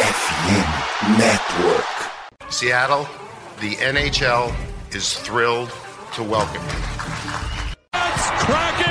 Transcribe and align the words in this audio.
FM 0.00 1.18
Network. 1.18 2.50
Seattle, 2.50 3.06
the 3.60 3.74
NHL 3.76 4.54
is 4.94 5.12
thrilled 5.12 5.70
to 6.14 6.22
welcome 6.22 6.62
you. 6.62 6.82
It's 7.92 8.30
Kraken 8.44 8.89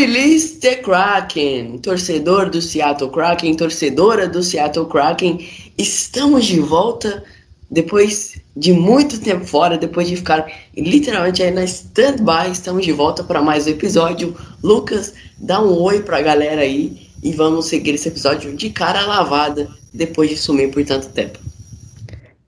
Release 0.00 0.58
the 0.60 0.76
Kraken! 0.76 1.76
Torcedor 1.76 2.48
do 2.48 2.62
Seattle 2.62 3.10
Kraken, 3.10 3.54
torcedora 3.54 4.26
do 4.26 4.42
Seattle 4.42 4.86
Kraken, 4.86 5.46
estamos 5.76 6.46
de 6.46 6.58
volta 6.58 7.22
depois 7.70 8.40
de 8.56 8.72
muito 8.72 9.20
tempo 9.20 9.44
fora, 9.44 9.76
depois 9.76 10.08
de 10.08 10.16
ficar 10.16 10.50
literalmente 10.74 11.42
aí 11.42 11.50
na 11.50 11.64
stand-by, 11.64 12.50
estamos 12.50 12.86
de 12.86 12.92
volta 12.92 13.22
para 13.22 13.42
mais 13.42 13.66
um 13.66 13.70
episódio. 13.72 14.34
Lucas, 14.62 15.12
dá 15.36 15.60
um 15.62 15.78
oi 15.82 16.00
pra 16.00 16.22
galera 16.22 16.62
aí 16.62 17.06
e 17.22 17.32
vamos 17.32 17.66
seguir 17.66 17.94
esse 17.94 18.08
episódio 18.08 18.56
de 18.56 18.70
cara 18.70 19.04
lavada 19.04 19.68
depois 19.92 20.30
de 20.30 20.38
sumir 20.38 20.70
por 20.70 20.82
tanto 20.82 21.10
tempo. 21.10 21.38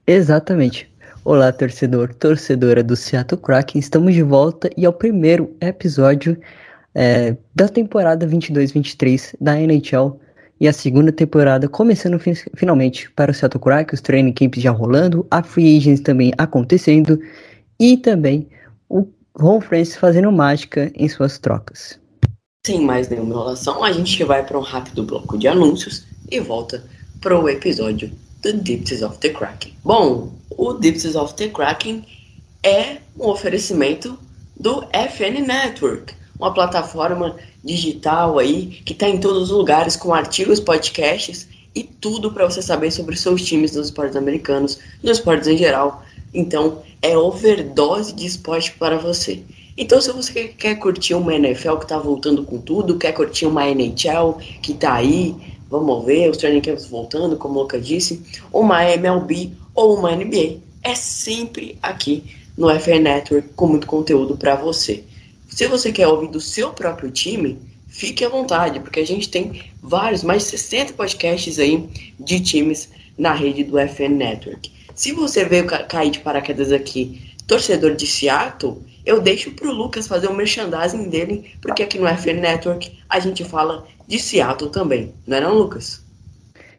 Exatamente. 0.07 0.91
Olá, 1.23 1.53
torcedor, 1.53 2.15
torcedora 2.15 2.83
do 2.83 2.97
Seattle 2.97 3.39
Kraken, 3.39 3.79
estamos 3.79 4.15
de 4.15 4.23
volta 4.23 4.71
e 4.75 4.87
é 4.87 4.89
o 4.89 4.93
primeiro 4.93 5.55
episódio 5.61 6.39
é, 6.95 7.37
da 7.55 7.69
temporada 7.69 8.27
22-23 8.27 9.35
da 9.41 9.59
NHL 9.61 10.21
e 10.61 10.69
a 10.69 10.73
segunda 10.73 11.11
temporada 11.11 11.69
começando 11.69 12.19
fi- 12.19 12.35
finalmente 12.55 13.11
para 13.11 13.31
o 13.31 13.35
Seattle 13.35 13.61
Kraken, 13.63 13.95
os 13.95 14.01
training 14.01 14.33
camps 14.33 14.63
já 14.63 14.71
rolando, 14.71 15.27
a 15.31 15.43
free 15.43 15.77
agents 15.77 16.01
também 16.01 16.33
acontecendo 16.39 17.19
e 17.81 17.97
também 17.97 18.49
o 18.89 19.07
Ron 19.37 19.61
Francis 19.61 19.97
fazendo 19.97 20.31
mágica 20.31 20.93
em 20.95 21.09
suas 21.09 21.39
trocas. 21.39 21.99
Sem 22.65 22.83
mais 22.83 23.09
nenhuma 23.09 23.31
enrolação, 23.31 23.83
a 23.83 23.91
gente 23.91 24.23
vai 24.23 24.45
para 24.47 24.57
um 24.57 24.63
rápido 24.63 25.03
bloco 25.03 25.37
de 25.37 25.49
anúncios 25.49 26.07
e 26.31 26.39
volta 26.39 26.85
para 27.21 27.37
o 27.37 27.49
episódio 27.49 28.13
do 28.41 28.53
Dipsies 28.53 29.03
of 29.03 29.19
the 29.19 29.31
Kraken. 29.31 29.75
Bom, 29.85 30.33
o 30.51 30.75
Dipsies 30.75 31.17
of 31.17 31.35
the 31.35 31.49
Kraken 31.49 32.05
é 32.63 32.99
um 33.19 33.29
oferecimento 33.29 34.17
do 34.61 34.85
FN 34.93 35.45
Network, 35.45 36.15
uma 36.43 36.53
plataforma 36.53 37.37
digital 37.63 38.39
aí 38.39 38.81
que 38.85 38.93
está 38.93 39.09
em 39.09 39.19
todos 39.19 39.45
os 39.45 39.51
lugares 39.51 39.97
com 39.97 40.13
artigos, 40.13 40.59
podcasts 40.59 41.49
e 41.75 41.85
tudo 41.85 42.33
para 42.33 42.45
você 42.45 42.61
saber 42.61 42.91
sobre 42.91 43.17
seus 43.17 43.43
times 43.43 43.77
nos 43.77 43.87
esportes 43.87 44.17
americanos, 44.17 44.79
nos 45.03 45.19
esportes 45.19 45.47
em 45.47 45.57
geral. 45.57 46.03
Então, 46.35 46.83
é 47.01 47.17
overdose 47.17 48.13
de 48.13 48.27
esporte 48.27 48.73
para 48.73 48.99
você. 48.99 49.43
Então, 49.77 50.01
se 50.01 50.11
você 50.13 50.49
quer, 50.49 50.75
curtir 50.75 51.15
uma 51.15 51.35
NFL 51.35 51.77
que 51.77 51.87
tá 51.87 51.99
voltando 51.99 52.43
com 52.43 52.59
tudo, 52.59 52.99
quer 52.99 53.13
curtir 53.13 53.47
uma 53.47 53.67
NHL 53.67 54.39
que 54.61 54.75
tá 54.75 54.95
aí, 54.95 55.35
vamos 55.71 56.05
ver, 56.05 56.29
os 56.29 56.37
training 56.37 56.61
camps 56.61 56.87
voltando, 56.87 57.37
como 57.37 57.59
o 57.59 57.63
Lucas 57.63 57.87
disse, 57.87 58.23
uma 58.53 58.85
MLB 58.85 59.53
ou 59.75 59.97
uma 59.97 60.15
NBA, 60.15 60.59
é 60.83 60.95
sempre 60.95 61.79
aqui 61.83 62.25
no 62.59 62.69
FN 62.69 63.01
Network 63.01 63.49
com 63.55 63.67
muito 63.69 63.87
conteúdo 63.87 64.37
para 64.37 64.57
você. 64.57 65.05
Se 65.55 65.67
você 65.67 65.93
quer 65.93 66.09
ouvir 66.09 66.29
do 66.31 66.41
seu 66.41 66.71
próprio 66.73 67.11
time, 67.11 67.59
fique 67.87 68.25
à 68.25 68.29
vontade, 68.29 68.81
porque 68.81 69.01
a 69.01 69.07
gente 69.07 69.29
tem 69.29 69.63
vários, 69.83 70.23
mais 70.23 70.45
de 70.45 70.51
60 70.51 70.95
podcasts 70.95 71.59
aí 71.59 71.89
de 72.19 72.41
times 72.41 72.89
na 73.19 73.35
rede 73.35 73.63
do 73.63 73.79
FN 73.79 74.15
Network. 74.17 74.73
Se 74.95 75.13
você 75.13 75.45
veio 75.45 75.67
ca- 75.67 75.85
cair 75.85 76.11
de 76.11 76.21
paraquedas 76.21 76.73
aqui, 76.73 77.35
torcedor 77.47 77.95
de 77.95 78.07
Seattle, 78.07 78.79
eu 79.05 79.21
deixo 79.21 79.51
pro 79.51 79.73
Lucas 79.73 80.07
fazer 80.09 80.29
o 80.29 80.35
merchandising 80.35 81.11
dele, 81.11 81.53
porque 81.61 81.83
aqui 81.83 81.99
no 81.99 82.07
FN 82.09 82.41
Network 82.41 82.99
a 83.09 83.21
gente 83.21 83.45
fala 83.45 83.87
de 84.09 84.19
Seattle 84.19 84.71
também, 84.71 85.13
não 85.27 85.37
é 85.37 85.41
não, 85.43 85.55
Lucas? 85.55 86.03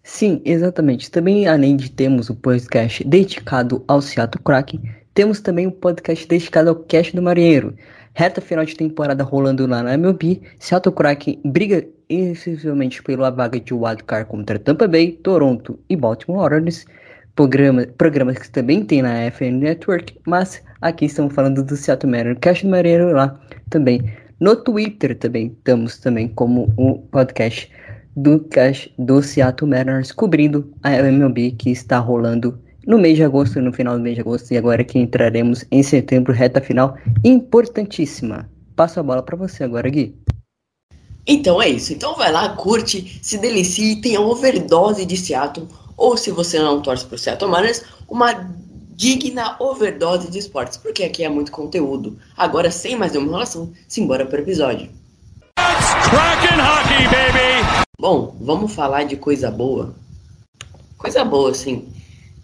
Sim, 0.04 0.42
exatamente. 0.44 1.12
Também, 1.12 1.48
além 1.48 1.78
de 1.78 1.92
termos 1.92 2.30
o 2.30 2.36
podcast 2.36 3.04
dedicado 3.04 3.84
ao 3.88 4.02
Seattle 4.02 4.44
Kraken, 4.44 4.82
temos 5.14 5.40
também 5.40 5.68
o 5.68 5.72
podcast 5.72 6.28
dedicado 6.28 6.70
ao 6.70 6.76
Cast 6.76 7.16
do 7.16 7.22
Marinheiro. 7.22 7.76
Reta 8.16 8.40
final 8.40 8.64
de 8.64 8.76
temporada 8.76 9.24
rolando 9.24 9.66
lá 9.66 9.82
na 9.82 9.96
MLB, 9.96 10.42
Seattle 10.60 10.94
Kraken 10.94 11.42
briga 11.44 11.84
exclusivamente 12.08 13.02
pela 13.02 13.32
vaga 13.32 13.60
de 13.60 13.74
wildcard 13.74 14.30
contra 14.30 14.60
Tampa 14.60 14.88
Bay, 14.88 15.14
Toronto 15.24 15.80
e 15.90 15.96
Baltimore 15.96 16.44
Orioles. 16.44 16.86
Programa, 17.36 17.88
programas 17.98 18.38
que 18.38 18.52
também 18.52 18.86
tem 18.86 19.02
na 19.02 19.32
FN 19.32 19.58
Network, 19.58 20.16
mas 20.28 20.62
aqui 20.80 21.06
estamos 21.06 21.34
falando 21.34 21.64
do 21.64 21.76
Seattle 21.76 22.12
Mariners, 22.12 22.38
Cast 22.40 22.64
do 22.64 22.70
Marinheiro 22.70 23.12
lá 23.12 23.40
também. 23.72 24.14
No 24.40 24.56
Twitter 24.56 25.18
também 25.18 25.48
estamos 25.48 25.98
também 25.98 26.28
como 26.28 26.72
o 26.78 27.00
podcast 27.00 27.72
do 28.16 28.40
Cash 28.42 28.90
do 29.00 29.24
Seattle 29.24 29.72
Mariners 29.72 30.12
cobrindo 30.12 30.72
a 30.84 30.92
MLB 30.92 31.52
que 31.52 31.72
está 31.72 31.98
rolando 31.98 32.60
no 32.86 32.98
mês 32.98 33.16
de 33.16 33.24
agosto, 33.24 33.62
no 33.62 33.74
final 33.74 33.98
do 33.98 34.04
mês 34.04 34.16
de 34.16 34.22
agosto, 34.22 34.52
e 34.52 34.58
agora 34.58 34.84
que 34.84 35.00
entraremos 35.00 35.66
em 35.72 35.84
setembro, 35.84 36.34
reta 36.34 36.62
final 36.62 36.98
importantíssima. 37.24 38.50
Passo 38.76 39.00
a 39.00 39.04
bola 39.04 39.22
para 39.22 39.38
você 39.38 39.64
agora, 39.64 39.90
Gui. 39.90 40.16
Então 41.26 41.62
é 41.62 41.70
isso. 41.70 41.94
Então 41.94 42.16
vai 42.16 42.32
lá, 42.32 42.50
curte, 42.50 43.20
se 43.22 43.38
delicie, 43.38 44.02
tenha 44.02 44.20
overdose 44.20 45.06
de 45.06 45.16
Seattle, 45.16 45.68
ou 45.96 46.18
se 46.18 46.32
você 46.32 46.60
não 46.60 46.82
torce 46.82 47.06
pro 47.06 47.18
Seattle 47.18 47.50
Mariners, 47.50 47.84
uma 48.10 48.34
digna 48.96 49.56
overdose 49.60 50.30
de 50.30 50.40
esportes, 50.40 50.78
porque 50.78 51.04
aqui 51.04 51.24
é 51.24 51.30
muito 51.30 51.52
conteúdo. 51.52 52.18
Agora, 52.38 52.70
sem 52.70 52.96
mais 52.96 53.12
nenhuma 53.12 53.30
enrolação, 53.30 53.72
simbora 53.88 54.26
pro 54.26 54.40
episódio. 54.40 54.90
It's 55.60 56.10
Kraken 56.10 56.60
hockey, 56.60 57.04
baby! 57.06 57.84
Bom, 58.00 58.36
vamos 58.42 58.74
falar 58.74 59.04
de 59.04 59.16
coisa 59.16 59.50
boa. 59.50 59.96
Coisa 60.98 61.24
boa, 61.24 61.52
assim. 61.52 61.93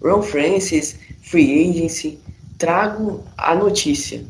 Ron 0.02 0.22
Francis, 0.22 0.96
Free 1.22 1.70
Agency. 1.70 2.20
Trago 2.58 3.24
a 3.38 3.56
notícia. 3.56 4.24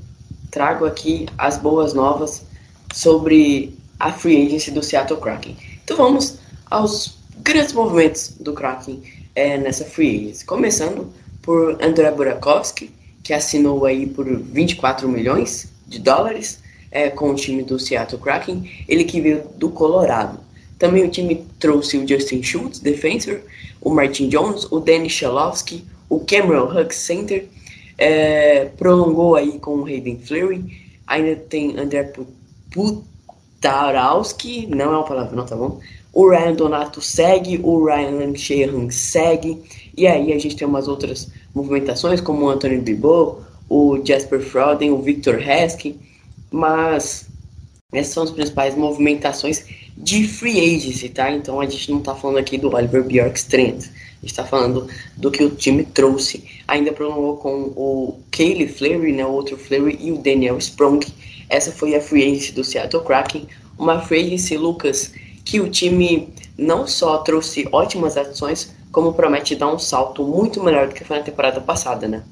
Trago 0.51 0.85
aqui 0.85 1.27
as 1.37 1.57
boas 1.57 1.93
novas 1.93 2.43
sobre 2.93 3.77
a 3.99 4.11
Free 4.11 4.47
Agency 4.47 4.71
do 4.71 4.81
Seattle 4.81 5.19
Kraken. 5.19 5.55
Então 5.83 5.97
vamos 5.97 6.39
aos 6.69 7.17
grandes 7.37 7.73
movimentos 7.73 8.35
do 8.39 8.53
Kraken 8.53 9.01
é, 9.35 9.57
nessa 9.57 9.85
Free 9.85 10.25
Agency. 10.25 10.45
Começando 10.45 11.11
por 11.41 11.77
André 11.83 12.11
Burakovsky, 12.11 12.91
que 13.23 13.33
assinou 13.33 13.85
aí 13.85 14.07
por 14.07 14.25
24 14.25 15.07
milhões 15.07 15.67
de 15.87 15.99
dólares 15.99 16.59
é, 16.91 17.09
com 17.09 17.31
o 17.31 17.35
time 17.35 17.63
do 17.63 17.79
Seattle 17.79 18.21
Kraken. 18.21 18.69
Ele 18.87 19.03
que 19.03 19.21
veio 19.21 19.43
do 19.55 19.69
Colorado. 19.69 20.39
Também 20.79 21.03
o 21.03 21.09
time 21.09 21.45
trouxe 21.59 21.97
o 21.97 22.07
Justin 22.07 22.41
Schultz, 22.41 22.79
defensor, 22.79 23.41
o 23.81 23.89
Martin 23.89 24.29
Jones, 24.29 24.65
o 24.71 24.79
Danny 24.79 25.09
Shalowski, 25.09 25.83
o 26.09 26.21
Cameron 26.21 26.71
Huck 26.71 26.95
Center, 26.95 27.47
é, 27.97 28.65
prolongou 28.77 29.35
aí 29.35 29.59
com 29.59 29.75
o 29.75 29.85
Hayden 29.85 30.17
Fleury, 30.19 30.63
ainda 31.05 31.35
tem 31.35 31.77
André 31.77 32.03
Pu- 32.03 32.27
Putarowski, 32.71 34.67
não 34.67 34.85
é 34.85 34.87
uma 34.87 35.03
palavra 35.03 35.35
não, 35.35 35.45
tá 35.45 35.55
bom? 35.55 35.79
O 36.13 36.29
Ryan 36.29 36.53
Donato 36.53 37.01
segue, 37.01 37.59
o 37.61 37.85
Ryan 37.85 38.33
Sheehan 38.35 38.89
segue, 38.89 39.61
e 39.95 40.07
aí 40.07 40.33
a 40.33 40.39
gente 40.39 40.55
tem 40.55 40.67
umas 40.67 40.87
outras 40.87 41.29
movimentações, 41.53 42.21
como 42.21 42.45
o 42.45 42.49
Anthony 42.49 42.77
Bibo, 42.77 43.41
o 43.69 43.99
Jasper 44.03 44.39
Froden, 44.39 44.91
o 44.91 45.01
Victor 45.01 45.35
Heskey, 45.39 45.99
mas 46.49 47.27
essas 47.91 48.13
são 48.13 48.23
as 48.23 48.31
principais 48.31 48.75
movimentações 48.75 49.65
de 49.99 50.25
free 50.27 50.75
agency, 50.75 51.09
tá? 51.09 51.29
Então 51.29 51.59
a 51.59 51.65
gente 51.65 51.91
não 51.91 51.99
tá 51.99 52.15
falando 52.15 52.37
aqui 52.37 52.57
do 52.57 52.73
Oliver 52.73 53.03
Bjorkstrand. 53.03 53.83
A 54.21 54.25
gente 54.25 54.33
tá 54.33 54.45
falando 54.45 54.87
do 55.17 55.29
que 55.29 55.43
o 55.43 55.49
time 55.49 55.83
trouxe. 55.83 56.43
Ainda 56.67 56.93
prolongou 56.93 57.37
com 57.37 57.73
o 57.75 58.19
Kaylee 58.31 58.67
Fleury, 58.67 59.11
né? 59.11 59.25
O 59.25 59.31
outro 59.31 59.57
Fleury 59.57 59.97
e 59.99 60.11
o 60.11 60.17
Daniel 60.17 60.57
Sprong. 60.57 61.05
Essa 61.49 61.71
foi 61.71 61.95
a 61.95 62.01
free 62.01 62.23
agency 62.23 62.53
do 62.53 62.63
Seattle 62.63 63.03
Kraken. 63.03 63.47
Uma 63.77 64.01
free 64.01 64.25
agency, 64.25 64.57
Lucas, 64.57 65.11
que 65.43 65.59
o 65.59 65.69
time 65.69 66.29
não 66.57 66.87
só 66.87 67.17
trouxe 67.19 67.67
ótimas 67.71 68.15
ações, 68.17 68.73
como 68.91 69.13
promete 69.13 69.55
dar 69.55 69.73
um 69.73 69.79
salto 69.79 70.23
muito 70.23 70.63
melhor 70.63 70.87
do 70.87 70.93
que 70.93 71.03
foi 71.03 71.17
na 71.17 71.23
temporada 71.23 71.61
passada, 71.61 72.07
né? 72.07 72.23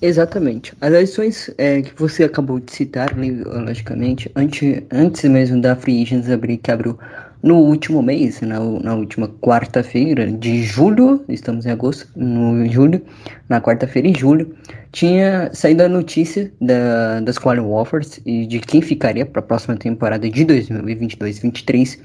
Exatamente. 0.00 0.74
As 0.80 0.92
adições 0.92 1.50
é, 1.56 1.80
que 1.80 1.92
você 1.96 2.24
acabou 2.24 2.60
de 2.60 2.70
citar, 2.72 3.14
né, 3.16 3.42
logicamente, 3.44 4.30
antes, 4.36 4.82
antes 4.90 5.24
mesmo 5.24 5.60
da 5.60 5.74
Free 5.74 6.02
Agents 6.02 6.30
abrir, 6.30 6.58
que 6.58 6.70
abriu 6.70 6.98
no 7.42 7.56
último 7.58 8.02
mês, 8.02 8.40
na, 8.40 8.58
na 8.58 8.94
última 8.94 9.28
quarta-feira 9.28 10.26
de 10.30 10.62
julho, 10.62 11.24
estamos 11.28 11.64
em 11.64 11.70
agosto, 11.70 12.08
no 12.16 12.66
julho, 12.68 13.00
na 13.48 13.60
quarta-feira 13.60 14.08
em 14.08 14.14
julho, 14.14 14.54
tinha 14.92 15.50
saído 15.52 15.82
a 15.82 15.88
notícia 15.88 16.50
da, 16.60 17.20
das 17.20 17.38
Quality 17.38 17.66
Offers 17.66 18.20
e 18.26 18.46
de 18.46 18.58
quem 18.60 18.82
ficaria 18.82 19.24
para 19.24 19.40
a 19.40 19.44
próxima 19.44 19.76
temporada 19.76 20.28
de 20.28 20.44
2022-23 20.44 21.98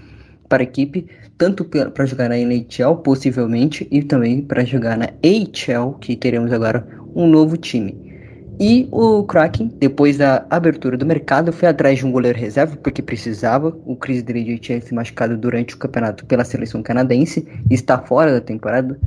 para 0.47 0.63
a 0.63 0.65
equipe, 0.65 1.07
tanto 1.37 1.63
para 1.63 2.05
jogar 2.05 2.29
na 2.29 2.37
NHL, 2.37 2.97
possivelmente, 3.03 3.87
e 3.89 4.03
também 4.03 4.41
para 4.41 4.65
jogar 4.65 4.97
na 4.97 5.05
AHL, 5.05 5.93
que 5.93 6.15
teremos 6.17 6.51
agora 6.51 6.85
um 7.15 7.27
novo 7.27 7.57
time. 7.57 8.11
E 8.59 8.87
o 8.91 9.23
Kraken, 9.23 9.69
depois 9.79 10.17
da 10.17 10.45
abertura 10.47 10.95
do 10.95 11.03
mercado, 11.03 11.51
foi 11.51 11.67
atrás 11.67 11.97
de 11.97 12.05
um 12.05 12.11
goleiro 12.11 12.37
reserva, 12.37 12.77
porque 12.77 13.01
precisava. 13.01 13.75
O 13.85 13.95
Chris 13.95 14.21
Dredd 14.21 14.59
tinha 14.59 14.79
se 14.79 14.93
machucado 14.93 15.35
durante 15.35 15.73
o 15.73 15.79
campeonato 15.79 16.27
pela 16.27 16.43
seleção 16.43 16.83
canadense 16.83 17.47
e 17.69 17.73
está 17.73 17.97
fora 17.97 18.31
da 18.31 18.39
temporada. 18.39 18.99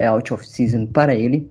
É 0.00 0.06
out 0.06 0.32
of 0.32 0.48
season 0.48 0.86
para 0.86 1.14
ele. 1.14 1.50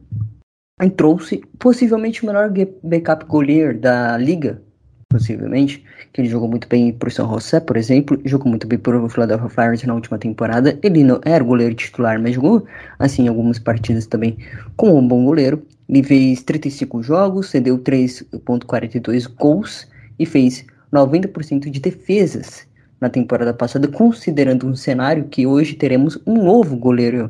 E 0.81 0.89
trouxe 0.89 1.43
possivelmente 1.59 2.23
o 2.23 2.25
melhor 2.25 2.51
backup 2.83 3.25
goleiro 3.25 3.79
da 3.79 4.17
liga, 4.17 4.59
possivelmente, 5.07 5.83
que 6.11 6.21
ele 6.21 6.29
jogou 6.29 6.49
muito 6.49 6.67
bem 6.67 6.97
o 6.99 7.11
São 7.11 7.29
José, 7.29 7.59
por 7.59 7.77
exemplo, 7.77 8.19
jogou 8.25 8.49
muito 8.49 8.67
bem 8.67 8.79
para 8.79 8.99
o 8.99 9.09
Philadelphia 9.09 9.49
Flyers 9.49 9.83
na 9.83 9.93
última 9.93 10.17
temporada. 10.17 10.77
Ele 10.81 11.03
não 11.03 11.21
era 11.23 11.43
goleiro 11.43 11.75
titular, 11.75 12.19
mas 12.19 12.33
jogou 12.33 12.65
assim 12.97 13.27
algumas 13.27 13.59
partidas 13.59 14.07
também 14.07 14.37
como 14.75 14.97
um 14.97 15.07
bom 15.07 15.23
goleiro. 15.23 15.61
Ele 15.87 16.03
fez 16.03 16.43
35 16.43 17.01
jogos, 17.01 17.49
cedeu 17.49 17.77
3.42 17.79 19.27
gols 19.35 19.87
e 20.19 20.25
fez 20.25 20.65
90% 20.91 21.69
de 21.69 21.79
defesas 21.79 22.67
na 22.99 23.09
temporada 23.09 23.53
passada, 23.53 23.87
considerando 23.87 24.67
um 24.67 24.75
cenário 24.75 25.25
que 25.25 25.45
hoje 25.45 25.75
teremos 25.75 26.19
um 26.25 26.43
novo 26.43 26.75
goleiro 26.75 27.29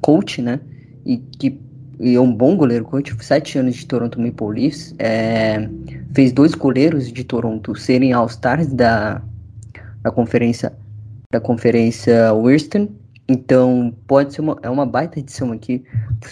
coach, 0.00 0.42
né? 0.42 0.60
E 1.04 1.16
que 1.16 1.58
e 1.98 2.14
é 2.14 2.20
um 2.20 2.32
bom 2.32 2.56
goleiro 2.56 2.84
coach, 2.84 3.16
sete 3.24 3.58
anos 3.58 3.74
de 3.74 3.86
Toronto 3.86 4.20
Maple 4.20 4.48
Leafs, 4.48 4.94
é, 4.98 5.68
fez 6.14 6.30
dois 6.30 6.54
goleiros 6.54 7.10
de 7.10 7.24
Toronto 7.24 7.74
serem 7.74 8.12
All-Stars 8.12 8.66
da, 8.66 9.22
da 10.02 10.10
conferência 10.10 10.72
da 11.32 11.40
conferência 11.40 12.32
Winston, 12.34 12.88
então 13.26 13.94
pode 14.06 14.34
ser 14.34 14.42
uma, 14.42 14.58
é 14.62 14.70
uma 14.70 14.86
baita 14.86 15.18
edição 15.18 15.52
aqui 15.52 15.84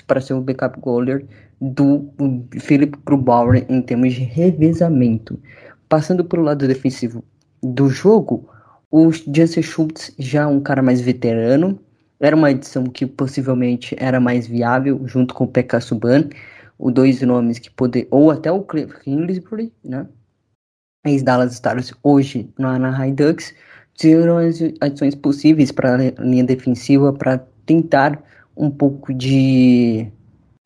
para 0.06 0.20
ser 0.20 0.34
o 0.34 0.40
backup 0.40 0.78
goaler 0.80 1.24
do 1.72 2.12
Philip 2.60 2.98
Grubauer 3.06 3.64
em 3.68 3.80
termos 3.80 4.12
de 4.12 4.20
revezamento. 4.20 5.40
Passando 5.88 6.24
pelo 6.24 6.42
lado 6.42 6.68
defensivo 6.68 7.24
do 7.62 7.88
jogo, 7.88 8.48
o 8.90 9.10
Jansen 9.10 9.62
Schultz 9.62 10.12
já 10.18 10.46
um 10.46 10.60
cara 10.60 10.82
mais 10.82 11.00
veterano, 11.00 11.80
era 12.20 12.36
uma 12.36 12.50
edição 12.50 12.84
que 12.84 13.06
possivelmente 13.06 13.96
era 13.98 14.20
mais 14.20 14.46
viável, 14.46 15.00
junto 15.06 15.34
com 15.34 15.44
o 15.44 15.48
PK 15.48 15.80
Subban, 15.80 16.28
os 16.78 16.92
dois 16.92 17.20
nomes 17.22 17.58
que 17.58 17.70
poder, 17.70 18.06
ou 18.10 18.30
até 18.30 18.52
o 18.52 18.62
Kingsbury, 18.62 19.72
né? 19.82 20.06
Ex-Dallas 21.06 21.52
Stars, 21.52 21.92
hoje 22.02 22.50
no 22.58 22.68
Anaheim 22.68 23.14
Ducks, 23.14 23.54
tiveram 23.94 24.38
as 24.38 24.58
adições 24.80 25.14
possíveis 25.14 25.70
para 25.70 25.96
a 25.96 26.22
linha 26.22 26.44
defensiva 26.44 27.12
para 27.12 27.38
tentar 27.66 28.22
um 28.56 28.70
pouco 28.70 29.12
de 29.12 30.10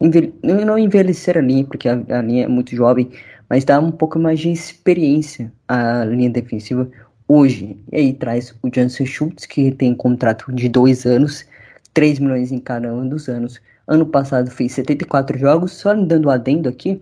envelhe... 0.01 0.35
não 0.43 0.79
envelhecer 0.79 1.37
a 1.37 1.41
linha, 1.41 1.65
porque 1.65 1.89
a, 1.89 2.01
a, 2.09 2.23
linha 2.23 2.45
é 2.45 2.49
muito 2.49 2.75
jovem, 2.75 3.11
mas 3.49 3.65
dar 3.65 3.81
um 3.81 3.91
pouco 3.91 4.19
mais 4.19 4.41
de 4.41 4.51
experiência 4.51 5.53
à 5.67 6.05
linha 6.05 6.31
defensiva 6.31 6.89
hoje. 7.27 7.77
E 7.93 7.97
aí 7.97 8.13
traz 8.13 8.55
o 8.63 8.71
Jansen 8.75 9.07
Schultz, 9.07 9.47
que 9.47 9.71
tem 9.73 9.95
contrato 9.95 10.53
de 10.53 10.69
dois 10.69 11.05
anos, 11.05 11.47
3 11.93 12.19
milhões 12.19 12.53
em 12.53 12.59
cada 12.59 12.93
um 12.93 13.09
dos 13.09 13.29
anos. 13.29 13.61
Ano 13.87 14.07
passado 14.07 14.51
fez 14.51 14.73
74 14.73 15.39
jogos, 15.39 15.73
só 15.73 15.95
dando 15.95 16.31
adendo 16.31 16.69
aqui, 16.69 17.01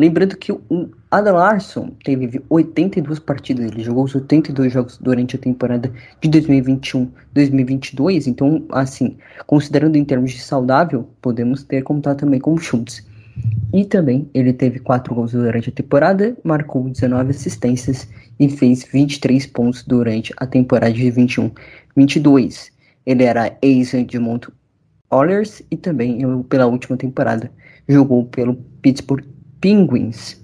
lembrando 0.00 0.34
que 0.34 0.50
o 0.50 0.60
Adam 1.10 1.36
Larson 1.36 1.90
teve 2.02 2.42
82 2.48 3.18
partidas, 3.18 3.66
ele 3.66 3.82
jogou 3.82 4.04
os 4.04 4.14
82 4.14 4.72
jogos 4.72 4.96
durante 4.96 5.36
a 5.36 5.38
temporada 5.38 5.92
de 6.22 6.30
2021-2022, 6.30 8.26
então, 8.26 8.64
assim, 8.70 9.18
considerando 9.46 9.96
em 9.96 10.04
termos 10.04 10.32
de 10.32 10.40
saudável, 10.40 11.06
podemos 11.20 11.64
ter 11.64 11.82
contato 11.82 12.20
também 12.20 12.40
com 12.40 12.54
o 12.54 12.58
Schultz. 12.58 13.06
E 13.74 13.84
também 13.84 14.28
ele 14.32 14.54
teve 14.54 14.78
4 14.78 15.14
gols 15.14 15.32
durante 15.32 15.68
a 15.68 15.72
temporada, 15.72 16.34
marcou 16.42 16.88
19 16.88 17.30
assistências 17.30 18.08
e 18.38 18.48
fez 18.48 18.84
23 18.90 19.46
pontos 19.48 19.82
durante 19.84 20.32
a 20.38 20.46
temporada 20.46 20.94
de 20.94 21.12
21-22. 21.12 22.70
Ele 23.04 23.24
era 23.24 23.54
ex-Edmont 23.60 24.48
Oilers 25.10 25.62
e 25.70 25.76
também 25.76 26.42
pela 26.44 26.66
última 26.66 26.96
temporada 26.96 27.50
jogou 27.86 28.24
pelo 28.24 28.54
Pittsburgh 28.80 29.24
Penguins. 29.60 30.40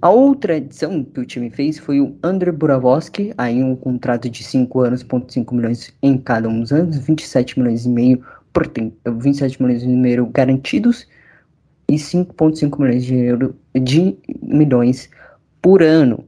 A 0.00 0.10
outra 0.10 0.56
edição 0.56 1.02
que 1.02 1.18
o 1.18 1.24
time 1.24 1.50
fez 1.50 1.78
foi 1.78 2.00
o 2.00 2.14
André 2.22 2.52
Buravosky, 2.52 3.32
aí 3.36 3.62
um 3.62 3.74
contrato 3.74 4.28
de 4.28 4.44
5 4.44 4.80
anos, 4.80 5.04
5 5.28 5.54
milhões 5.54 5.94
em 6.02 6.18
cada 6.18 6.48
um 6.48 6.60
dos 6.60 6.72
anos, 6.72 6.98
27 6.98 7.58
milhões 7.58 7.86
e 7.86 7.88
meio 7.88 8.24
por 8.52 8.66
tempo, 8.66 8.96
27 9.18 9.62
milhões 9.62 9.82
e 9.82 9.88
meio 9.88 10.26
garantidos 10.26 11.08
e 11.88 11.94
5,5 11.94 12.78
milhões 12.78 13.04
de, 13.04 13.14
euro, 13.16 13.56
de 13.74 14.16
milhões 14.42 15.08
por 15.60 15.82
ano. 15.82 16.24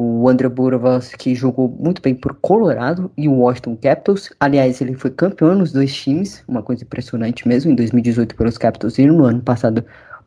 O 0.00 0.28
André 0.28 0.48
Buravosky 0.48 1.34
jogou 1.34 1.68
muito 1.68 2.00
bem 2.00 2.14
por 2.14 2.34
Colorado 2.34 3.10
e 3.16 3.26
o 3.26 3.32
Washington 3.32 3.76
Capitals. 3.76 4.30
Aliás, 4.38 4.80
ele 4.80 4.94
foi 4.94 5.10
campeão 5.10 5.56
nos 5.56 5.72
dois 5.72 5.92
times, 5.92 6.44
uma 6.46 6.62
coisa 6.62 6.84
impressionante 6.84 7.48
mesmo, 7.48 7.72
em 7.72 7.74
2018 7.74 8.36
pelos 8.36 8.56
Capitals 8.56 8.98
e 8.98 9.06
no 9.06 9.24
ano 9.24 9.40
passado 9.40 9.84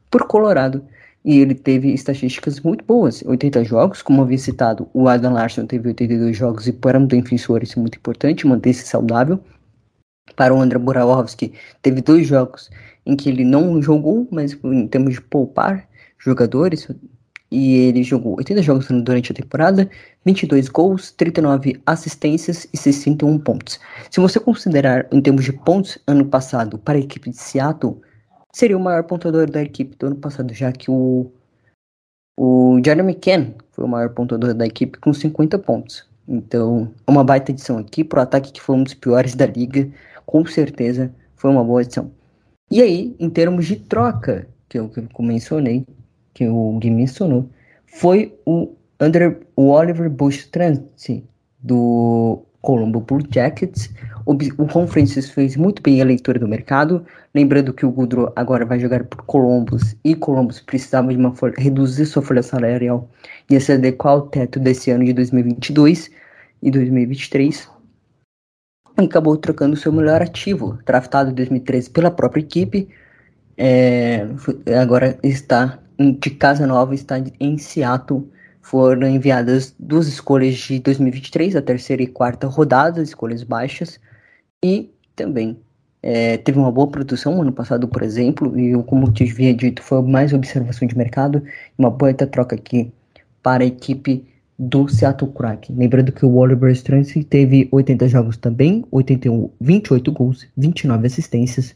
por 0.09 0.27
Colorado. 0.27 0.83
E 1.23 1.39
ele 1.39 1.53
teve 1.53 1.93
estatísticas 1.93 2.59
muito 2.59 2.83
boas, 2.83 3.23
80 3.23 3.63
jogos, 3.63 4.01
como 4.01 4.23
havia 4.23 4.37
citado, 4.37 4.89
o 4.93 5.07
Adam 5.07 5.33
Larson 5.33 5.67
teve 5.67 5.87
82 5.89 6.35
jogos 6.35 6.67
e 6.67 6.73
para 6.73 6.97
um 6.97 7.05
defensor 7.05 7.61
isso 7.61 7.77
é 7.77 7.81
muito 7.81 7.97
importante, 7.97 8.47
manter-se 8.47 8.87
saudável. 8.87 9.39
Para 10.35 10.53
o 10.53 10.59
André 10.59 10.79
Buravovski, 10.79 11.53
teve 11.81 12.01
dois 12.01 12.25
jogos 12.25 12.71
em 13.05 13.15
que 13.15 13.29
ele 13.29 13.43
não 13.43 13.81
jogou, 13.81 14.27
mas 14.31 14.57
em 14.63 14.87
termos 14.87 15.13
de 15.13 15.21
poupar 15.21 15.87
jogadores, 16.17 16.87
e 17.51 17.75
ele 17.75 18.01
jogou 18.01 18.37
80 18.37 18.61
jogos 18.61 18.87
durante 18.87 19.31
a 19.31 19.35
temporada, 19.35 19.89
22 20.25 20.69
gols, 20.69 21.11
39 21.11 21.81
assistências 21.85 22.67
e 22.73 22.77
61 22.77 23.37
pontos. 23.39 23.79
Se 24.09 24.21
você 24.21 24.39
considerar 24.39 25.05
em 25.11 25.21
termos 25.21 25.43
de 25.43 25.51
pontos 25.51 25.97
ano 26.07 26.25
passado 26.25 26.77
para 26.77 26.97
a 26.97 27.01
equipe 27.01 27.29
de 27.29 27.37
Seattle, 27.37 28.01
seria 28.51 28.77
o 28.77 28.81
maior 28.81 29.03
pontuador 29.03 29.49
da 29.49 29.61
equipe 29.61 29.95
do 29.97 30.07
ano 30.07 30.15
passado, 30.15 30.53
já 30.53 30.71
que 30.71 30.89
o 30.89 31.31
o 32.43 32.81
Jeremy 32.83 33.13
Ken 33.13 33.53
foi 33.71 33.85
o 33.85 33.87
maior 33.87 34.09
pontuador 34.09 34.53
da 34.53 34.65
equipe 34.65 34.97
com 34.97 35.13
50 35.13 35.59
pontos. 35.59 36.09
Então, 36.27 36.91
é 37.05 37.11
uma 37.11 37.23
baita 37.23 37.51
edição 37.51 37.77
aqui 37.77 38.03
para 38.03 38.19
o 38.19 38.23
ataque 38.23 38.51
que 38.51 38.61
foi 38.61 38.75
um 38.75 38.83
dos 38.83 38.93
piores 38.93 39.35
da 39.35 39.45
liga, 39.45 39.89
com 40.25 40.43
certeza 40.45 41.13
foi 41.35 41.51
uma 41.51 41.63
boa 41.63 41.81
edição. 41.81 42.11
E 42.69 42.81
aí, 42.81 43.15
em 43.19 43.29
termos 43.29 43.65
de 43.65 43.75
troca, 43.75 44.47
que 44.69 44.79
eu, 44.79 44.89
que 44.89 44.99
eu 44.99 45.07
mencionei, 45.19 45.85
que 46.33 46.47
o 46.47 46.79
Gui 46.79 46.89
mencionou, 46.89 47.49
foi 47.85 48.35
o, 48.45 48.73
Under, 48.99 49.39
o 49.55 49.67
Oliver 49.67 50.09
Bush 50.09 50.45
Trance 50.47 51.23
do 51.59 52.43
Colombo 52.61 53.01
Blue 53.01 53.23
Jackets. 53.29 53.89
O, 54.25 54.33
o 54.33 54.87
fez 54.87 55.55
muito 55.55 55.81
bem 55.81 56.01
a 56.01 56.05
leitura 56.05 56.39
do 56.39 56.47
mercado, 56.47 57.03
lembrando 57.33 57.73
que 57.73 57.85
o 57.85 57.91
Goodrow 57.91 58.31
agora 58.35 58.65
vai 58.65 58.79
jogar 58.79 59.03
por 59.05 59.23
Columbus 59.23 59.95
e 60.03 60.15
Columbus 60.15 60.59
precisava 60.59 61.09
de 61.09 61.17
uma 61.17 61.33
folha, 61.33 61.55
reduzir 61.57 62.05
sua 62.05 62.21
folha 62.21 62.43
salarial 62.43 63.09
e 63.49 63.59
se 63.59 63.73
adequar 63.73 64.13
ao 64.13 64.21
teto 64.27 64.59
desse 64.59 64.91
ano 64.91 65.03
de 65.03 65.13
2022 65.13 66.11
e 66.61 66.69
2023 66.69 67.67
acabou 68.97 69.37
trocando 69.37 69.75
seu 69.75 69.91
melhor 69.91 70.21
ativo, 70.21 70.77
draftado 70.85 71.31
em 71.31 71.33
2013 71.33 71.89
pela 71.89 72.11
própria 72.11 72.41
equipe. 72.41 72.89
É, 73.57 74.25
agora 74.81 75.17
está 75.23 75.79
de 76.19 76.29
casa 76.31 76.65
nova, 76.65 76.95
está 76.95 77.15
em 77.39 77.57
Seattle. 77.57 78.29
Foram 78.61 79.07
enviadas 79.07 79.75
duas 79.79 80.07
escolhas 80.07 80.55
de 80.55 80.79
2023, 80.79 81.55
a 81.55 81.61
terceira 81.61 82.03
e 82.03 82.07
quarta 82.07 82.47
rodada, 82.47 83.01
escolhas 83.01 83.43
baixas. 83.43 83.99
E 84.63 84.91
também 85.15 85.57
é, 86.03 86.37
teve 86.37 86.57
uma 86.57 86.71
boa 86.71 86.87
produção 86.87 87.41
ano 87.41 87.51
passado, 87.51 87.87
por 87.87 88.01
exemplo, 88.01 88.57
e 88.59 88.71
como 88.83 89.07
eu 89.07 89.13
te 89.13 89.23
havia 89.23 89.53
dito, 89.53 89.81
foi 89.83 90.01
mais 90.01 90.33
observação 90.33 90.87
de 90.87 90.97
mercado, 90.97 91.43
uma 91.77 91.89
boa 91.89 92.13
troca 92.13 92.55
aqui 92.55 92.91
para 93.43 93.63
a 93.63 93.67
equipe 93.67 94.25
do 94.57 94.87
Seattle 94.87 95.31
Kraken. 95.31 95.75
Lembrando 95.75 96.11
que 96.11 96.25
o 96.25 96.35
Oliver 96.35 96.71
Strange 96.71 97.23
teve 97.23 97.67
80 97.71 98.07
jogos 98.07 98.37
também, 98.37 98.85
81, 98.91 99.49
28 99.59 100.11
gols, 100.11 100.47
29 100.55 101.07
assistências 101.07 101.75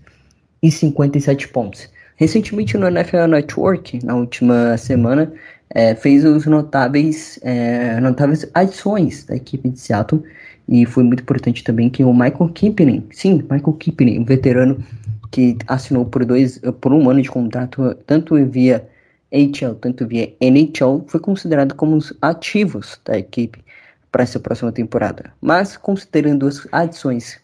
e 0.61 0.71
57 0.71 1.47
pontos. 1.47 1.89
Recentemente 2.15 2.77
no 2.77 2.87
NFL 2.87 3.25
Network, 3.27 4.05
na 4.05 4.15
última 4.15 4.77
semana, 4.77 5.33
é, 5.69 5.95
fez 5.95 6.23
os 6.23 6.45
notáveis, 6.45 7.39
é, 7.41 7.99
notáveis 7.99 8.49
adições 8.53 9.23
da 9.25 9.35
equipe 9.35 9.69
de 9.69 9.79
Seattle 9.79 10.23
e 10.67 10.85
foi 10.85 11.03
muito 11.03 11.21
importante 11.21 11.63
também 11.63 11.89
que 11.89 12.03
o 12.03 12.13
Michael 12.13 12.49
Kipling, 12.53 13.07
sim, 13.11 13.35
Michael 13.49 13.73
Kipling, 13.73 14.19
um 14.19 14.25
veterano 14.25 14.83
que 15.31 15.57
assinou 15.67 16.05
por 16.05 16.25
dois, 16.25 16.59
por 16.81 16.93
um 16.93 17.09
ano 17.09 17.21
de 17.21 17.29
contrato, 17.29 17.95
tanto 18.05 18.35
via 18.45 18.87
HL, 19.31 19.75
tanto 19.81 20.07
via 20.07 20.33
NHL, 20.39 21.03
foi 21.07 21.19
considerado 21.19 21.75
como 21.75 21.95
os 21.95 22.13
ativos 22.21 22.99
da 23.03 23.17
equipe 23.17 23.63
para 24.11 24.23
essa 24.23 24.39
próxima 24.39 24.71
temporada. 24.71 25.33
Mas 25.41 25.75
considerando 25.75 26.47
as 26.47 26.67
adições 26.71 27.39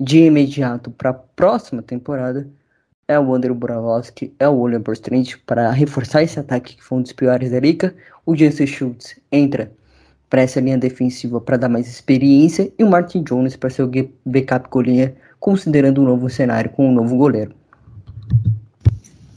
de 0.00 0.20
imediato 0.20 0.90
para 0.90 1.10
a 1.10 1.14
próxima 1.14 1.82
temporada, 1.82 2.48
é 3.08 3.18
o 3.18 3.30
Wander 3.30 3.54
Borawski, 3.54 4.32
é 4.38 4.48
o 4.48 4.60
William 4.60 4.80
Borstrand 4.80 5.36
para 5.46 5.70
reforçar 5.70 6.22
esse 6.22 6.40
ataque 6.40 6.76
que 6.76 6.82
foi 6.82 6.98
um 6.98 7.02
dos 7.02 7.12
piores 7.12 7.50
da 7.50 7.60
liga. 7.60 7.94
O 8.24 8.34
Jesse 8.34 8.66
Schultz 8.66 9.16
entra 9.30 9.70
para 10.28 10.42
essa 10.42 10.60
linha 10.60 10.76
defensiva 10.76 11.40
para 11.40 11.56
dar 11.56 11.68
mais 11.68 11.86
experiência 11.86 12.72
e 12.76 12.82
o 12.82 12.90
Martin 12.90 13.22
Jones 13.22 13.54
para 13.54 13.70
ser 13.70 13.84
o 13.84 13.90
backup 14.24 14.68
goleiro, 14.68 15.14
considerando 15.38 16.00
um 16.00 16.04
novo 16.04 16.28
cenário 16.28 16.70
com 16.70 16.88
um 16.88 16.92
novo 16.92 17.16
goleiro. 17.16 17.52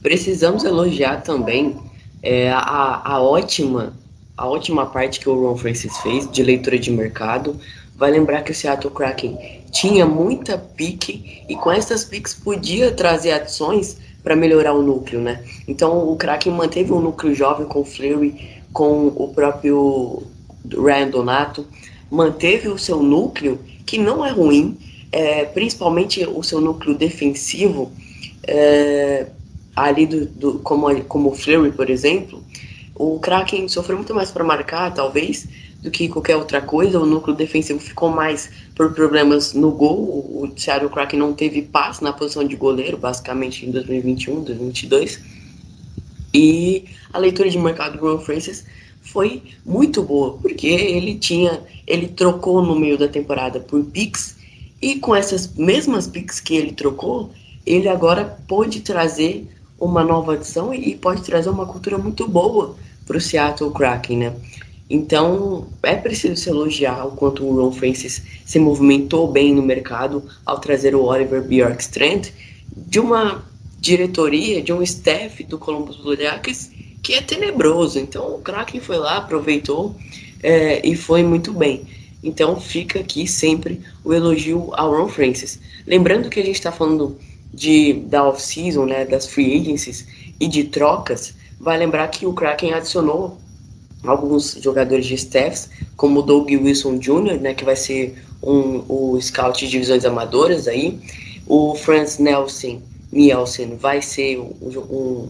Precisamos 0.02 0.64
elogiar 0.64 1.18
também 1.22 1.76
é, 2.22 2.50
a, 2.50 3.02
a 3.04 3.22
ótima 3.22 3.92
a 4.36 4.48
ótima 4.48 4.86
parte 4.86 5.20
que 5.20 5.28
o 5.28 5.48
Ron 5.48 5.54
Francis 5.54 5.94
fez 5.98 6.28
de 6.30 6.42
leitura 6.42 6.78
de 6.78 6.90
mercado. 6.90 7.60
Vai 8.00 8.10
lembrar 8.10 8.40
que 8.42 8.50
o 8.50 8.54
Seattle 8.54 8.94
Kraken 8.94 9.36
tinha 9.70 10.06
muita 10.06 10.56
pique 10.56 11.44
e 11.46 11.54
com 11.54 11.70
essas 11.70 12.02
piques 12.02 12.32
podia 12.32 12.90
trazer 12.90 13.32
adições 13.32 13.98
para 14.22 14.34
melhorar 14.34 14.72
o 14.72 14.80
núcleo, 14.80 15.20
né? 15.20 15.44
Então 15.68 16.10
o 16.10 16.16
Kraken 16.16 16.50
manteve 16.54 16.94
um 16.94 17.00
núcleo 17.00 17.34
jovem 17.34 17.66
com 17.66 17.80
o 17.80 17.84
Fleury, 17.84 18.62
com 18.72 19.08
o 19.08 19.28
próprio 19.34 20.22
Ryan 20.66 21.10
Donato, 21.10 21.66
manteve 22.10 22.68
o 22.68 22.78
seu 22.78 23.02
núcleo, 23.02 23.58
que 23.84 23.98
não 23.98 24.24
é 24.24 24.30
ruim, 24.30 24.78
é, 25.12 25.44
principalmente 25.44 26.24
o 26.24 26.42
seu 26.42 26.58
núcleo 26.58 26.96
defensivo, 26.96 27.92
é, 28.46 29.26
ali 29.76 30.06
do, 30.06 30.24
do, 30.24 30.58
como, 30.60 31.04
como 31.04 31.32
o 31.32 31.34
Fleury, 31.34 31.72
por 31.72 31.90
exemplo, 31.90 32.42
o 33.00 33.18
Kraken 33.18 33.66
sofreu 33.66 33.96
muito 33.96 34.14
mais 34.14 34.30
para 34.30 34.44
marcar, 34.44 34.92
talvez, 34.92 35.48
do 35.82 35.90
que 35.90 36.06
qualquer 36.06 36.36
outra 36.36 36.60
coisa. 36.60 37.00
O 37.00 37.06
núcleo 37.06 37.34
defensivo 37.34 37.80
ficou 37.80 38.10
mais 38.10 38.50
por 38.76 38.92
problemas 38.92 39.54
no 39.54 39.70
gol. 39.70 39.96
O 39.98 40.52
Seattle 40.54 40.90
Kraken 40.90 41.18
não 41.18 41.32
teve 41.32 41.62
paz 41.62 42.00
na 42.00 42.12
posição 42.12 42.44
de 42.44 42.54
goleiro, 42.56 42.98
basicamente, 42.98 43.64
em 43.64 43.70
2021, 43.70 44.44
2022. 44.44 45.18
E 46.34 46.84
a 47.10 47.18
leitura 47.18 47.48
de 47.48 47.58
mercado 47.58 47.98
do 47.98 48.04
Ron 48.04 48.18
Francis 48.18 48.66
foi 49.00 49.42
muito 49.64 50.02
boa, 50.02 50.36
porque 50.36 50.66
ele 50.66 51.14
tinha, 51.14 51.58
ele 51.86 52.06
trocou 52.06 52.62
no 52.62 52.78
meio 52.78 52.98
da 52.98 53.08
temporada 53.08 53.58
por 53.60 53.82
picks 53.82 54.36
e 54.80 54.96
com 54.96 55.16
essas 55.16 55.54
mesmas 55.54 56.06
picks 56.06 56.38
que 56.38 56.54
ele 56.54 56.72
trocou, 56.72 57.30
ele 57.64 57.88
agora 57.88 58.38
pôde 58.46 58.80
trazer 58.80 59.48
uma 59.78 60.04
nova 60.04 60.34
adição 60.34 60.74
e 60.74 60.94
pode 60.94 61.22
trazer 61.22 61.48
uma 61.48 61.64
cultura 61.64 61.96
muito 61.96 62.28
boa 62.28 62.76
para 63.10 63.18
o 63.18 63.20
Seattle 63.20 63.72
Kraken, 63.72 64.18
né? 64.18 64.36
Então 64.88 65.66
é 65.82 65.96
preciso 65.96 66.36
se 66.36 66.48
elogiar 66.48 67.04
o 67.04 67.10
quanto 67.10 67.44
o 67.44 67.56
Ron 67.56 67.72
Francis 67.72 68.22
se 68.44 68.56
movimentou 68.60 69.26
bem 69.26 69.52
no 69.52 69.62
mercado 69.62 70.22
ao 70.46 70.60
trazer 70.60 70.94
o 70.94 71.02
Oliver 71.02 71.42
Bjorkstrand 71.42 72.28
de 72.76 73.00
uma 73.00 73.44
diretoria, 73.80 74.62
de 74.62 74.72
um 74.72 74.80
staff 74.80 75.42
do 75.42 75.58
Columbus 75.58 75.96
Blue 75.96 76.16
Jackets 76.16 76.70
que 77.02 77.14
é 77.14 77.20
tenebroso. 77.20 77.98
Então 77.98 78.36
o 78.36 78.38
Kraken 78.38 78.80
foi 78.80 78.98
lá, 78.98 79.16
aproveitou 79.16 79.96
é, 80.40 80.80
e 80.86 80.94
foi 80.94 81.24
muito 81.24 81.52
bem. 81.52 81.82
Então 82.22 82.60
fica 82.60 83.00
aqui 83.00 83.26
sempre 83.26 83.80
o 84.04 84.14
elogio 84.14 84.70
ao 84.74 84.92
Ron 84.92 85.08
Francis. 85.08 85.58
Lembrando 85.84 86.30
que 86.30 86.38
a 86.38 86.44
gente 86.44 86.54
está 86.54 86.70
falando 86.70 87.18
de, 87.52 87.92
da 87.92 88.22
off-season, 88.28 88.86
né, 88.86 89.04
das 89.04 89.26
free 89.26 89.60
agencies 89.60 90.06
e 90.38 90.46
de 90.46 90.62
trocas, 90.62 91.34
vai 91.60 91.78
lembrar 91.78 92.08
que 92.08 92.26
o 92.26 92.32
Kraken 92.32 92.72
adicionou 92.72 93.36
alguns 94.04 94.54
jogadores 94.60 95.04
de 95.04 95.14
staffs, 95.14 95.68
como 95.96 96.20
o 96.20 96.22
Doug 96.22 96.50
Wilson 96.50 96.98
Jr., 96.98 97.38
né, 97.38 97.54
que 97.54 97.64
vai 97.64 97.76
ser 97.76 98.16
um, 98.42 98.82
o 98.88 99.20
scout 99.20 99.58
de 99.58 99.70
divisões 99.70 100.04
amadoras 100.04 100.66
aí, 100.66 100.98
o 101.46 101.74
Franz 101.74 102.18
Nelson 102.18 102.80
Nielsen 103.12 103.76
vai 103.76 104.00
ser 104.00 104.38
um, 104.38 104.48
um 104.90 105.28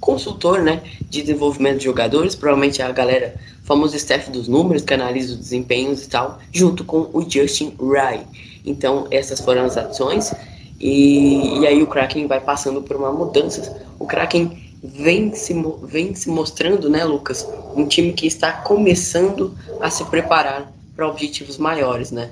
consultor 0.00 0.62
né, 0.62 0.82
de 1.10 1.22
desenvolvimento 1.22 1.78
de 1.78 1.84
jogadores, 1.84 2.34
provavelmente 2.34 2.80
a 2.80 2.90
galera, 2.92 3.34
famoso 3.64 3.96
staff 3.96 4.30
dos 4.30 4.48
números, 4.48 4.82
que 4.82 4.94
analisa 4.94 5.32
os 5.32 5.38
desempenhos 5.38 6.04
e 6.04 6.08
tal, 6.08 6.38
junto 6.52 6.84
com 6.84 7.10
o 7.12 7.28
Justin 7.28 7.74
Rye. 7.78 8.20
Então, 8.64 9.06
essas 9.10 9.40
foram 9.40 9.64
as 9.64 9.76
ações. 9.76 10.32
E, 10.80 11.60
e 11.60 11.66
aí 11.66 11.82
o 11.82 11.86
Kraken 11.86 12.26
vai 12.26 12.40
passando 12.40 12.82
por 12.82 12.96
uma 12.96 13.12
mudança. 13.12 13.82
O 13.98 14.06
Kraken 14.06 14.63
vem 14.84 15.34
se, 15.34 15.54
vem 15.84 16.14
se 16.14 16.28
mostrando, 16.28 16.90
né, 16.90 17.04
Lucas, 17.04 17.48
um 17.74 17.86
time 17.86 18.12
que 18.12 18.26
está 18.26 18.52
começando 18.52 19.54
a 19.80 19.88
se 19.88 20.04
preparar 20.04 20.70
para 20.94 21.08
objetivos 21.08 21.56
maiores, 21.56 22.10
né? 22.10 22.30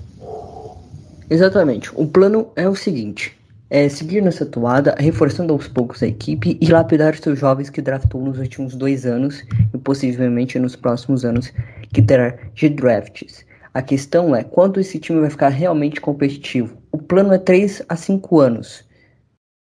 Exatamente. 1.31 1.91
O 1.95 2.07
plano 2.07 2.49
é 2.55 2.69
o 2.69 2.75
seguinte: 2.75 3.37
é 3.71 3.89
seguir 3.89 4.21
nessa 4.21 4.45
toada, 4.45 4.95
reforçando 4.99 5.53
aos 5.53 5.67
poucos 5.67 6.03
a 6.03 6.07
equipe 6.07 6.59
e 6.61 6.67
lapidar 6.67 7.17
seus 7.17 7.39
jovens 7.39 7.71
que 7.71 7.81
draftou 7.81 8.21
nos 8.21 8.39
últimos 8.39 8.75
dois 8.75 9.07
anos 9.07 9.43
e 9.73 9.79
possivelmente 9.79 10.59
nos 10.59 10.77
próximos 10.77 11.25
anos 11.25 11.51
que 11.93 12.03
terá 12.03 12.37
de 12.55 12.69
drafts. 12.69 13.47
A 13.73 13.81
questão 13.81 14.37
é 14.37 14.45
quando 14.45 14.79
esse 14.79 14.99
time 14.99 15.21
vai 15.21 15.31
ficar 15.31 15.49
realmente 15.49 16.01
competitivo. 16.03 16.77
O 16.93 16.99
plano 16.99 17.33
é 17.33 17.39
3 17.39 17.83
a 17.89 17.97
5 17.97 18.39
anos 18.39 18.85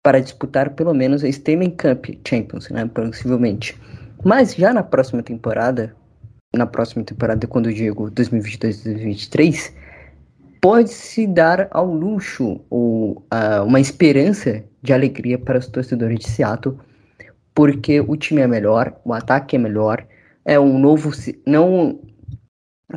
para 0.04 0.20
disputar 0.20 0.72
pelo 0.72 0.94
menos 0.94 1.24
a 1.24 1.28
Stanley 1.28 1.72
Cup 1.72 2.06
Champions, 2.28 2.70
né, 2.70 2.86
possivelmente. 2.86 3.78
Mas 4.24 4.56
já 4.56 4.74
na 4.74 4.84
próxima 4.84 5.24
temporada, 5.24 5.96
na 6.54 6.66
próxima 6.66 7.04
temporada, 7.04 7.48
quando 7.48 7.70
eu 7.70 7.74
digo 7.74 8.10
2022-2023, 8.12 9.74
pode-se 10.62 11.28
dar 11.28 11.68
ao 11.72 11.86
luxo 11.86 12.62
ou 12.70 13.24
uh, 13.34 13.64
uma 13.66 13.80
esperança 13.80 14.64
de 14.82 14.94
alegria 14.94 15.38
para 15.38 15.60
os 15.60 15.68
torcedores 15.68 16.20
de 16.20 16.30
Seattle, 16.30 16.78
porque 17.54 18.00
o 18.00 18.16
time 18.16 18.42
é 18.42 18.48
melhor, 18.48 19.00
o 19.04 19.14
ataque 19.14 19.56
é 19.56 19.60
melhor, 19.60 20.06
é 20.46 20.60
um 20.60 20.80
novo. 20.80 21.12
Não. 21.46 22.00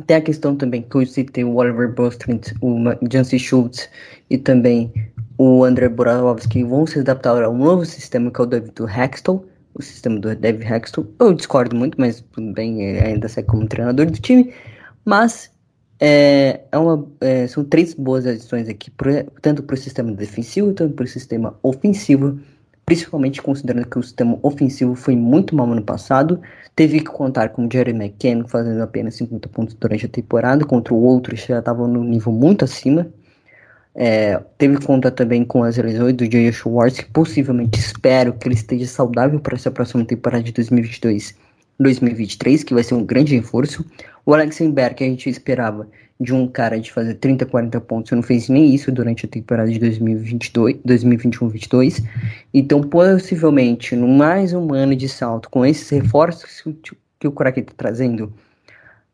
Tem 0.07 0.17
a 0.17 0.21
questão 0.21 0.55
também 0.55 0.81
que 0.81 0.95
eu 0.95 1.05
citei 1.05 1.43
o 1.43 1.55
Oliver 1.55 1.93
Bostrand, 1.93 2.41
o 2.61 2.79
Jancy 3.11 3.37
Schultz 3.37 3.87
e 4.27 4.39
também 4.39 4.91
o 5.37 5.63
André 5.63 5.89
Borovski 5.89 6.63
vão 6.63 6.85
se 6.85 6.99
adaptar 6.99 7.43
a 7.43 7.49
um 7.49 7.57
novo 7.57 7.85
sistema 7.85 8.31
que 8.31 8.39
é 8.39 8.43
o 8.43 8.47
do 8.47 8.87
Hextall, 8.87 9.45
o 9.73 9.81
sistema 9.81 10.19
do 10.19 10.35
David 10.35 10.71
Hextall. 10.71 11.07
Eu 11.19 11.33
discordo 11.33 11.75
muito, 11.75 11.99
mas 11.99 12.21
tudo 12.31 12.53
bem, 12.53 12.99
ainda 12.99 13.27
segue 13.27 13.47
como 13.47 13.67
treinador 13.67 14.05
do 14.05 14.19
time. 14.19 14.53
Mas 15.03 15.51
é, 15.99 16.61
é 16.71 16.77
uma, 16.77 17.07
é, 17.21 17.47
são 17.47 17.63
três 17.63 17.93
boas 17.93 18.25
adições 18.25 18.69
aqui, 18.69 18.91
pro, 18.91 19.11
tanto 19.41 19.63
para 19.63 19.73
o 19.73 19.77
sistema 19.77 20.11
defensivo, 20.11 20.73
tanto 20.73 20.93
para 20.93 21.05
o 21.05 21.07
sistema 21.07 21.57
ofensivo, 21.63 22.39
principalmente 22.85 23.41
considerando 23.41 23.87
que 23.87 23.97
o 23.97 24.03
sistema 24.03 24.37
ofensivo 24.43 24.95
foi 24.95 25.15
muito 25.15 25.55
mal 25.55 25.65
no 25.67 25.81
passado. 25.81 26.41
Teve 26.75 26.99
que 26.99 27.05
contar 27.05 27.49
com 27.49 27.65
o 27.65 27.69
Jerry 27.71 27.91
McKenna 27.91 28.47
fazendo 28.47 28.81
apenas 28.81 29.15
50 29.15 29.49
pontos 29.49 29.73
durante 29.75 30.05
a 30.05 30.09
temporada, 30.09 30.65
contra 30.65 30.93
o 30.93 31.01
outro 31.01 31.35
já 31.35 31.59
estava 31.59 31.87
no 31.87 32.03
nível 32.03 32.31
muito 32.31 32.65
acima. 32.65 33.07
É, 33.95 34.39
teve 34.57 34.79
conta 34.79 35.11
também 35.11 35.45
com 35.45 35.63
as 35.63 35.77
lesões 35.77 36.15
do 36.15 36.25
Jay 36.31 36.51
Schwartz, 36.51 36.99
que 36.99 37.11
possivelmente 37.11 37.79
espero 37.79 38.33
que 38.33 38.47
ele 38.47 38.55
esteja 38.55 38.87
saudável 38.87 39.39
para 39.39 39.55
essa 39.55 39.69
próxima 39.69 40.03
temporada 40.03 40.43
de 40.43 40.51
2022 40.51 41.35
2023, 41.79 42.63
que 42.63 42.73
vai 42.73 42.83
ser 42.83 42.95
um 42.95 43.05
grande 43.05 43.35
reforço. 43.35 43.85
O 44.25 44.33
Alexenberg, 44.33 44.95
que 44.95 45.03
a 45.03 45.07
gente 45.07 45.29
esperava 45.29 45.87
de 46.19 46.33
um 46.33 46.47
cara 46.47 46.79
de 46.79 46.91
fazer 46.91 47.15
30, 47.15 47.45
40 47.45 47.81
pontos, 47.81 48.11
não 48.11 48.21
fez 48.21 48.47
nem 48.47 48.73
isso 48.73 48.91
durante 48.91 49.25
a 49.25 49.29
temporada 49.29 49.69
de 49.69 49.79
2022, 49.79 50.77
2021-22. 50.85 52.03
Então, 52.53 52.81
possivelmente, 52.81 53.95
no 53.95 54.07
mais 54.07 54.53
um 54.53 54.73
ano 54.73 54.95
de 54.95 55.09
salto, 55.09 55.49
com 55.49 55.65
esses 55.65 55.89
reforços 55.89 56.63
que 57.19 57.27
o 57.27 57.31
Kraken 57.31 57.63
está 57.63 57.73
trazendo, 57.75 58.31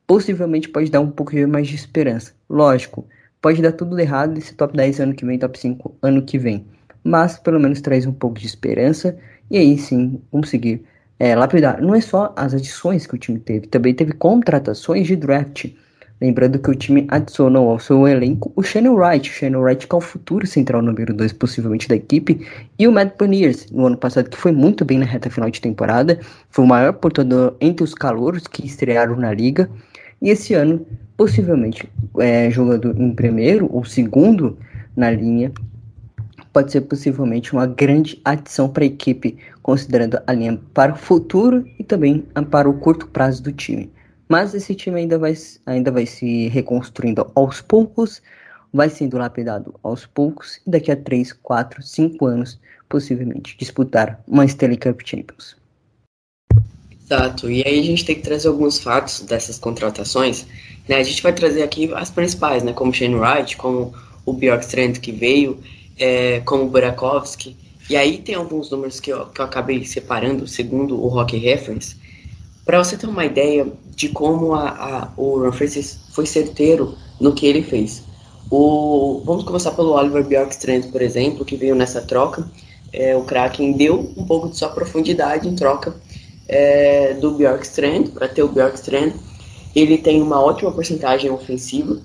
possivelmente 0.06 0.70
pode 0.70 0.92
dar 0.92 1.00
um 1.00 1.10
pouco 1.10 1.36
mais 1.48 1.68
de 1.68 1.76
esperança. 1.76 2.34
Lógico, 2.50 3.08
pode 3.42 3.62
dar 3.62 3.72
tudo 3.72 4.00
errado 4.00 4.38
esse 4.38 4.54
top 4.54 4.76
10 4.76 5.00
ano 5.00 5.14
que 5.14 5.26
vem, 5.26 5.38
top 5.38 5.58
5 5.58 5.96
ano 6.02 6.22
que 6.22 6.38
vem. 6.38 6.66
Mas 7.04 7.38
pelo 7.38 7.60
menos 7.60 7.82
traz 7.82 8.06
um 8.06 8.12
pouco 8.12 8.40
de 8.40 8.46
esperança 8.46 9.18
e 9.50 9.58
aí 9.58 9.78
sim 9.78 10.22
conseguir 10.32 10.84
é, 11.18 11.36
lapidar. 11.36 11.82
Não 11.82 11.96
é 11.96 12.02
só 12.02 12.34
as 12.36 12.54
adições 12.54 13.06
que 13.06 13.16
o 13.16 13.18
time 13.18 13.40
teve, 13.40 13.68
também 13.68 13.94
teve 13.94 14.14
contratações 14.14 15.08
de 15.08 15.16
draft. 15.16 15.66
Lembrando 16.22 16.60
que 16.60 16.70
o 16.70 16.76
time 16.76 17.08
adicionou 17.10 17.70
ao 17.70 17.80
seu 17.80 18.06
elenco 18.06 18.52
o 18.54 18.62
Shannon 18.62 18.94
Wright, 18.94 19.30
o 19.30 19.34
Shannon 19.34 19.62
Wright 19.62 19.88
que 19.88 19.96
é 19.96 19.98
o 19.98 20.02
futuro 20.02 20.46
central 20.46 20.82
número 20.82 21.14
2 21.14 21.32
possivelmente 21.34 21.88
da 21.88 21.96
equipe, 21.96 22.46
e 22.78 22.86
o 22.86 22.92
Matt 22.92 23.18
Beniers, 23.18 23.72
no 23.72 23.86
ano 23.86 23.96
passado 23.96 24.30
que 24.30 24.36
foi 24.36 24.52
muito 24.52 24.84
bem 24.84 25.00
na 25.00 25.06
reta 25.06 25.30
final 25.30 25.50
de 25.50 25.62
temporada, 25.62 26.20
foi 26.50 26.66
o 26.66 26.68
maior 26.68 26.92
portador 26.92 27.56
entre 27.62 27.86
os 27.86 27.94
calouros 27.94 28.48
que 28.48 28.66
estrearam 28.66 29.16
na 29.16 29.34
liga, 29.34 29.70
e 30.22 30.30
esse 30.30 30.54
ano, 30.54 30.86
possivelmente, 31.20 31.92
é, 32.18 32.50
jogando 32.50 32.96
em 32.98 33.14
primeiro 33.14 33.68
ou 33.74 33.84
segundo 33.84 34.58
na 34.96 35.12
linha, 35.12 35.52
pode 36.54 36.72
ser 36.72 36.80
possivelmente 36.80 37.52
uma 37.52 37.68
grande 37.68 38.22
adição 38.24 38.70
para 38.70 38.86
a 38.86 38.88
equipe, 38.88 39.38
considerando 39.62 40.18
a 40.26 40.32
linha 40.32 40.58
para 40.74 40.94
o 40.94 40.96
futuro 40.96 41.70
e 41.78 41.84
também 41.84 42.26
para 42.50 42.70
o 42.70 42.80
curto 42.80 43.06
prazo 43.10 43.44
do 43.44 43.52
time. 43.52 43.92
Mas 44.30 44.54
esse 44.54 44.74
time 44.74 45.02
ainda 45.02 45.20
vai, 45.20 45.34
ainda 45.66 45.92
vai 45.92 46.06
se 46.06 46.48
reconstruindo 46.48 47.30
aos 47.36 47.60
poucos, 47.60 48.22
vai 48.72 48.90
sendo 48.90 49.18
lapidado 49.18 49.76
aos 49.84 50.06
poucos, 50.06 50.62
e 50.66 50.72
daqui 50.72 50.90
a 50.90 50.96
3, 50.96 51.34
4, 51.34 51.84
5 51.84 52.26
anos, 52.26 52.58
possivelmente, 52.88 53.58
disputar 53.58 54.24
uma 54.26 54.46
Stanley 54.46 54.78
Cup 54.78 55.02
Champions. 55.04 55.58
Exato, 57.12 57.50
e 57.50 57.64
aí 57.66 57.80
a 57.80 57.84
gente 57.84 58.06
tem 58.06 58.16
que 58.16 58.22
trazer 58.22 58.48
alguns 58.48 58.80
fatos 58.80 59.22
dessas 59.22 59.58
contratações. 59.58 60.46
Né? 60.90 60.96
A 60.96 61.04
gente 61.04 61.22
vai 61.22 61.32
trazer 61.32 61.62
aqui 61.62 61.94
as 61.94 62.10
principais, 62.10 62.64
né? 62.64 62.74
como 62.74 62.92
Shane 62.92 63.14
Wright, 63.14 63.56
como 63.56 63.94
o 64.26 64.34
Bjorkstrand 64.34 64.94
que 64.94 65.12
veio, 65.12 65.60
é, 66.00 66.40
como 66.40 66.64
o 66.64 66.68
Burakovsky. 66.68 67.56
E 67.88 67.96
aí 67.96 68.18
tem 68.18 68.34
alguns 68.34 68.72
números 68.72 69.00
que 69.00 69.12
eu, 69.12 69.28
que 69.28 69.40
eu 69.40 69.46
acabei 69.46 69.86
separando, 69.86 70.48
segundo 70.48 71.00
o 71.00 71.08
Rock 71.08 71.38
Reference, 71.38 71.96
para 72.66 72.84
você 72.84 72.98
ter 72.98 73.08
uma 73.08 73.24
ideia 73.24 73.68
de 73.96 74.10
como 74.10 74.54
a, 74.56 74.70
a, 74.70 75.10
o 75.16 75.40
Ron 75.40 75.52
Francis 75.52 76.00
foi 76.12 76.26
certeiro 76.26 76.96
no 77.20 77.34
que 77.34 77.46
ele 77.46 77.62
fez. 77.62 78.04
O, 78.50 79.22
vamos 79.26 79.44
começar 79.44 79.72
pelo 79.72 79.94
Oliver 79.94 80.24
Bjorkstrand, 80.24 80.92
por 80.92 81.04
exemplo, 81.04 81.46
que 81.46 81.56
veio 81.56 81.76
nessa 81.76 82.02
troca. 82.02 82.50
É, 82.92 83.16
o 83.16 83.24
Kraken 83.24 83.74
deu 83.74 84.12
um 84.18 84.26
pouco 84.26 84.50
de 84.50 84.58
sua 84.58 84.70
profundidade 84.70 85.48
em 85.48 85.56
troca 85.56 85.96
é, 86.48 87.14
do 87.14 87.32
Bjorkstrand, 87.32 88.10
para 88.10 88.28
ter 88.28 88.42
o 88.42 88.48
Bjorkstrand. 88.48 89.14
Ele 89.76 89.98
tem 89.98 90.22
uma 90.22 90.42
ótima 90.42 90.72
porcentagem 90.72 91.30
ofensiva, 91.30 92.02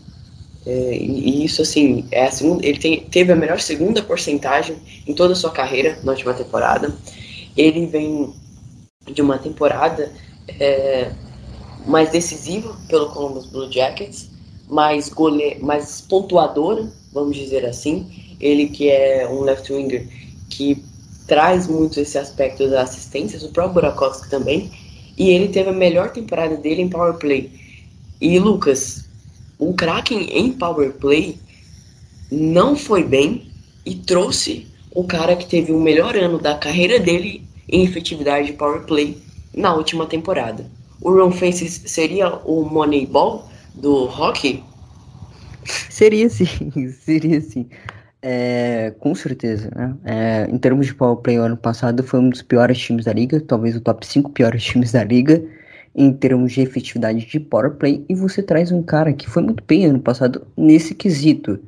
é, 0.67 0.97
e 0.97 1.45
isso, 1.45 1.61
assim, 1.63 2.07
é 2.11 2.27
a 2.27 2.31
segunda, 2.31 2.67
ele 2.67 2.79
tem, 2.79 3.01
teve 3.01 3.33
a 3.33 3.37
melhor 3.37 3.61
segunda 3.61 4.03
porcentagem 4.03 4.77
em 5.07 5.15
toda 5.15 5.35
a 5.35 5.37
sua 5.37 5.51
carreira 5.51 5.99
na 6.03 6.13
última 6.13 6.33
temporada. 6.33 6.95
Ele 7.57 7.87
vem 7.87 8.33
de 9.13 9.21
uma 9.21 9.39
temporada 9.39 10.11
é, 10.59 11.13
mais 11.87 12.11
decisiva 12.11 12.75
pelo 12.89 13.11
Columbus 13.11 13.47
Blue 13.47 13.71
Jackets, 13.71 14.31
mais, 14.69 15.09
gole, 15.11 15.59
mais 15.61 16.01
pontuadora, 16.01 16.91
vamos 17.13 17.37
dizer 17.37 17.67
assim. 17.67 18.37
Ele 18.41 18.69
que 18.69 18.89
é 18.89 19.29
um 19.29 19.43
left 19.43 19.71
winger 19.71 20.09
que 20.49 20.83
traz 21.27 21.67
muito 21.67 22.01
esse 22.01 22.19
aspecto 22.19 22.69
das 22.69 22.91
assistências, 22.91 23.43
o 23.43 23.51
próprio 23.51 23.75
Burakovsky 23.75 24.29
também, 24.29 24.71
e 25.17 25.31
ele 25.31 25.49
teve 25.49 25.71
a 25.71 25.73
melhor 25.73 26.11
temporada 26.11 26.57
dele 26.57 26.83
em 26.83 26.89
power 26.89 27.15
play. 27.15 27.51
E 28.21 28.39
Lucas, 28.39 29.09
o 29.59 29.73
Kraken 29.75 30.29
em 30.31 30.53
power 30.53 30.93
play 30.93 31.39
não 32.31 32.77
foi 32.77 33.05
bem 33.05 33.47
e 33.85 33.95
trouxe 33.95 34.67
o 34.95 35.05
cara 35.05 35.37
que 35.37 35.47
teve 35.47 35.73
o 35.73 35.81
melhor 35.81 36.17
ano 36.17 36.39
da 36.39 36.57
carreira 36.57 36.99
dele 36.99 37.47
em 37.69 37.85
efetividade 37.85 38.47
de 38.49 38.53
power 38.55 38.83
play 38.83 39.19
na 39.53 39.75
última 39.75 40.07
temporada. 40.07 40.71
O 41.01 41.11
Ron 41.13 41.33
Francis 41.33 41.83
seria 41.87 42.35
o 42.45 42.65
Moneyball 42.65 43.49
do 43.75 44.05
hockey? 44.05 44.63
Seria 45.91 46.29
sim, 46.29 46.47
seria 47.05 47.41
sim. 47.41 47.67
É, 48.27 48.95
com 49.01 49.15
certeza, 49.15 49.71
né? 49.77 49.95
É, 50.03 50.47
em 50.51 50.57
termos 50.57 50.87
de 50.87 50.95
power 50.95 51.19
play, 51.19 51.37
ano 51.37 51.59
passado 51.59 52.03
foi 52.03 52.21
um 52.21 52.31
dos 52.31 52.41
piores 52.41 52.79
times 52.79 53.05
da 53.05 53.13
liga, 53.13 53.39
talvez 53.39 53.77
o 53.77 53.83
top 53.83 54.07
5 54.07 54.31
piores 54.31 54.65
times 54.65 54.93
da 54.93 55.05
liga, 55.05 55.45
em 55.95 56.11
termos 56.11 56.53
de 56.53 56.63
efetividade 56.63 57.27
de 57.27 57.39
power 57.39 57.73
play, 57.73 58.03
e 58.09 58.15
você 58.15 58.43
traz 58.43 58.73
um 58.73 58.83
cara 58.83 59.13
que 59.13 59.29
foi 59.29 59.43
muito 59.43 59.63
bem 59.69 59.85
ano 59.85 60.01
passado 60.01 60.47
nesse 60.57 60.95
quesito. 60.95 61.59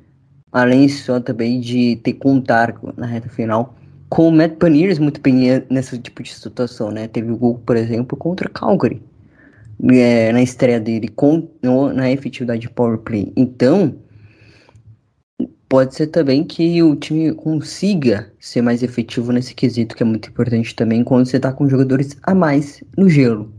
Além 0.50 0.88
só 0.88 1.20
também 1.20 1.60
de 1.60 1.96
ter 1.96 2.14
contar 2.14 2.74
na 2.96 3.04
reta 3.04 3.28
final 3.28 3.76
com 4.08 4.28
o 4.28 4.32
Matt 4.32 4.54
Paniers 4.54 4.98
muito 4.98 5.20
bem 5.20 5.62
nesse 5.68 5.98
tipo 5.98 6.22
de 6.22 6.32
situação, 6.32 6.90
né? 6.90 7.06
Teve 7.06 7.30
o 7.32 7.36
gol, 7.36 7.60
por 7.66 7.76
exemplo, 7.76 8.16
contra 8.16 8.48
Calgary 8.48 9.02
é, 9.90 10.32
na 10.32 10.42
estreia 10.42 10.80
dele 10.80 11.08
com, 11.08 11.48
na 11.94 12.10
efetividade 12.10 12.62
de 12.62 12.70
power 12.70 12.98
play. 12.98 13.30
Então, 13.36 13.94
pode 15.68 15.94
ser 15.94 16.08
também 16.08 16.44
que 16.44 16.82
o 16.82 16.94
time 16.96 17.32
consiga 17.32 18.32
ser 18.38 18.62
mais 18.62 18.82
efetivo 18.82 19.32
nesse 19.32 19.54
quesito, 19.54 19.96
que 19.96 20.02
é 20.02 20.06
muito 20.06 20.28
importante 20.28 20.74
também 20.74 21.02
quando 21.02 21.26
você 21.26 21.36
está 21.36 21.52
com 21.52 21.68
jogadores 21.68 22.16
a 22.22 22.34
mais 22.34 22.82
no 22.96 23.08
gelo. 23.08 23.52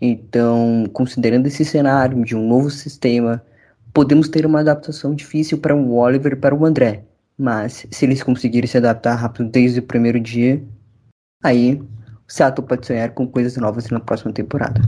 Então, 0.00 0.84
considerando 0.92 1.46
esse 1.46 1.64
cenário 1.64 2.24
de 2.24 2.36
um 2.36 2.46
novo 2.46 2.70
sistema, 2.70 3.42
podemos 3.92 4.28
ter 4.28 4.46
uma 4.46 4.60
adaptação 4.60 5.14
difícil 5.14 5.58
para 5.58 5.74
o 5.74 5.94
Oliver 5.94 6.32
e 6.32 6.36
para 6.36 6.54
o 6.54 6.64
André. 6.64 7.04
Mas 7.36 7.86
se 7.90 8.04
eles 8.04 8.22
conseguirem 8.22 8.68
se 8.68 8.76
adaptar 8.76 9.14
rápido 9.14 9.48
desde 9.48 9.80
o 9.80 9.82
primeiro 9.82 10.20
dia, 10.20 10.62
aí 11.42 11.74
o 11.74 11.86
Seattle 12.26 12.66
pode 12.66 12.86
sonhar 12.86 13.10
com 13.10 13.26
coisas 13.26 13.56
novas 13.56 13.88
na 13.90 14.00
próxima 14.00 14.32
temporada. 14.32 14.80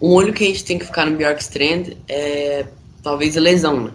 Um 0.00 0.10
olho 0.10 0.32
que 0.32 0.44
a 0.44 0.46
gente 0.46 0.64
tem 0.64 0.78
que 0.78 0.86
ficar 0.86 1.06
no 1.06 1.16
Bjorkstrand 1.16 1.96
é 2.08 2.66
talvez 3.08 3.36
lesão, 3.36 3.80
né? 3.84 3.90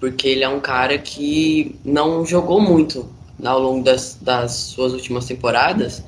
Porque 0.00 0.26
ele 0.26 0.42
é 0.42 0.48
um 0.48 0.58
cara 0.58 0.96
que 0.96 1.76
não 1.84 2.24
jogou 2.24 2.58
muito 2.58 3.06
ao 3.44 3.60
longo 3.60 3.84
das, 3.84 4.16
das 4.22 4.52
suas 4.52 4.94
últimas 4.94 5.26
temporadas 5.26 6.02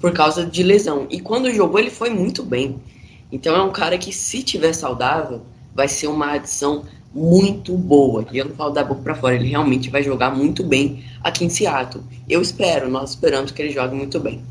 por 0.00 0.10
causa 0.10 0.46
de 0.46 0.62
lesão. 0.62 1.06
E 1.10 1.20
quando 1.20 1.52
jogou, 1.52 1.78
ele 1.78 1.90
foi 1.90 2.08
muito 2.08 2.42
bem. 2.42 2.80
Então 3.30 3.54
é 3.54 3.62
um 3.62 3.70
cara 3.70 3.98
que, 3.98 4.10
se 4.10 4.42
tiver 4.42 4.72
saudável, 4.72 5.42
vai 5.74 5.86
ser 5.86 6.06
uma 6.06 6.32
adição 6.32 6.86
muito 7.14 7.76
boa. 7.76 8.26
E 8.32 8.38
eu 8.38 8.46
não 8.46 8.54
falo 8.54 8.70
da 8.70 8.82
boca 8.82 9.02
para 9.02 9.14
fora, 9.14 9.34
ele 9.34 9.48
realmente 9.48 9.90
vai 9.90 10.02
jogar 10.02 10.34
muito 10.34 10.64
bem 10.64 11.04
aqui 11.22 11.44
em 11.44 11.50
Seattle. 11.50 12.02
Eu 12.26 12.40
espero, 12.40 12.88
nós 12.88 13.10
esperamos 13.10 13.50
que 13.50 13.60
ele 13.60 13.70
jogue 13.70 13.94
muito 13.94 14.18
bem. 14.18 14.42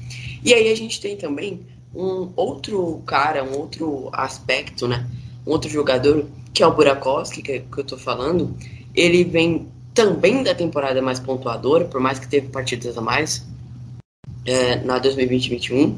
E 0.44 0.54
aí 0.54 0.72
a 0.72 0.76
gente 0.76 1.02
tem 1.02 1.18
também 1.18 1.62
um 1.96 2.30
outro 2.36 3.02
cara, 3.08 3.44
um 3.44 3.58
outro 3.58 4.10
aspecto, 4.14 4.88
né? 4.88 5.08
Um 5.46 5.52
outro 5.52 5.70
jogador, 5.70 6.26
que 6.54 6.64
é 6.64 6.68
o 6.68 6.74
Burakovsky, 6.74 7.42
que, 7.42 7.60
que 7.60 7.78
eu 7.78 7.84
tô 7.84 7.98
falando. 7.98 8.56
Ele 8.94 9.24
vem 9.24 9.68
também 9.94 10.44
da 10.44 10.54
temporada 10.56 11.02
mais 11.02 11.20
pontuadora, 11.20 11.86
por 11.86 12.00
mais 12.00 12.20
que 12.20 12.28
teve 12.28 12.48
partidas 12.48 12.98
a 12.98 13.02
mais 13.02 13.46
é, 14.46 14.78
na 14.78 15.00
2020-21. 15.00 15.98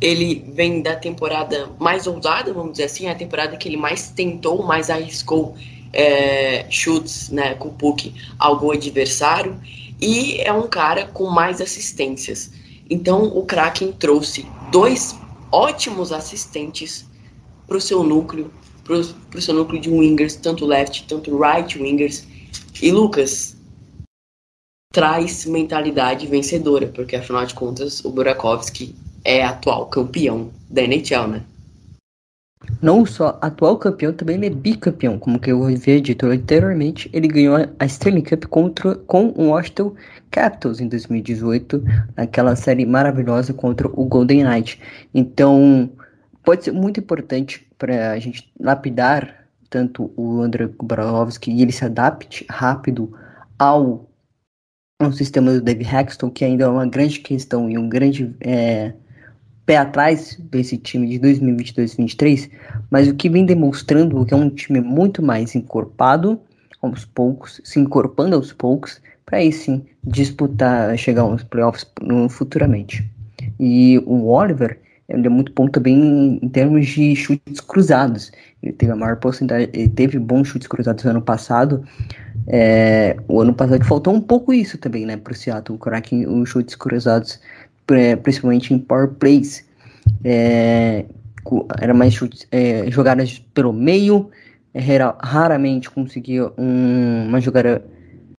Ele 0.00 0.44
vem 0.54 0.82
da 0.82 0.94
temporada 0.94 1.70
mais 1.78 2.06
ousada, 2.06 2.52
vamos 2.52 2.72
dizer 2.72 2.84
assim, 2.84 3.08
a 3.08 3.14
temporada 3.14 3.56
que 3.56 3.68
ele 3.68 3.76
mais 3.76 4.10
tentou, 4.10 4.62
mais 4.62 4.90
arriscou 4.90 5.56
é, 5.92 6.66
chutes 6.68 7.30
né, 7.30 7.54
com 7.54 7.68
o 7.68 7.72
puck 7.72 8.12
ao 8.38 8.58
gol 8.58 8.72
adversário. 8.72 9.58
E 10.00 10.40
é 10.40 10.52
um 10.52 10.68
cara 10.68 11.06
com 11.06 11.30
mais 11.30 11.60
assistências. 11.60 12.50
Então 12.88 13.24
o 13.24 13.44
Kraken 13.44 13.92
trouxe 13.92 14.46
dois 14.70 15.16
ótimos 15.50 16.12
assistentes 16.12 17.06
para 17.66 17.76
o 17.76 17.80
seu 17.80 18.04
núcleo, 18.04 18.50
para 18.86 19.38
o 19.38 19.42
seu 19.42 19.54
núcleo 19.54 19.80
de 19.80 19.90
wingers, 19.90 20.36
tanto 20.36 20.64
left, 20.64 21.06
tanto 21.08 21.36
right 21.36 21.78
wingers. 21.78 22.26
E 22.80 22.92
Lucas 22.92 23.56
traz 24.92 25.44
mentalidade 25.44 26.26
vencedora, 26.26 26.86
porque 26.86 27.16
afinal 27.16 27.44
de 27.44 27.54
contas 27.54 28.04
o 28.04 28.10
Burakovsky 28.10 28.94
é 29.24 29.44
atual 29.44 29.86
campeão 29.86 30.50
da 30.70 30.82
NHL, 30.82 31.26
né? 31.26 31.42
Não 32.80 33.06
só 33.06 33.38
atual 33.40 33.76
campeão, 33.76 34.12
também 34.12 34.36
ele 34.36 34.46
é 34.46 34.50
bicampeão, 34.50 35.18
como 35.18 35.38
que 35.38 35.50
eu 35.50 35.64
havia 35.64 36.00
dito 36.00 36.26
anteriormente. 36.26 37.08
Ele 37.12 37.28
ganhou 37.28 37.56
a 37.78 37.86
Stanley 37.86 38.22
Cup 38.22 38.44
contra, 38.46 38.94
com 38.94 39.28
o 39.36 39.48
Washington 39.48 39.94
Capitals 40.30 40.80
em 40.80 40.88
2018, 40.88 41.82
naquela 42.16 42.56
série 42.56 42.84
maravilhosa 42.84 43.52
contra 43.52 43.88
o 43.88 44.04
Golden 44.04 44.44
Knight. 44.44 44.80
Então, 45.14 45.90
pode 46.42 46.64
ser 46.64 46.72
muito 46.72 47.00
importante 47.00 47.65
para 47.78 48.12
a 48.12 48.18
gente 48.18 48.50
lapidar 48.58 49.46
tanto 49.68 50.12
o 50.16 50.40
André 50.40 50.68
Kubarovski 50.68 51.50
e 51.50 51.62
ele 51.62 51.72
se 51.72 51.84
adapte 51.84 52.46
rápido 52.48 53.12
ao, 53.58 54.08
ao 55.00 55.12
sistema 55.12 55.52
do 55.52 55.60
Dave 55.60 55.84
Hexton, 55.84 56.30
que 56.30 56.44
ainda 56.44 56.64
é 56.64 56.68
uma 56.68 56.86
grande 56.86 57.20
questão 57.20 57.68
e 57.68 57.76
um 57.76 57.88
grande. 57.88 58.34
É, 58.40 58.92
pé 59.66 59.76
atrás 59.76 60.38
desse 60.50 60.78
time 60.78 61.08
de 61.08 61.18
2022-2023, 61.18 62.48
mas 62.88 63.08
o 63.08 63.14
que 63.14 63.28
vem 63.28 63.44
demonstrando 63.44 64.24
que 64.24 64.32
é 64.32 64.36
um 64.36 64.48
time 64.48 64.80
muito 64.80 65.20
mais 65.20 65.56
encorpado 65.56 66.40
aos 66.80 67.04
poucos, 67.04 67.60
se 67.64 67.80
encorpando 67.80 68.36
aos 68.36 68.52
poucos, 68.52 69.02
para 69.26 69.38
aí 69.38 69.50
sim 69.50 69.84
disputar, 70.04 70.96
chegar 70.96 71.22
aos 71.22 71.42
playoffs 71.42 71.84
no, 72.00 72.28
futuramente. 72.28 73.04
E 73.58 73.98
o 74.06 74.28
Oliver 74.28 74.78
ele 75.08 75.26
é 75.26 75.30
muito 75.30 75.52
bom 75.52 75.68
também 75.68 76.38
em 76.42 76.48
termos 76.48 76.86
de 76.88 77.14
chutes 77.14 77.60
cruzados. 77.60 78.32
Ele 78.62 78.72
teve 78.72 78.92
a 78.92 78.96
maior 78.96 79.16
porcentagem, 79.16 79.68
ele 79.72 79.88
teve 79.88 80.18
bons 80.18 80.48
chutes 80.48 80.66
cruzados 80.66 81.04
no 81.04 81.10
ano 81.10 81.22
passado. 81.22 81.84
É, 82.48 83.16
o 83.28 83.40
ano 83.40 83.54
passado 83.54 83.84
faltou 83.84 84.14
um 84.14 84.20
pouco 84.20 84.52
isso 84.52 84.78
também, 84.78 85.06
né, 85.06 85.16
para 85.16 85.32
o 85.32 85.36
Seattle, 85.36 85.78
Kraken, 85.78 86.26
os 86.26 86.48
chutes 86.48 86.74
cruzados, 86.74 87.40
principalmente 88.22 88.74
em 88.74 88.78
power 88.78 89.08
plays. 89.08 89.64
É, 90.24 91.04
era 91.80 91.94
mais 91.94 92.12
chutes, 92.12 92.46
é, 92.50 92.90
jogadas 92.90 93.38
pelo 93.54 93.72
meio, 93.72 94.30
era, 94.74 95.16
raramente 95.22 95.88
conseguia 95.88 96.50
um, 96.58 97.28
uma 97.28 97.40
jogada 97.40 97.84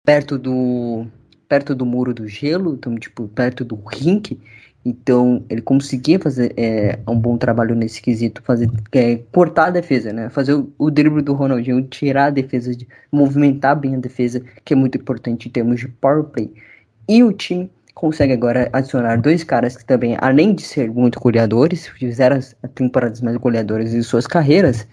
perto 0.05 0.38
do 0.38 1.07
perto 1.48 1.76
do 1.76 1.87
muro 1.87 2.12
do 2.12 2.26
gelo, 2.26 2.74
então 2.74 2.96
tipo 2.96 3.29
perto 3.29 3.64
do 3.64 3.76
rink, 3.76 4.37
então, 4.88 5.44
ele 5.51 5.61
conseguia 5.61 6.16
fazer 6.16 6.55
é, 6.57 7.01
um 7.09 7.18
bom 7.18 7.37
trabalho 7.37 7.75
nesse 7.75 8.01
quesito, 8.01 8.40
fazer 8.44 8.70
é, 8.92 9.16
cortar 9.33 9.66
a 9.66 9.70
defesa, 9.70 10.12
né? 10.12 10.31
Fazer 10.31 10.55
o, 10.55 10.72
o 10.79 10.92
drible 10.92 11.22
do 11.22 11.33
Ronaldinho, 11.33 11.83
tirar 11.83 12.27
a 12.27 12.31
defesa, 12.31 12.72
de, 12.72 12.87
movimentar 13.11 13.75
bem 13.75 13.96
a 13.96 13.99
defesa, 13.99 14.40
que 14.64 14.75
é 14.75 14.77
muito 14.77 14.96
importante 14.96 15.49
em 15.49 15.51
termos 15.51 15.81
de 15.81 15.88
power 15.88 16.22
play. 16.22 16.55
E 17.09 17.25
o 17.25 17.33
time 17.33 17.68
consegue 17.94 18.33
agora 18.33 18.70
adicionar 18.72 19.20
dois 19.20 19.42
caras 19.42 19.77
que 19.77 19.85
também, 19.85 20.16
além 20.20 20.55
de 20.55 20.62
ser 20.62 20.88
muito 20.88 21.18
goleadores, 21.18 21.88
fizeram 21.88 22.37
as 22.37 22.55
temporadas 22.77 23.20
mais 23.20 23.37
goleadoras 23.38 23.90
de 23.90 24.01
suas 24.05 24.25
carreiras, 24.25 24.87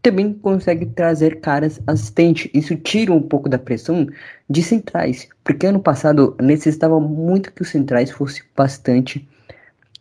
também 0.00 0.32
consegue 0.32 0.86
trazer 0.86 1.40
caras 1.40 1.80
assistentes. 1.88 2.48
Isso 2.54 2.76
tira 2.76 3.12
um 3.12 3.20
pouco 3.20 3.48
da 3.48 3.58
pressão 3.58 4.06
de 4.48 4.62
centrais, 4.62 5.28
porque 5.42 5.66
ano 5.66 5.80
passado 5.80 6.36
necessitava 6.40 7.00
muito 7.00 7.52
que 7.52 7.62
os 7.62 7.68
centrais 7.68 8.12
fossem 8.12 8.44
bastante 8.56 9.28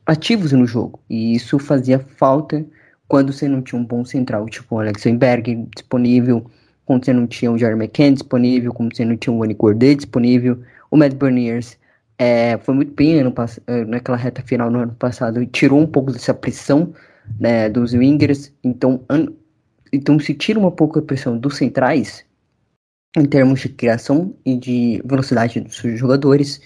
ativos 0.09 0.51
no 0.51 0.65
jogo. 0.65 0.99
E 1.09 1.35
isso 1.35 1.59
fazia 1.59 1.99
falta 1.99 2.65
quando 3.07 3.31
você 3.31 3.47
não 3.47 3.61
tinha 3.61 3.79
um 3.79 3.85
bom 3.85 4.03
central, 4.03 4.47
tipo 4.47 4.75
o 4.75 4.79
Alexenberg 4.79 5.67
disponível, 5.75 6.45
quando 6.85 7.05
você 7.05 7.13
não 7.13 7.27
tinha 7.27 7.51
o 7.51 7.57
Jeremy 7.57 7.85
McCann 7.85 8.13
disponível, 8.13 8.73
quando 8.73 8.95
você 8.95 9.05
não 9.05 9.15
tinha 9.15 9.33
o 9.33 9.39
Wani 9.39 9.53
Cordet 9.53 9.95
disponível, 9.97 10.59
o 10.89 10.97
Matt 10.97 11.13
Berniers 11.13 11.77
é, 12.17 12.57
foi 12.57 12.73
muito 12.73 12.93
bem 12.93 13.19
ano, 13.19 13.33
é, 13.67 13.85
naquela 13.85 14.17
reta 14.17 14.41
final 14.41 14.71
no 14.71 14.79
ano 14.79 14.93
passado, 14.93 15.45
tirou 15.45 15.79
um 15.79 15.87
pouco 15.87 16.11
dessa 16.11 16.33
pressão 16.33 16.93
né, 17.39 17.69
dos 17.69 17.93
wingers, 17.93 18.51
então, 18.63 19.03
an, 19.09 19.27
então 19.93 20.19
se 20.19 20.33
tira 20.33 20.59
um 20.59 20.71
pouco 20.71 20.97
a 20.97 21.01
pressão 21.01 21.37
dos 21.37 21.57
centrais, 21.57 22.25
em 23.15 23.25
termos 23.25 23.61
de 23.61 23.69
criação 23.69 24.35
e 24.45 24.55
de 24.55 25.01
velocidade 25.05 25.59
dos 25.59 25.75
jogadores, 25.75 26.61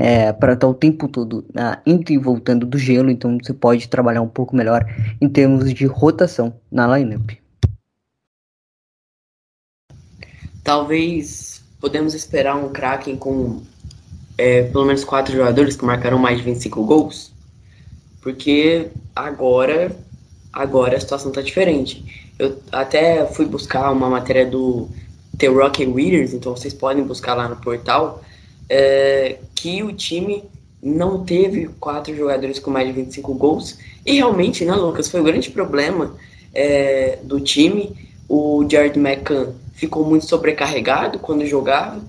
é, 0.00 0.32
para 0.32 0.52
estar 0.52 0.68
o 0.68 0.74
tempo 0.74 1.08
todo 1.08 1.44
ah, 1.56 1.80
indo 1.84 2.12
e 2.12 2.18
voltando 2.18 2.64
do 2.64 2.78
gelo, 2.78 3.10
então 3.10 3.36
você 3.42 3.52
pode 3.52 3.88
trabalhar 3.88 4.22
um 4.22 4.28
pouco 4.28 4.54
melhor 4.54 4.86
em 5.20 5.28
termos 5.28 5.74
de 5.74 5.86
rotação 5.86 6.54
na 6.70 6.96
lineup. 6.96 7.32
Talvez 10.62 11.64
podemos 11.80 12.14
esperar 12.14 12.54
um 12.54 12.68
Kraken 12.68 13.16
com 13.16 13.60
é, 14.36 14.62
pelo 14.62 14.84
menos 14.84 15.02
quatro 15.02 15.34
jogadores 15.34 15.74
que 15.74 15.84
marcaram 15.84 16.16
mais 16.16 16.38
de 16.38 16.44
25 16.44 16.84
gols, 16.84 17.32
porque 18.22 18.90
agora 19.16 19.90
agora 20.52 20.96
a 20.96 21.00
situação 21.00 21.30
está 21.30 21.42
diferente. 21.42 22.30
Eu 22.38 22.56
até 22.70 23.26
fui 23.26 23.46
buscar 23.46 23.90
uma 23.90 24.08
matéria 24.08 24.46
do 24.46 24.88
The 25.36 25.48
Rocket 25.48 25.92
Readers, 25.92 26.34
então 26.34 26.56
vocês 26.56 26.72
podem 26.72 27.02
buscar 27.02 27.34
lá 27.34 27.48
no 27.48 27.56
portal 27.56 28.22
é, 28.68 29.38
que 29.54 29.82
o 29.82 29.92
time 29.92 30.44
não 30.82 31.24
teve 31.24 31.68
quatro 31.80 32.14
jogadores 32.14 32.58
com 32.58 32.70
mais 32.70 32.86
de 32.86 32.92
25 32.92 33.34
gols. 33.34 33.78
E 34.04 34.16
realmente, 34.16 34.64
né, 34.64 34.74
Lucas, 34.74 35.08
foi 35.08 35.20
o 35.20 35.24
grande 35.24 35.50
problema 35.50 36.14
é, 36.54 37.18
do 37.22 37.40
time. 37.40 37.96
O 38.28 38.66
Jared 38.68 38.98
McCann 38.98 39.52
ficou 39.74 40.04
muito 40.04 40.26
sobrecarregado 40.26 41.18
quando 41.18 41.44
jogava. 41.46 42.00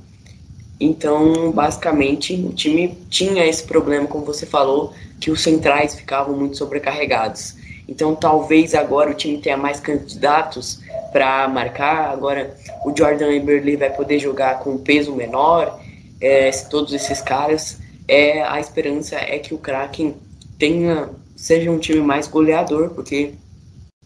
Então, 0.80 1.52
basicamente, 1.52 2.34
o 2.34 2.54
time 2.54 2.98
tinha 3.10 3.46
esse 3.46 3.64
problema, 3.64 4.08
como 4.08 4.24
você 4.24 4.46
falou, 4.46 4.94
que 5.20 5.30
os 5.30 5.42
centrais 5.42 5.96
ficavam 5.96 6.36
muito 6.38 6.58
sobrecarregados. 6.58 7.56
Então, 7.88 8.16
talvez 8.16 8.74
agora 8.76 9.10
o 9.10 9.14
time 9.14 9.40
tenha 9.40 9.58
mais 9.58 9.80
candidatos 9.80 10.80
para 11.12 11.48
marcar. 11.48 12.12
Agora, 12.12 12.56
o 12.86 12.96
Jordan 12.96 13.32
Eberle 13.32 13.76
vai 13.76 13.90
poder 13.90 14.20
jogar 14.20 14.60
com 14.60 14.78
peso 14.78 15.14
menor 15.14 15.80
é, 16.22 16.52
todos 16.70 16.94
esses 16.94 17.22
caras, 17.22 17.80
é 18.08 18.42
a 18.42 18.60
esperança 18.60 19.16
é 19.16 19.38
que 19.40 19.54
o 19.54 19.58
Kraken 19.58 20.16
tenha 20.58 21.10
seja 21.36 21.72
um 21.72 21.80
time 21.80 22.02
mais 22.02 22.28
goleador, 22.28 22.90
porque 22.90 23.34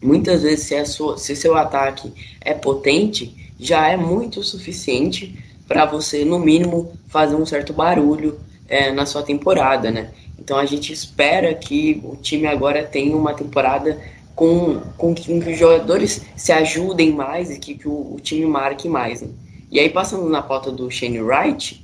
muitas 0.00 0.42
vezes 0.42 0.66
se, 0.66 0.84
sua, 0.86 1.18
se 1.18 1.34
seu 1.34 1.56
ataque 1.56 2.12
é 2.40 2.54
potente, 2.54 3.52
já 3.58 3.88
é 3.88 3.96
muito 3.96 4.42
suficiente 4.42 5.36
para 5.66 5.84
você, 5.84 6.24
no 6.24 6.38
mínimo, 6.38 6.92
fazer 7.08 7.34
um 7.34 7.44
certo 7.44 7.72
barulho 7.72 8.38
é, 8.68 8.92
na 8.92 9.04
sua 9.04 9.22
temporada, 9.22 9.90
né? 9.90 10.12
Então 10.38 10.58
a 10.58 10.64
gente 10.64 10.92
espera 10.92 11.52
que 11.54 12.00
o 12.04 12.16
time 12.16 12.46
agora 12.46 12.84
tenha 12.84 13.16
uma 13.16 13.34
temporada 13.34 14.00
com, 14.34 14.80
com 14.96 15.14
que 15.14 15.32
os 15.32 15.58
jogadores 15.58 16.22
se 16.36 16.52
ajudem 16.52 17.12
mais 17.12 17.50
e 17.50 17.58
que, 17.58 17.74
que 17.74 17.88
o, 17.88 18.14
o, 18.14 18.20
time 18.20 18.46
marque 18.46 18.88
mais. 18.88 19.22
Né? 19.22 19.28
E 19.70 19.80
aí, 19.80 19.88
passando 19.88 20.28
na 20.28 20.42
pauta 20.42 20.70
do 20.70 20.90
Shane 20.90 21.20
Wright, 21.20 21.83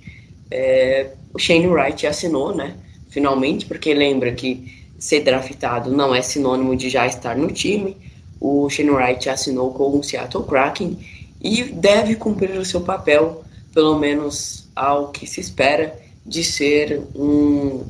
é, 0.50 1.10
o 1.32 1.38
Shane 1.38 1.66
Wright 1.66 2.06
assinou, 2.06 2.54
né? 2.54 2.74
Finalmente, 3.08 3.66
porque 3.66 3.94
lembra 3.94 4.32
que 4.32 4.80
ser 4.98 5.20
draftado 5.20 5.90
não 5.90 6.14
é 6.14 6.20
sinônimo 6.20 6.76
de 6.76 6.90
já 6.90 7.06
estar 7.06 7.36
no 7.36 7.50
time. 7.50 7.96
O 8.40 8.68
Shane 8.68 8.90
Wright 8.90 9.28
assinou 9.28 9.72
com 9.72 9.98
o 9.98 10.02
Seattle 10.02 10.44
Kraken 10.44 10.98
e 11.40 11.64
deve 11.64 12.16
cumprir 12.16 12.58
o 12.58 12.64
seu 12.64 12.80
papel, 12.80 13.42
pelo 13.72 13.98
menos 13.98 14.68
ao 14.74 15.08
que 15.08 15.26
se 15.26 15.40
espera, 15.40 15.98
de 16.24 16.44
ser 16.44 17.00
um, 17.14 17.84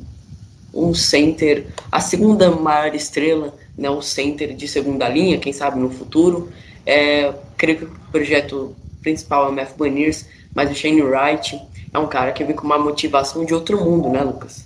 um 0.73 0.93
center, 0.93 1.67
a 1.91 1.99
segunda 1.99 2.49
maior 2.49 2.95
estrela, 2.95 3.53
né, 3.77 3.89
o 3.89 4.01
center 4.01 4.55
de 4.55 4.67
segunda 4.67 5.07
linha, 5.09 5.37
quem 5.37 5.51
sabe 5.51 5.79
no 5.79 5.89
futuro. 5.89 6.49
É, 6.85 7.33
creio 7.57 7.79
que 7.79 7.85
o 7.85 7.91
projeto 8.11 8.75
principal 9.01 9.47
é 9.47 9.49
o 9.49 9.53
Matt 9.53 9.75
Baniers, 9.77 10.25
mas 10.55 10.71
o 10.71 10.75
Shane 10.75 11.01
Wright 11.01 11.59
é 11.93 11.99
um 11.99 12.07
cara 12.07 12.31
que 12.31 12.43
vem 12.43 12.55
com 12.55 12.65
uma 12.65 12.77
motivação 12.77 13.45
de 13.45 13.53
outro 13.53 13.83
mundo, 13.83 14.09
né, 14.09 14.21
Lucas? 14.21 14.65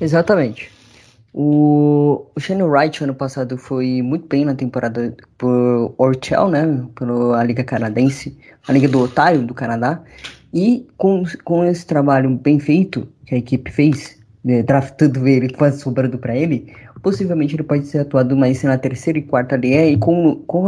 Exatamente. 0.00 0.70
O, 1.32 2.26
o 2.34 2.40
Shane 2.40 2.62
Wright 2.62 3.04
ano 3.04 3.14
passado 3.14 3.56
foi 3.56 4.02
muito 4.02 4.26
bem 4.26 4.44
na 4.44 4.54
temporada 4.54 5.14
por 5.38 5.94
Orchel, 5.96 6.48
né? 6.48 6.84
Pela 6.94 7.44
Liga 7.44 7.62
Canadense, 7.62 8.36
a 8.66 8.72
Liga 8.72 8.88
do 8.88 9.00
Otário 9.00 9.46
do 9.46 9.54
Canadá. 9.54 10.02
E 10.52 10.88
com, 10.96 11.22
com 11.44 11.64
esse 11.64 11.86
trabalho 11.86 12.30
bem 12.30 12.58
feito 12.58 13.06
que 13.26 13.34
a 13.34 13.38
equipe 13.38 13.70
fez, 13.70 14.19
draftando 14.42 15.28
ele, 15.28 15.50
quase 15.50 15.80
sobrando 15.80 16.18
para 16.18 16.34
ele, 16.34 16.72
possivelmente 17.02 17.54
ele 17.54 17.62
pode 17.62 17.86
ser 17.86 17.98
atuado 17.98 18.36
mais 18.36 18.62
na 18.62 18.76
terceira 18.78 19.18
e 19.18 19.22
quarta 19.22 19.56
linha 19.56 19.86
e 19.86 19.96
com, 19.96 20.36
com, 20.46 20.64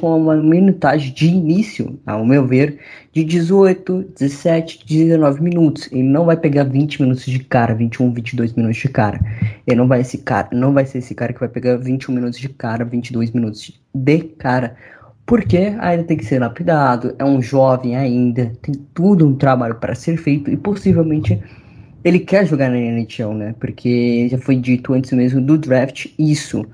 com 0.00 0.16
uma 0.16 0.36
minutagem 0.36 1.12
de 1.12 1.26
início, 1.26 1.98
ao 2.06 2.24
meu 2.24 2.46
ver, 2.46 2.78
de 3.12 3.24
18, 3.24 4.12
17, 4.16 4.86
19 4.86 5.42
minutos. 5.42 5.88
Ele 5.90 6.04
não 6.04 6.24
vai 6.24 6.36
pegar 6.36 6.64
20 6.64 7.02
minutos 7.02 7.24
de 7.24 7.38
cara, 7.40 7.74
21, 7.74 8.12
22 8.12 8.52
minutos 8.54 8.78
de 8.78 8.88
cara. 8.88 9.20
Ele 9.66 9.76
não 9.76 9.88
vai, 9.88 10.00
esse 10.00 10.18
cara, 10.18 10.48
não 10.52 10.72
vai 10.72 10.86
ser 10.86 10.98
esse 10.98 11.14
cara 11.14 11.32
que 11.32 11.40
vai 11.40 11.48
pegar 11.48 11.76
21 11.76 12.14
minutos 12.14 12.38
de 12.38 12.48
cara, 12.48 12.84
22 12.84 13.32
minutos 13.32 13.80
de 13.94 14.18
cara. 14.38 14.76
Porque 15.24 15.74
ainda 15.80 16.04
tem 16.04 16.16
que 16.16 16.24
ser 16.24 16.38
lapidado, 16.38 17.16
é 17.18 17.24
um 17.24 17.42
jovem 17.42 17.96
ainda, 17.96 18.52
tem 18.62 18.74
tudo 18.94 19.26
um 19.26 19.34
trabalho 19.34 19.74
para 19.74 19.92
ser 19.92 20.16
feito 20.16 20.48
e 20.48 20.56
possivelmente 20.56 21.42
ele 22.06 22.20
quer 22.20 22.46
jogar 22.46 22.70
na 22.70 22.78
NHL, 22.78 23.34
né? 23.34 23.54
Porque 23.58 24.28
já 24.30 24.38
foi 24.38 24.54
dito 24.54 24.94
antes 24.94 25.10
mesmo 25.10 25.40
do 25.40 25.58
draft 25.58 26.06
isso. 26.16 26.64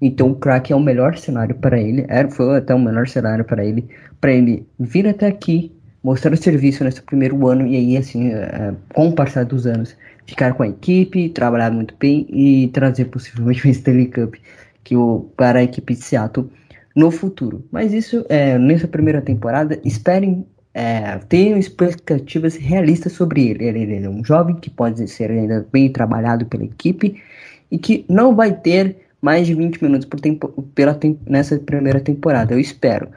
Então 0.00 0.30
o 0.30 0.34
crack 0.34 0.72
é 0.72 0.76
o 0.76 0.80
melhor 0.80 1.18
cenário 1.18 1.54
para 1.54 1.78
ele, 1.78 2.06
era, 2.08 2.30
foi 2.30 2.56
até 2.56 2.74
o 2.74 2.78
melhor 2.78 3.06
cenário 3.06 3.44
para 3.44 3.62
ele, 3.62 3.86
para 4.18 4.32
ele 4.32 4.66
vir 4.78 5.06
até 5.06 5.26
aqui, 5.26 5.72
mostrar 6.02 6.32
o 6.32 6.36
serviço 6.38 6.84
nesse 6.84 7.02
primeiro 7.02 7.46
ano 7.48 7.66
e 7.66 7.76
aí 7.76 7.96
assim, 7.98 8.28
é, 8.30 8.72
com 8.94 9.08
o 9.08 9.12
passar 9.12 9.44
dos 9.44 9.66
anos, 9.66 9.94
ficar 10.26 10.54
com 10.54 10.62
a 10.62 10.68
equipe, 10.68 11.28
trabalhar 11.28 11.70
muito 11.70 11.94
bem 11.98 12.26
e 12.30 12.68
trazer 12.68 13.06
possivelmente 13.06 13.66
o 13.66 13.70
Stanley 13.70 14.06
Cup 14.06 14.36
que 14.82 14.96
o, 14.96 15.30
para 15.36 15.58
a 15.58 15.62
equipe 15.64 15.94
de 15.94 16.00
Seattle 16.00 16.48
no 16.96 17.10
futuro. 17.10 17.62
Mas 17.70 17.92
isso 17.92 18.24
é, 18.30 18.56
nessa 18.56 18.88
primeira 18.88 19.20
temporada, 19.20 19.78
esperem 19.84 20.46
é, 20.78 21.18
tenho 21.28 21.58
expectativas 21.58 22.54
realistas 22.54 23.12
sobre 23.12 23.48
ele. 23.48 23.64
ele. 23.64 24.04
é 24.04 24.08
um 24.08 24.24
jovem 24.24 24.54
que 24.54 24.70
pode 24.70 25.08
ser 25.08 25.28
ainda 25.28 25.66
bem 25.72 25.90
trabalhado 25.90 26.46
pela 26.46 26.62
equipe 26.62 27.20
e 27.68 27.76
que 27.76 28.04
não 28.08 28.36
vai 28.36 28.52
ter 28.54 28.96
mais 29.20 29.48
de 29.48 29.54
20 29.54 29.82
minutos 29.82 30.06
por 30.06 30.20
tempo, 30.20 30.48
pela, 30.76 30.96
nessa 31.26 31.58
primeira 31.58 31.98
temporada. 31.98 32.54
Eu 32.54 32.60
espero. 32.60 33.08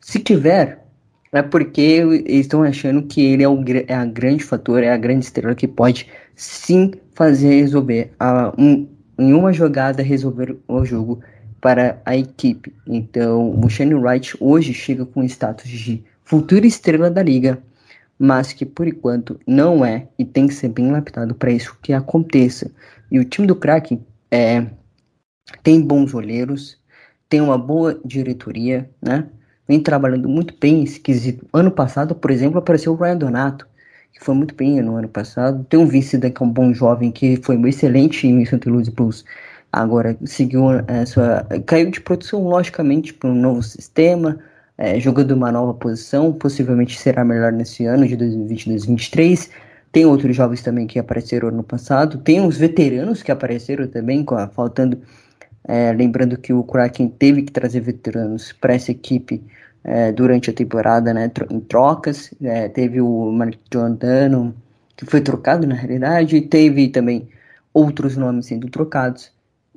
Se 0.00 0.18
tiver, 0.18 0.82
é 1.30 1.42
porque 1.42 1.82
eles 1.82 2.46
estão 2.46 2.62
achando 2.62 3.02
que 3.02 3.20
ele 3.20 3.42
é, 3.42 3.48
o, 3.48 3.62
é 3.86 3.92
a 3.94 4.06
grande 4.06 4.42
fator, 4.42 4.82
é 4.82 4.90
a 4.90 4.96
grande 4.96 5.26
estrela 5.26 5.54
que 5.54 5.68
pode 5.68 6.06
sim 6.34 6.90
fazer 7.12 7.60
resolver 7.60 8.12
a, 8.18 8.50
um, 8.56 8.88
em 9.18 9.34
uma 9.34 9.52
jogada 9.52 10.02
resolver 10.02 10.56
o 10.66 10.86
jogo 10.86 11.20
para 11.60 12.00
a 12.06 12.16
equipe. 12.16 12.72
Então, 12.86 13.60
o 13.62 13.68
Shane 13.68 13.94
Wright 13.94 14.34
hoje 14.40 14.72
chega 14.72 15.04
com 15.04 15.22
status 15.22 15.68
de 15.68 16.02
futura 16.30 16.64
estrela 16.64 17.10
da 17.10 17.24
liga, 17.24 17.60
mas 18.16 18.52
que 18.52 18.64
por 18.64 18.86
enquanto 18.86 19.40
não 19.44 19.84
é 19.84 20.06
e 20.16 20.24
tem 20.24 20.46
que 20.46 20.54
ser 20.54 20.68
bem 20.68 20.88
lapidado 20.88 21.34
para 21.34 21.50
isso 21.50 21.76
que 21.82 21.92
aconteça. 21.92 22.70
E 23.10 23.18
o 23.18 23.24
time 23.24 23.48
do 23.48 23.56
Kraken 23.56 24.00
é, 24.30 24.64
tem 25.64 25.80
bons 25.80 26.14
olheiros, 26.14 26.78
tem 27.28 27.40
uma 27.40 27.58
boa 27.58 28.00
diretoria, 28.04 28.88
né? 29.02 29.26
Vem 29.66 29.80
trabalhando 29.82 30.28
muito 30.28 30.54
bem 30.60 30.84
esse 30.84 31.00
quesito. 31.00 31.44
Ano 31.52 31.72
passado, 31.72 32.14
por 32.14 32.30
exemplo, 32.30 32.60
apareceu 32.60 32.92
o 32.92 32.96
Ryan 32.96 33.16
Donato, 33.16 33.66
que 34.12 34.24
foi 34.24 34.36
muito 34.36 34.54
bem 34.54 34.80
no 34.80 34.94
ano 34.94 35.08
passado. 35.08 35.64
Tem 35.64 35.80
o 35.80 35.86
Vince 35.86 36.16
que 36.16 36.42
é 36.42 36.46
um 36.46 36.50
bom 36.50 36.72
jovem, 36.72 37.10
que 37.10 37.40
foi 37.42 37.60
excelente 37.68 38.28
em 38.28 38.44
St. 38.44 38.68
Louis 38.68 38.88
Blues. 38.88 39.24
Agora 39.72 40.16
seguiu 40.24 40.62
essa. 40.86 41.44
caiu 41.66 41.90
de 41.90 42.00
produção, 42.00 42.44
logicamente, 42.44 43.12
para 43.12 43.30
um 43.30 43.34
novo 43.34 43.62
sistema, 43.64 44.38
é, 44.80 44.98
jogando 44.98 45.32
uma 45.32 45.52
nova 45.52 45.74
posição. 45.74 46.32
Possivelmente 46.32 46.98
será 46.98 47.22
melhor 47.22 47.52
nesse 47.52 47.84
ano 47.84 48.08
de 48.08 48.16
2020 48.16 48.66
2023. 48.66 49.50
Tem 49.92 50.06
outros 50.06 50.34
jovens 50.34 50.62
também 50.62 50.86
que 50.86 50.98
apareceram 50.98 51.48
ano 51.48 51.62
passado. 51.62 52.16
Tem 52.18 52.44
os 52.44 52.56
veteranos 52.56 53.22
que 53.22 53.30
apareceram 53.30 53.86
também, 53.86 54.24
faltando. 54.52 54.98
É, 55.64 55.92
lembrando 55.92 56.38
que 56.38 56.54
o 56.54 56.64
Kraken 56.64 57.08
teve 57.08 57.42
que 57.42 57.52
trazer 57.52 57.80
veteranos 57.80 58.52
para 58.52 58.72
essa 58.74 58.90
equipe 58.90 59.44
é, 59.84 60.10
durante 60.10 60.48
a 60.48 60.52
temporada, 60.54 61.12
né, 61.12 61.30
em 61.50 61.60
trocas. 61.60 62.32
É, 62.42 62.66
teve 62.68 63.02
o 63.02 63.30
Mark 63.30 63.54
Giordano, 63.70 64.54
que 64.96 65.04
foi 65.04 65.20
trocado 65.20 65.66
na 65.66 65.74
realidade, 65.74 66.36
e 66.36 66.40
teve 66.40 66.88
também 66.88 67.28
outros 67.74 68.16
nomes 68.16 68.46
sendo 68.46 68.70
trocados 68.70 69.30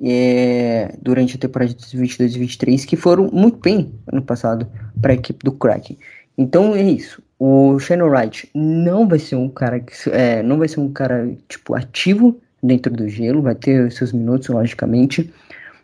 é, 0.06 0.94
durante 1.00 1.36
a 1.36 1.38
temporada 1.38 1.70
de 1.70 1.76
2022 1.76 2.30
e 2.30 2.34
2023, 2.34 2.84
que 2.84 2.96
foram 2.96 3.30
muito 3.32 3.58
bem 3.58 3.90
ano 4.12 4.20
passado 4.20 4.66
para 5.00 5.12
a 5.12 5.14
equipe 5.14 5.42
do 5.42 5.52
Kraken. 5.52 5.96
Então 6.36 6.74
é 6.74 6.82
isso. 6.82 7.22
O 7.38 7.78
Shannon 7.78 8.08
Wright 8.08 8.50
não 8.54 9.08
vai 9.08 9.18
ser 9.18 9.36
um 9.36 9.48
cara 9.48 9.80
que 9.80 9.94
é, 10.10 10.42
não 10.42 10.58
vai 10.58 10.68
ser 10.68 10.80
um 10.80 10.92
cara 10.92 11.34
tipo 11.48 11.74
ativo 11.74 12.38
dentro 12.62 12.92
do 12.92 13.08
gelo, 13.08 13.42
vai 13.42 13.54
ter 13.54 13.90
seus 13.92 14.12
minutos 14.12 14.48
logicamente, 14.48 15.32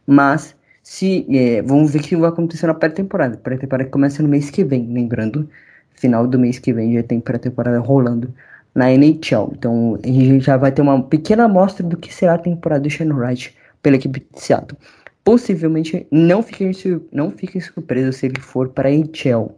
mas 0.06 0.54
se 0.82 1.26
é, 1.30 1.62
vamos 1.62 1.92
ver 1.92 2.00
o 2.00 2.02
que 2.02 2.16
vai 2.16 2.28
acontecer 2.28 2.66
na 2.66 2.74
pré-temporada. 2.74 3.36
Pré-temporada 3.36 3.88
começa 3.88 4.22
no 4.22 4.28
mês 4.28 4.50
que 4.50 4.64
vem, 4.64 4.86
lembrando, 4.92 5.48
final 5.94 6.26
do 6.26 6.38
mês 6.38 6.58
que 6.58 6.72
vem 6.72 6.94
já 6.94 7.02
tem 7.02 7.20
pré-temporada 7.20 7.78
rolando 7.78 8.34
na 8.74 8.92
NHL. 8.92 9.52
Então 9.56 9.98
a 10.02 10.06
gente 10.06 10.40
já 10.40 10.56
vai 10.56 10.72
ter 10.72 10.82
uma 10.82 11.02
pequena 11.02 11.44
amostra 11.44 11.86
do 11.86 11.96
que 11.96 12.12
será 12.12 12.34
a 12.34 12.38
temporada 12.38 12.82
do 12.82 12.90
Shannon 12.90 13.16
Wright 13.16 13.54
pela 13.82 13.96
equipe 13.96 14.20
de 14.20 14.40
Seattle. 14.40 14.78
Possivelmente 15.24 16.06
não 16.10 16.42
fiquem, 16.42 16.72
não 17.12 17.30
fiquem 17.30 17.60
surpresos 17.60 18.16
se 18.16 18.26
ele 18.26 18.40
for 18.40 18.68
para 18.68 18.88
a 18.88 18.92
NHL, 18.92 19.54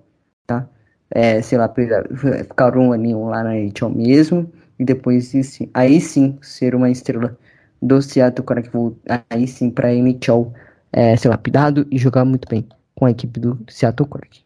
tá? 0.46 0.68
É, 1.10 1.42
sei 1.42 1.58
lá, 1.58 1.72
ficar 2.48 2.76
um 2.76 2.92
aninho 2.92 3.24
lá 3.26 3.44
na 3.44 3.56
NHL 3.56 3.90
mesmo 3.90 4.50
e 4.78 4.84
depois 4.84 5.32
aí 5.74 6.00
sim 6.00 6.38
ser 6.40 6.74
uma 6.74 6.90
estrela 6.90 7.38
do 7.80 8.00
Seattle 8.00 8.46
cara 8.46 8.62
que 8.62 8.70
vou 8.70 8.96
aí 9.28 9.46
sim 9.46 9.70
para 9.70 9.88
a 9.88 9.94
NHL 9.94 10.52
é, 10.92 11.16
ser 11.16 11.28
lapidado 11.28 11.86
e 11.90 11.98
jogar 11.98 12.24
muito 12.24 12.48
bem 12.48 12.66
com 12.94 13.06
a 13.06 13.10
equipe 13.10 13.40
do 13.40 13.58
Seattle 13.68 14.08
Kraken. 14.08 14.42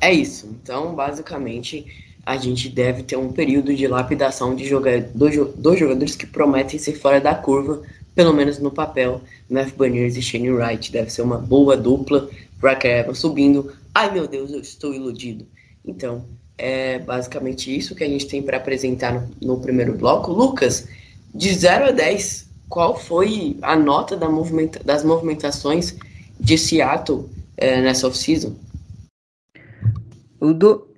É 0.00 0.12
isso. 0.12 0.46
Então, 0.62 0.94
basicamente, 0.94 1.86
a 2.30 2.36
gente 2.36 2.68
deve 2.68 3.02
ter 3.02 3.16
um 3.16 3.32
período 3.32 3.74
de 3.74 3.88
lapidação 3.88 4.54
de 4.54 4.70
dois, 5.12 5.34
dois 5.56 5.80
jogadores 5.80 6.14
que 6.14 6.24
prometem 6.24 6.78
ser 6.78 6.92
fora 6.92 7.20
da 7.20 7.34
curva, 7.34 7.82
pelo 8.14 8.32
menos 8.32 8.60
no 8.60 8.70
papel. 8.70 9.20
Matthew 9.48 9.76
Baniers 9.76 10.16
e 10.16 10.22
Shane 10.22 10.52
Wright 10.52 10.92
deve 10.92 11.10
ser 11.10 11.22
uma 11.22 11.38
boa 11.38 11.76
dupla. 11.76 12.30
Brock 12.60 12.84
Evans 12.84 13.18
subindo. 13.18 13.72
Ai 13.92 14.12
meu 14.12 14.28
Deus, 14.28 14.52
eu 14.52 14.60
estou 14.60 14.94
iludido. 14.94 15.44
Então, 15.84 16.24
é 16.56 17.00
basicamente 17.00 17.76
isso 17.76 17.96
que 17.96 18.04
a 18.04 18.08
gente 18.08 18.28
tem 18.28 18.40
para 18.40 18.58
apresentar 18.58 19.12
no, 19.12 19.28
no, 19.42 19.60
primeiro 19.60 19.94
bloco. 19.94 20.30
Lucas, 20.30 20.86
de 21.34 21.52
0 21.52 21.86
a 21.86 21.90
10, 21.90 22.48
qual 22.68 22.96
foi 22.96 23.56
a 23.60 23.74
nota 23.74 24.16
da 24.16 24.28
movimenta 24.28 24.78
das 24.84 25.02
movimentações 25.02 25.96
de 26.38 26.56
Seattle 26.56 27.28
é, 27.56 27.80
nessa 27.80 28.06
off-season? 28.06 28.54
Eu 30.40 30.54
dou 30.54 30.89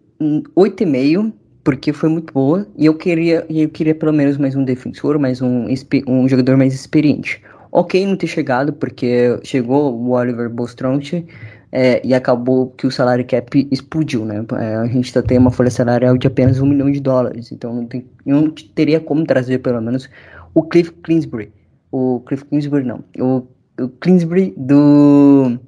8,5, 0.57 1.33
porque 1.65 1.93
foi 1.93 2.09
muito 2.09 2.33
boa, 2.33 2.67
e 2.77 2.87
eu 2.87 2.95
queria, 2.95 3.47
eu 3.49 3.69
queria 3.69 3.95
pelo 3.95 4.13
menos 4.13 4.37
mais 4.37 4.57
um 4.57 4.65
defensor, 4.65 5.19
mais 5.19 5.41
um, 5.41 5.67
um 6.09 6.29
jogador 6.29 6.57
mais 6.57 6.75
experiente. 6.75 7.41
Ok 7.71 8.05
não 8.07 8.17
ter 8.17 8.27
chegado, 8.27 8.73
porque 8.73 9.39
chegou 9.43 9.95
o 9.95 10.11
Oliver 10.11 10.51
Bostront 10.51 11.25
é, 11.73 12.07
e 12.07 12.13
acabou 12.13 12.69
que 12.71 12.87
o 12.87 12.91
salário 12.91 13.25
cap 13.25 13.67
explodiu, 13.71 14.27
né? 14.27 14.45
É, 14.61 14.77
a 14.77 14.87
gente 14.87 15.11
tá, 15.13 15.23
tem 15.23 15.39
uma 15.39 15.51
folha 15.51 15.71
salarial 15.71 16.19
de 16.19 16.27
apenas 16.27 16.61
um 16.61 16.67
milhão 16.67 16.91
de 16.91 17.01
dólares, 17.01 17.51
então 17.51 17.75
não, 17.75 17.87
tem, 17.87 18.07
não 18.27 18.51
teria 18.51 19.01
como 19.01 19.25
trazer 19.25 19.59
pelo 19.61 19.81
menos 19.81 20.09
o 20.53 20.63
Cliff 20.63 20.93
Kingsbury. 21.03 21.51
O 21.91 22.21
Cliff 22.27 22.45
Kingsbury 22.45 22.85
não, 22.85 23.03
o, 23.19 23.47
o 23.81 23.89
Kingsbury 23.89 24.53
do, 24.57 25.59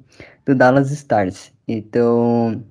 do 0.45 0.53
Dallas 0.53 0.91
Stars. 0.91 1.51
Então, 1.67 2.63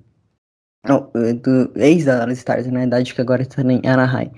não, 0.87 1.09
do 1.41 1.71
ex 1.75 2.05
da 2.05 2.17
Dallas 2.17 2.37
Stars, 2.37 2.67
na 2.67 2.79
verdade, 2.79 3.13
que 3.13 3.21
agora 3.21 3.41
está 3.41 3.61
em 3.61 3.81
Anaheim. 3.85 4.31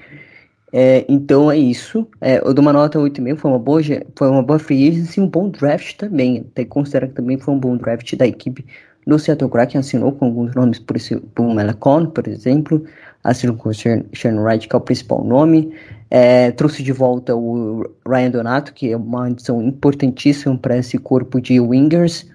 É, 0.74 1.06
então 1.08 1.52
é 1.52 1.58
isso. 1.58 2.08
É, 2.20 2.40
eu 2.40 2.54
dou 2.54 2.62
uma 2.62 2.74
nota 2.74 3.00
8,5, 3.00 3.38
foi 3.38 3.52
uma 3.52 3.60
boa, 3.60 3.82
foi 4.16 4.30
uma 4.30 4.44
boa 4.44 4.60
free 4.60 4.90
agency 4.90 5.22
um 5.22 5.28
bom 5.28 5.50
draft 5.50 5.96
também. 5.98 6.46
Até 6.52 6.66
considero 6.66 7.08
que 7.08 7.16
também 7.16 7.38
foi 7.38 7.54
um 7.54 7.60
bom 7.60 7.78
draft 7.78 8.16
da 8.16 8.28
equipe 8.28 8.66
do 9.06 9.18
Seattle 9.18 9.50
Kraken, 9.50 9.80
assinou 9.80 10.12
com 10.12 10.26
alguns 10.26 10.54
nomes, 10.54 10.80
por, 10.80 10.98
esse, 10.98 11.16
por 11.16 11.54
Melacon, 11.56 12.08
por 12.08 12.28
exemplo, 12.28 12.84
assinou 13.24 13.56
com 13.56 13.70
o 13.70 13.74
Sean 13.74 14.04
Wright, 14.42 14.68
que 14.68 14.76
é 14.76 14.78
o 14.78 14.82
principal 14.82 15.24
nome. 15.24 15.72
É, 16.12 16.52
trouxe 16.52 16.84
de 16.84 16.92
volta 16.92 17.34
o 17.34 17.90
Ryan 18.06 18.32
Donato, 18.32 18.74
que 18.74 18.92
é 18.92 18.98
uma 18.98 19.28
adição 19.28 19.62
importantíssima 19.62 20.58
para 20.58 20.78
esse 20.78 20.98
corpo 20.98 21.40
de 21.40 21.60
wingers 21.60 22.26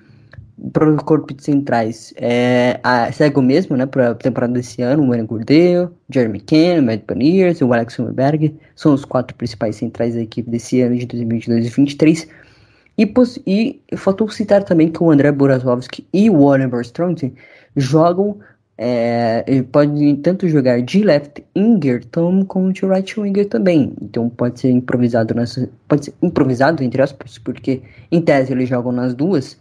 para 0.70 0.88
o 0.88 1.04
corpo 1.04 1.34
de 1.34 1.42
centrais, 1.42 2.14
é, 2.16 2.78
a, 2.84 3.10
segue 3.10 3.38
o 3.38 3.42
mesmo, 3.42 3.76
né, 3.76 3.86
para 3.86 4.10
a 4.10 4.14
temporada 4.14 4.52
desse 4.52 4.80
ano, 4.80 5.02
o 5.02 5.06
Mano 5.06 5.26
Gordeu, 5.26 5.90
Jeremy 6.08 6.40
Ken, 6.40 6.78
o 6.78 6.82
Matt 6.82 7.02
Paniers 7.02 7.58
e 7.58 7.64
o 7.64 7.72
Alex 7.72 7.98
Humberg, 7.98 8.54
são 8.76 8.94
os 8.94 9.04
quatro 9.04 9.34
principais 9.34 9.76
centrais 9.76 10.14
da 10.14 10.20
equipe 10.20 10.48
desse 10.48 10.80
ano 10.80 10.96
de 10.96 11.06
2022 11.06 11.58
e 11.58 11.62
2023. 11.62 12.28
E, 12.98 13.80
e 13.90 13.96
faltou 13.96 14.28
citar 14.28 14.62
também 14.62 14.88
que 14.88 15.02
o 15.02 15.10
André 15.10 15.32
Borazowski 15.32 16.06
e 16.12 16.30
o 16.30 16.42
Oliver 16.42 16.82
Stronte 16.82 17.32
jogam, 17.74 18.38
é, 18.78 19.62
podem 19.70 20.14
tanto 20.16 20.48
jogar 20.48 20.80
de 20.82 21.02
left 21.02 21.42
winger 21.56 22.02
como 22.46 22.72
de 22.72 22.86
right 22.86 23.18
winger 23.18 23.48
também. 23.48 23.94
Então 24.00 24.28
pode 24.28 24.60
ser 24.60 24.70
improvisado 24.70 25.34
nessa, 25.34 25.68
pode 25.88 26.06
ser 26.06 26.14
improvisado 26.22 26.84
entre 26.84 27.02
aspas, 27.02 27.38
porque 27.38 27.82
em 28.10 28.20
tese 28.20 28.52
eles 28.52 28.68
jogam 28.68 28.92
nas 28.92 29.14
duas, 29.14 29.58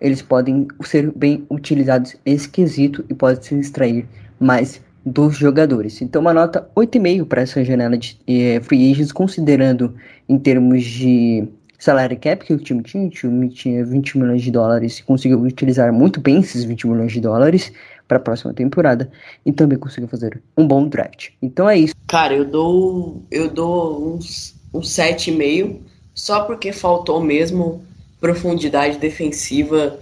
eles 0.00 0.22
podem 0.22 0.66
ser 0.84 1.10
bem 1.12 1.44
utilizados 1.50 2.16
nesse 2.24 2.48
quesito 2.48 3.04
e 3.08 3.14
pode 3.14 3.44
se 3.44 3.58
extrair 3.58 4.06
mais 4.38 4.80
dos 5.04 5.36
jogadores. 5.36 6.02
Então, 6.02 6.20
uma 6.20 6.34
nota 6.34 6.68
8,5 6.76 7.26
para 7.26 7.42
essa 7.42 7.64
janela 7.64 7.96
de 7.96 8.18
eh, 8.26 8.60
free 8.60 8.90
agents, 8.90 9.12
considerando 9.12 9.94
em 10.28 10.38
termos 10.38 10.84
de 10.84 11.48
salário 11.78 12.18
cap 12.18 12.44
que 12.44 12.52
o 12.52 12.58
time 12.58 12.82
tinha, 12.82 13.06
o 13.06 13.10
time 13.10 13.48
tinha 13.48 13.84
20 13.84 14.18
milhões 14.18 14.42
de 14.42 14.50
dólares 14.50 14.98
e 14.98 15.04
conseguiu 15.04 15.40
utilizar 15.40 15.92
muito 15.92 16.20
bem 16.20 16.40
esses 16.40 16.64
20 16.64 16.88
milhões 16.88 17.12
de 17.12 17.20
dólares 17.20 17.72
para 18.08 18.16
a 18.16 18.20
próxima 18.20 18.52
temporada 18.52 19.10
e 19.44 19.52
também 19.52 19.78
conseguiu 19.78 20.08
fazer 20.08 20.40
um 20.56 20.66
bom 20.66 20.88
draft. 20.88 21.30
Então 21.40 21.68
é 21.68 21.78
isso. 21.78 21.94
Cara, 22.06 22.34
eu 22.34 22.44
dou 22.44 23.22
eu 23.30 23.48
dou 23.48 24.14
uns, 24.14 24.54
uns 24.72 24.88
7,5 24.88 25.78
só 26.14 26.44
porque 26.44 26.72
faltou 26.72 27.20
mesmo 27.20 27.84
profundidade 28.26 28.98
defensiva 28.98 30.00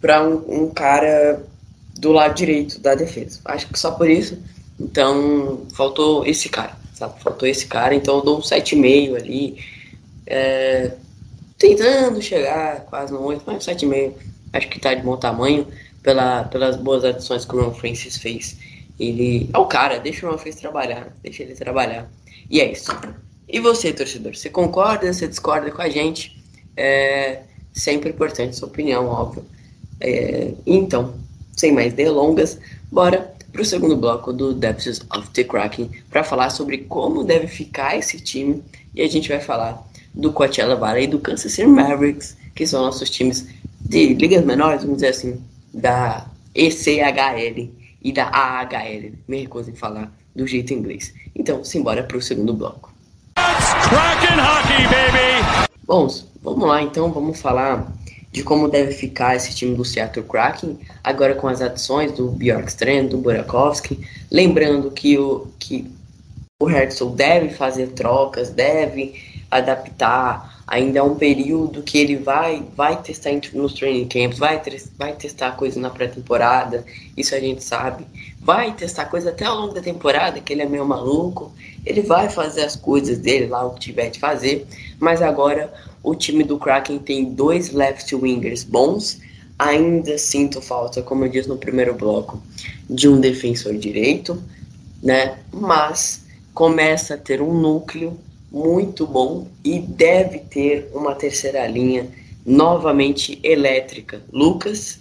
para 0.00 0.22
um, 0.22 0.62
um, 0.62 0.70
cara 0.70 1.44
do 1.98 2.12
lado 2.12 2.32
direito 2.32 2.78
da 2.78 2.94
defesa. 2.94 3.40
Acho 3.46 3.66
que 3.66 3.76
só 3.76 3.90
por 3.90 4.08
isso. 4.08 4.38
Então, 4.78 5.66
faltou 5.74 6.24
esse 6.24 6.48
cara, 6.48 6.76
sabe? 6.94 7.20
Faltou 7.20 7.48
esse 7.48 7.66
cara, 7.66 7.92
então 7.92 8.18
eu 8.18 8.22
dou 8.22 8.38
um 8.38 8.40
7,5 8.40 9.16
ali. 9.16 9.58
É, 10.24 10.92
tentando 11.58 12.22
chegar 12.22 12.82
quase 12.82 13.12
no 13.12 13.20
8, 13.22 13.42
mas 13.44 13.64
7,5 13.64 14.12
acho 14.52 14.68
que 14.68 14.78
tá 14.78 14.94
de 14.94 15.02
bom 15.02 15.16
tamanho 15.16 15.66
pela, 16.00 16.44
pelas 16.44 16.76
boas 16.76 17.04
adições 17.04 17.44
que 17.44 17.56
o 17.56 17.60
Ron 17.60 17.74
Francis 17.74 18.16
fez. 18.16 18.56
Ele 19.00 19.50
é 19.52 19.58
o 19.58 19.66
cara, 19.66 19.98
deixa 19.98 20.24
o 20.24 20.30
Ron 20.30 20.38
Francis 20.38 20.60
trabalhar, 20.60 21.08
deixa 21.24 21.42
ele 21.42 21.54
trabalhar. 21.54 22.08
E 22.48 22.60
é 22.60 22.70
isso. 22.70 22.92
E 23.48 23.58
você, 23.58 23.92
torcedor, 23.92 24.36
você 24.36 24.48
concorda, 24.48 25.12
você 25.12 25.26
discorda 25.26 25.72
com 25.72 25.82
a 25.82 25.88
gente? 25.88 26.40
É, 26.76 27.42
Sempre 27.74 28.10
importante 28.10 28.56
sua 28.56 28.68
opinião, 28.68 29.06
óbvio. 29.06 29.44
É, 30.00 30.54
então, 30.64 31.14
sem 31.56 31.72
mais 31.72 31.92
delongas, 31.92 32.58
bora 32.90 33.34
para 33.52 33.62
o 33.62 33.64
segundo 33.64 33.96
bloco 33.96 34.32
do 34.32 34.54
Depths 34.54 35.00
of 35.14 35.28
the 35.30 35.44
Kraken 35.44 35.90
para 36.10 36.24
falar 36.24 36.50
sobre 36.50 36.78
como 36.78 37.22
deve 37.22 37.46
ficar 37.46 37.96
esse 37.96 38.18
time 38.18 38.62
e 38.94 39.02
a 39.02 39.08
gente 39.08 39.28
vai 39.28 39.40
falar 39.40 39.86
do 40.14 40.32
Coachella 40.32 40.76
Valley 40.76 41.04
e 41.04 41.08
do 41.08 41.18
Kansas 41.18 41.52
City 41.52 41.66
Mavericks, 41.66 42.36
que 42.54 42.66
são 42.66 42.82
nossos 42.82 43.10
times 43.10 43.46
de 43.80 44.14
ligas 44.14 44.44
menores, 44.44 44.82
vamos 44.82 44.98
dizer 44.98 45.08
assim, 45.08 45.40
da 45.72 46.26
ECHL 46.54 47.68
e 48.02 48.12
da 48.12 48.28
AHL. 48.28 49.12
Me 49.26 49.40
recuso 49.40 49.70
em 49.70 49.74
falar 49.74 50.12
do 50.34 50.46
jeito 50.46 50.72
inglês. 50.72 51.12
Então, 51.34 51.64
simbora 51.64 52.04
para 52.04 52.16
o 52.16 52.22
segundo 52.22 52.54
bloco. 52.54 52.92
Kraken 53.34 54.38
hockey, 54.38 54.84
baby! 54.84 55.73
Bons, 55.86 56.26
vamos 56.42 56.66
lá 56.66 56.82
então, 56.82 57.12
vamos 57.12 57.40
falar 57.40 57.92
de 58.32 58.42
como 58.42 58.68
deve 58.68 58.92
ficar 58.92 59.36
esse 59.36 59.54
time 59.54 59.76
do 59.76 59.84
Seattle 59.84 60.24
Kraken, 60.26 60.78
agora 61.04 61.34
com 61.34 61.46
as 61.46 61.60
adições 61.60 62.12
do 62.12 62.30
Bjorkstrand, 62.30 63.08
do 63.08 63.18
Burakovsky, 63.18 64.00
lembrando 64.30 64.90
que 64.90 65.18
o, 65.18 65.46
que 65.58 65.88
o 66.60 66.70
Herzl 66.70 67.10
deve 67.10 67.50
fazer 67.50 67.88
trocas, 67.88 68.48
deve 68.48 69.22
adaptar, 69.50 70.62
ainda 70.66 70.98
é 70.98 71.02
um 71.02 71.14
período 71.14 71.82
que 71.82 71.98
ele 71.98 72.16
vai, 72.16 72.62
vai 72.74 73.00
testar 73.00 73.30
nos 73.52 73.74
training 73.74 74.08
camps, 74.08 74.38
vai, 74.38 74.60
vai 74.98 75.12
testar 75.12 75.52
coisa 75.52 75.78
na 75.78 75.90
pré-temporada, 75.90 76.84
isso 77.16 77.34
a 77.34 77.40
gente 77.40 77.62
sabe, 77.62 78.06
vai 78.40 78.72
testar 78.72 79.04
coisa 79.04 79.30
até 79.30 79.44
ao 79.44 79.56
longo 79.56 79.74
da 79.74 79.82
temporada, 79.82 80.40
que 80.40 80.52
ele 80.52 80.62
é 80.62 80.68
meio 80.68 80.86
maluco, 80.86 81.52
ele 81.84 82.00
vai 82.00 82.28
fazer 82.28 82.62
as 82.62 82.74
coisas 82.74 83.18
dele 83.18 83.46
lá, 83.46 83.64
o 83.64 83.74
que 83.74 83.80
tiver 83.80 84.08
de 84.10 84.18
fazer, 84.18 84.66
mas 85.04 85.20
agora 85.20 85.70
o 86.02 86.14
time 86.14 86.42
do 86.42 86.58
Kraken 86.58 86.98
tem 86.98 87.26
dois 87.26 87.70
left 87.70 88.14
wingers 88.14 88.64
bons. 88.64 89.20
Ainda 89.58 90.16
sinto 90.16 90.60
falta, 90.62 91.02
como 91.02 91.26
eu 91.26 91.28
disse 91.28 91.48
no 91.48 91.58
primeiro 91.58 91.94
bloco, 91.94 92.42
de 92.88 93.06
um 93.06 93.20
defensor 93.20 93.74
direito, 93.76 94.42
né? 95.02 95.38
Mas 95.52 96.24
começa 96.54 97.14
a 97.14 97.18
ter 97.18 97.42
um 97.42 97.52
núcleo 97.52 98.18
muito 98.50 99.06
bom 99.06 99.46
e 99.62 99.78
deve 99.78 100.38
ter 100.38 100.90
uma 100.94 101.14
terceira 101.14 101.66
linha 101.66 102.08
novamente 102.46 103.38
elétrica. 103.42 104.22
Lucas, 104.32 104.98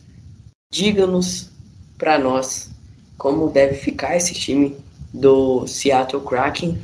diga-nos 0.72 1.50
para 1.98 2.20
nós 2.20 2.70
como 3.18 3.50
deve 3.50 3.76
ficar 3.76 4.18
esse 4.18 4.34
time 4.34 4.76
do 5.14 5.66
Seattle 5.66 6.22
Kraken, 6.22 6.78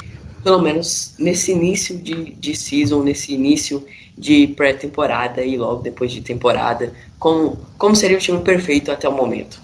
pelo 0.44 0.62
menos 0.62 1.14
nesse 1.20 1.52
início 1.52 1.98
de, 1.98 2.34
de 2.34 2.56
season, 2.56 3.04
nesse 3.04 3.34
início 3.34 3.84
de 4.18 4.48
pré-temporada 4.48 5.44
e 5.44 5.58
logo 5.58 5.82
depois 5.82 6.12
de 6.12 6.22
temporada, 6.22 6.92
como, 7.18 7.58
como 7.78 7.96
seria 7.96 8.18
o 8.18 8.20
time 8.20 8.40
perfeito 8.40 8.92
até 8.92 9.08
o 9.08 9.14
momento? 9.14 9.62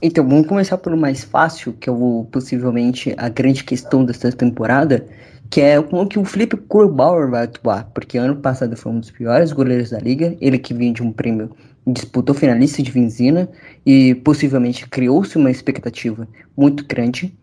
Então, 0.00 0.28
vamos 0.28 0.46
começar 0.46 0.76
pelo 0.76 0.96
mais 0.96 1.24
fácil, 1.24 1.72
que 1.72 1.88
é 1.88 1.92
o, 1.92 2.26
possivelmente 2.30 3.14
a 3.16 3.28
grande 3.30 3.64
questão 3.64 4.04
dessa 4.04 4.30
temporada, 4.30 5.06
que 5.48 5.60
é 5.60 5.80
como 5.80 6.06
que 6.06 6.18
o 6.18 6.24
Felipe 6.24 6.56
Kurbauer 6.56 7.30
vai 7.30 7.44
atuar, 7.44 7.90
porque 7.94 8.18
ano 8.18 8.36
passado 8.36 8.76
foi 8.76 8.92
um 8.92 9.00
dos 9.00 9.10
piores 9.10 9.52
goleiros 9.52 9.90
da 9.90 9.98
liga, 9.98 10.36
ele 10.40 10.58
que 10.58 10.74
vinha 10.74 10.92
de 10.92 11.02
um 11.02 11.10
prêmio, 11.10 11.50
disputou 11.86 12.34
finalista 12.34 12.82
de 12.82 12.90
Vinzina 12.90 13.48
e 13.86 14.14
possivelmente 14.16 14.86
criou-se 14.88 15.36
uma 15.36 15.50
expectativa 15.50 16.28
muito 16.56 16.84
grande 16.84 17.34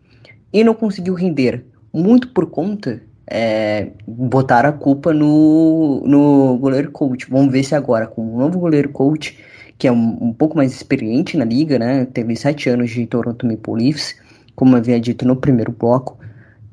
e 0.51 0.63
não 0.63 0.75
conseguiu 0.75 1.15
render, 1.15 1.65
muito 1.93 2.29
por 2.29 2.47
conta 2.49 3.01
é, 3.27 3.91
botar 4.07 4.65
a 4.65 4.71
culpa 4.71 5.13
no, 5.13 6.01
no 6.05 6.57
goleiro 6.57 6.91
coach. 6.91 7.27
Vamos 7.29 7.51
ver 7.51 7.63
se 7.63 7.75
agora, 7.75 8.07
com 8.07 8.35
o 8.35 8.39
novo 8.39 8.59
goleiro 8.59 8.89
coach, 8.89 9.37
que 9.77 9.87
é 9.87 9.91
um, 9.91 10.17
um, 10.21 10.33
pouco 10.33 10.57
mais 10.57 10.73
experiente 10.73 11.37
na 11.37 11.45
liga, 11.45 11.79
né? 11.79 12.05
Teve 12.05 12.35
sete 12.35 12.69
anos 12.69 12.91
de 12.91 13.05
Toronto 13.05 13.45
Maple 13.45 13.73
Leafs, 13.75 14.15
como 14.55 14.75
havia 14.75 14.99
dito 14.99 15.25
no 15.25 15.35
primeiro 15.35 15.71
bloco, 15.71 16.17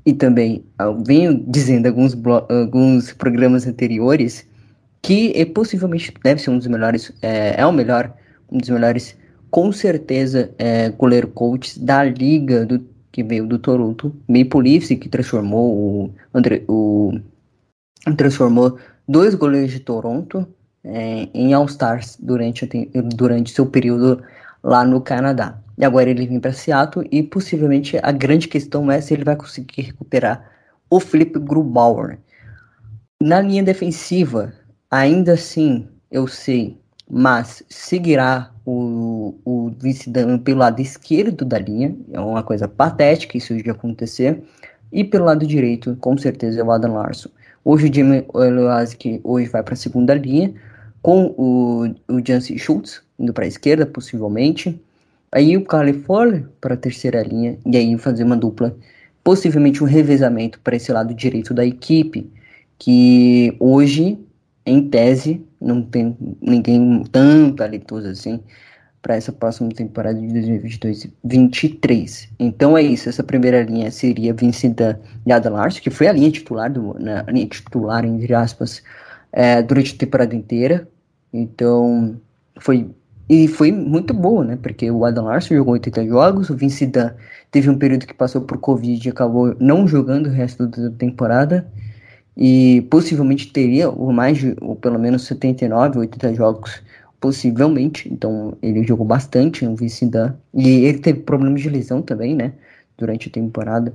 e 0.05 0.13
também 0.13 0.65
eu 0.79 1.03
venho 1.05 1.45
dizendo 1.47 1.87
alguns, 1.87 2.17
alguns 2.49 3.13
programas 3.13 3.67
anteriores 3.67 4.47
que 5.03 5.33
é, 5.35 5.45
possivelmente 5.45 6.13
deve 6.23 6.43
ser 6.43 6.51
um 6.51 6.59
dos 6.59 6.67
melhores, 6.67 7.13
é, 7.23 7.61
é 7.61 7.67
o 7.67 7.73
melhor, 7.73 8.15
um 8.51 8.59
dos 8.59 8.69
melhores, 8.69 9.17
com 9.51 9.73
certeza, 9.73 10.51
é, 10.59 10.91
goleiro 10.91 11.29
coach 11.29 11.81
da 11.81 12.05
liga 12.05 12.67
do 12.67 12.85
que 13.13 13.23
veio 13.23 13.47
do 13.47 13.59
Toronto 13.59 14.15
Maple 14.29 14.63
Leafs 14.63 14.89
que 14.89 15.09
transformou 15.09 15.75
o, 15.75 16.15
André, 16.33 16.63
o 16.69 17.19
transformou 18.17 18.79
dois 19.09 19.35
goleiros 19.35 19.73
de 19.73 19.81
Toronto 19.81 20.47
é, 20.85 21.29
em 21.35 21.53
All-Stars 21.53 22.17
durante, 22.21 22.67
durante 23.15 23.53
seu 23.53 23.67
período 23.67 24.23
lá 24.63 24.85
no 24.85 25.01
Canadá. 25.01 25.59
E 25.77 25.85
agora 25.85 26.11
ele 26.11 26.27
vem 26.27 26.41
para 26.41 26.53
Seattle 26.53 27.09
e 27.11 27.23
possivelmente 27.23 27.99
a 28.03 28.13
grande 28.13 28.49
questão 28.49 28.91
é 28.91 29.01
se 29.01 29.15
ele 29.15 29.25
vai 29.25 29.37
conseguir 29.37 29.83
recuperar 29.83 30.51
o 30.91 31.01
Flip 31.01 31.39
Grubauer. 31.39 32.19
Na 33.23 33.41
linha 33.41 33.63
defensiva, 33.63 34.53
ainda 34.91 35.35
assim, 35.35 35.89
eu 36.11 36.27
sei, 36.27 36.79
mas 37.09 37.63
seguirá 37.69 38.51
o, 38.71 39.35
o 39.45 39.71
vice-dano 39.79 40.39
pelo 40.39 40.61
lado 40.61 40.81
esquerdo 40.81 41.45
da 41.45 41.59
linha, 41.59 41.95
é 42.13 42.21
uma 42.21 42.43
coisa 42.43 42.69
patética 42.69 43.37
isso 43.37 43.57
de 43.57 43.69
acontecer, 43.69 44.43
e 44.93 45.03
pelo 45.03 45.25
lado 45.25 45.47
direito, 45.47 45.97
com 46.01 46.17
certeza, 46.17 46.61
é 46.61 46.65
o 46.65 46.71
Adam 46.71 46.95
Larson. 46.95 47.31
Hoje 47.65 47.89
o 47.89 47.95
Jimmy 47.95 48.25
que 48.99 49.21
hoje 49.25 49.49
vai 49.49 49.63
para 49.63 49.75
a 49.75 49.77
segunda 49.77 50.15
linha, 50.15 50.55
com 51.03 51.35
o, 51.37 51.95
o 52.09 52.25
Jancy 52.25 52.59
Schultz 52.59 53.03
indo 53.19 53.33
para 53.33 53.45
a 53.45 53.49
esquerda, 53.49 53.87
possivelmente. 53.87 54.81
Aí 55.33 55.57
o 55.57 55.65
California 55.65 56.49
para 56.61 56.75
a 56.75 56.77
terceira 56.77 57.23
linha, 57.23 57.59
e 57.67 57.77
aí 57.77 57.99
fazer 57.99 58.25
uma 58.25 58.37
dupla, 58.37 58.77
possivelmente 59.23 59.83
um 59.83 59.87
revezamento 59.87 60.61
para 60.61 60.77
esse 60.77 60.93
lado 60.93 61.13
direito 61.13 61.53
da 61.53 61.65
equipe, 61.65 62.31
que 62.79 63.55
hoje, 63.59 64.19
em 64.65 64.89
tese, 64.89 65.45
não 65.61 65.83
tem 65.83 66.17
ninguém 66.41 67.05
tão 67.11 67.53
talentoso 67.53 68.09
assim 68.09 68.41
para 69.03 69.17
essa 69.17 69.33
próxima 69.33 69.71
temporada 69.71 70.21
de 70.21 70.27
2022-23. 71.25 72.29
Então 72.39 72.77
é 72.77 72.83
isso, 72.83 73.09
essa 73.09 73.23
primeira 73.23 73.63
linha 73.63 73.91
seria 73.91 74.35
Vincent 74.35 74.79
e 75.27 75.33
Adam 75.33 75.55
Larson, 75.55 75.81
que 75.81 75.91
foi 75.91 76.07
a 76.07 76.13
linha 76.13 76.31
titular, 76.31 76.71
do, 76.71 76.97
na, 76.99 77.23
linha 77.23 77.47
titular, 77.47 78.05
entre 78.05 78.35
aspas, 78.35 78.83
é, 79.33 79.63
durante 79.63 79.95
a 79.95 79.99
temporada 79.99 80.35
inteira. 80.35 80.87
Então 81.33 82.21
foi 82.59 82.91
e 83.29 83.47
foi 83.47 83.71
muito 83.71 84.13
boa, 84.13 84.45
né? 84.45 84.59
Porque 84.61 84.91
o 84.91 85.05
Adam 85.05 85.27
Larson 85.27 85.55
jogou 85.55 85.75
80 85.75 86.05
jogos, 86.05 86.51
o 86.51 86.57
Vince 86.57 86.85
Dan 86.85 87.13
teve 87.51 87.71
um 87.71 87.79
período 87.79 88.05
que 88.05 88.13
passou 88.13 88.41
por 88.41 88.59
Covid 88.59 89.07
e 89.07 89.11
acabou 89.11 89.55
não 89.61 89.87
jogando 89.87 90.27
o 90.27 90.31
resto 90.31 90.67
da 90.67 90.91
temporada 90.91 91.65
e 92.41 92.81
possivelmente 92.91 93.53
teria 93.53 93.91
ou 93.91 94.11
mais 94.11 94.39
de, 94.39 94.57
ou 94.63 94.75
pelo 94.75 94.99
menos 94.99 95.27
79, 95.27 95.99
80 95.99 96.35
jogos, 96.35 96.83
possivelmente. 97.21 98.11
Então 98.11 98.57
ele 98.63 98.83
jogou 98.83 99.05
bastante 99.05 99.63
no 99.67 99.77
vice-dan. 99.77 100.35
E 100.55 100.87
ele 100.87 100.99
teve 100.99 101.21
problemas 101.21 101.61
de 101.61 101.69
lesão 101.69 102.01
também, 102.01 102.35
né? 102.35 102.55
Durante 102.97 103.29
a 103.29 103.33
temporada. 103.33 103.93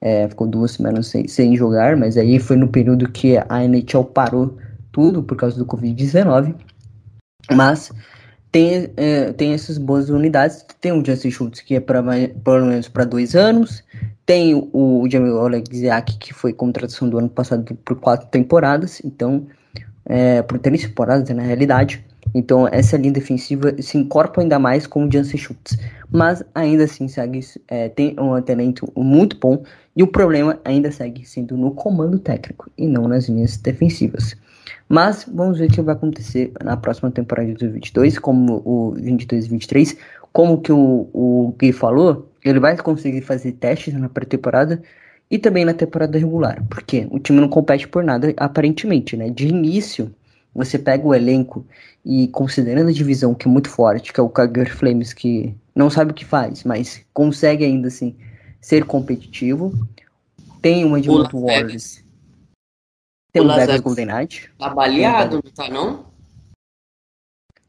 É, 0.00 0.28
ficou 0.28 0.46
duas 0.46 0.70
semanas 0.70 1.08
sem, 1.08 1.26
sem 1.26 1.56
jogar, 1.56 1.96
mas 1.96 2.16
aí 2.16 2.38
foi 2.38 2.54
no 2.54 2.68
período 2.68 3.10
que 3.10 3.36
a 3.36 3.64
NHL 3.64 4.04
parou 4.04 4.56
tudo 4.92 5.24
por 5.24 5.36
causa 5.36 5.58
do 5.58 5.66
Covid-19. 5.66 6.54
Mas 7.52 7.90
tem, 8.50 8.90
é, 8.96 9.32
tem 9.32 9.52
essas 9.52 9.78
boas 9.78 10.08
unidades. 10.08 10.64
Tem 10.80 10.92
o 10.92 11.04
Justin 11.04 11.30
Schultz, 11.30 11.60
que 11.60 11.74
é 11.74 11.80
para 11.80 12.02
pelo 12.02 12.66
menos 12.66 12.88
para 12.88 13.04
dois 13.04 13.34
anos. 13.34 13.82
Tem 14.24 14.54
o, 14.54 15.02
o 15.02 15.10
Jamil 15.10 15.36
Oleksiak, 15.36 16.18
que 16.18 16.32
foi 16.32 16.52
contratação 16.52 17.08
do 17.08 17.18
ano 17.18 17.28
passado 17.28 17.64
por 17.84 17.96
quatro 17.96 18.26
temporadas, 18.28 19.00
então, 19.04 19.46
é, 20.04 20.42
por 20.42 20.58
três 20.58 20.82
temporadas 20.82 21.28
na 21.30 21.42
realidade. 21.42 22.04
Então, 22.34 22.68
essa 22.70 22.96
linha 22.96 23.12
defensiva 23.12 23.74
se 23.80 23.96
incorpora 23.96 24.42
ainda 24.42 24.58
mais 24.58 24.86
com 24.86 25.06
o 25.06 25.10
Jansen 25.10 25.38
Schultz. 25.38 25.78
Mas 26.10 26.44
ainda 26.54 26.84
assim, 26.84 27.08
segue, 27.08 27.40
é, 27.68 27.88
tem 27.88 28.14
um 28.18 28.40
talento 28.42 28.90
muito 28.96 29.38
bom. 29.38 29.62
E 29.96 30.02
o 30.02 30.06
problema 30.06 30.60
ainda 30.64 30.92
segue 30.92 31.26
sendo 31.26 31.56
no 31.56 31.72
comando 31.72 32.18
técnico 32.18 32.70
e 32.76 32.86
não 32.86 33.08
nas 33.08 33.28
linhas 33.28 33.56
defensivas. 33.56 34.36
Mas 34.88 35.26
vamos 35.32 35.58
ver 35.58 35.66
o 35.66 35.72
que 35.72 35.80
vai 35.80 35.94
acontecer 35.94 36.52
na 36.62 36.76
próxima 36.76 37.10
temporada 37.10 37.48
de 37.48 37.54
2022, 37.54 38.18
como 38.18 38.62
o 38.64 38.92
22 38.92 39.46
e 39.46 39.48
23. 39.48 39.96
Como 40.32 40.60
que 40.60 40.72
o, 40.72 41.08
o 41.12 41.54
Gui 41.58 41.72
falou, 41.72 42.30
ele 42.44 42.60
vai 42.60 42.76
conseguir 42.76 43.22
fazer 43.22 43.52
testes 43.52 43.94
na 43.94 44.08
pré-temporada 44.08 44.82
e 45.30 45.38
também 45.38 45.64
na 45.64 45.74
temporada 45.74 46.18
regular. 46.18 46.62
Porque 46.68 47.06
o 47.10 47.18
time 47.18 47.40
não 47.40 47.48
compete 47.48 47.86
por 47.88 48.02
nada, 48.02 48.32
aparentemente, 48.36 49.16
né? 49.16 49.30
De 49.30 49.48
início, 49.48 50.14
você 50.54 50.78
pega 50.78 51.06
o 51.06 51.14
elenco 51.14 51.66
e 52.04 52.28
considerando 52.28 52.88
a 52.88 52.92
divisão 52.92 53.34
que 53.34 53.46
é 53.46 53.50
muito 53.50 53.68
forte, 53.68 54.12
que 54.12 54.20
é 54.20 54.22
o 54.22 54.28
Calgary 54.28 54.70
Flames, 54.70 55.12
que 55.12 55.54
não 55.74 55.90
sabe 55.90 56.12
o 56.12 56.14
que 56.14 56.24
faz, 56.24 56.64
mas 56.64 57.02
consegue 57.12 57.64
ainda 57.64 57.88
assim 57.88 58.16
ser 58.60 58.84
competitivo. 58.84 59.72
Tem 60.60 60.84
uma 60.84 61.00
de 61.00 61.08
Warriors. 61.08 62.02
Tem 63.32 63.42
o, 63.42 63.46
o 63.46 63.54
Vegas 63.54 63.80
Golden 63.80 64.06
Knight. 64.06 64.50
Tá 64.58 64.70
baleado, 64.70 65.40
não 65.44 65.52
tá 65.52 65.68
não? 65.68 66.08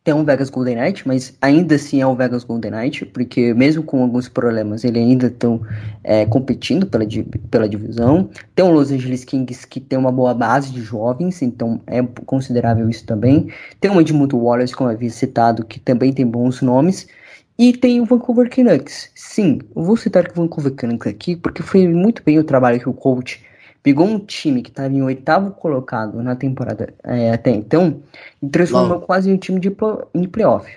tem 0.10 0.14
um 0.14 0.24
Vegas 0.24 0.49
Golden 0.49 0.76
Knight, 0.76 1.07
mas 1.07 1.38
ainda 1.39 1.76
assim 1.76 2.01
é 2.01 2.07
o 2.07 2.16
Vegas 2.16 2.43
Golden 2.43 2.72
Knight, 2.72 3.05
porque 3.05 3.53
mesmo 3.53 3.84
com 3.84 4.01
alguns 4.01 4.28
problemas, 4.28 4.84
ele 4.84 4.97
ainda 4.97 5.28
estão 5.28 5.62
é, 6.03 6.26
competindo 6.26 6.88
pela, 6.88 7.05
pela 7.51 7.70
divisão. 7.70 8.28
Tem 8.55 8.66
o 8.66 8.72
Los 8.72 8.91
Angeles 8.91 9.24
Kings, 9.24 9.68
que 9.68 9.80
tem 9.80 9.99
uma 9.99 10.12
boa 10.12 10.34
base 10.34 10.72
de 10.72 10.82
jovens, 10.82 11.43
então 11.43 11.80
é 11.86 12.01
considerável 12.26 12.89
isso 12.89 13.05
também. 13.05 13.51
Tem 13.80 13.91
o 13.91 14.01
Edmundo 14.01 14.36
Wallace, 14.36 14.76
como 14.76 14.89
eu 14.89 14.95
havia 14.95 15.12
citado, 15.12 15.64
que 15.64 15.80
também 15.80 16.12
tem 16.12 16.26
bons 16.26 16.60
nomes. 16.62 17.07
E 17.55 17.74
tem 17.74 18.01
o 18.01 18.05
Vancouver 18.05 18.49
Canucks. 18.49 19.12
Sim, 19.14 19.60
eu 19.76 19.84
vou 19.84 19.95
citar 19.95 20.26
o 20.28 20.34
Vancouver 20.34 20.74
Canucks 20.74 21.07
aqui, 21.07 21.36
porque 21.36 21.62
foi 21.62 21.88
muito 21.88 22.24
bem 22.24 22.39
o 22.39 22.43
trabalho 22.43 22.80
que 22.80 22.89
o 22.89 22.93
coach 22.93 23.43
pegou 23.82 24.05
um 24.05 24.19
time 24.19 24.61
que 24.61 24.69
estava 24.69 24.93
em 24.93 25.01
oitavo 25.01 25.51
colocado 25.51 26.21
na 26.21 26.36
temporada 26.36 26.93
é, 27.03 27.32
até 27.32 27.51
então 27.51 28.01
e 28.41 28.47
transformou 28.47 28.99
quase 28.99 29.30
em 29.30 29.34
um 29.34 29.38
time 29.38 29.59
de, 29.59 29.75
em 30.13 30.27
playoff. 30.27 30.69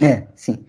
É, 0.00 0.24
sim. 0.34 0.64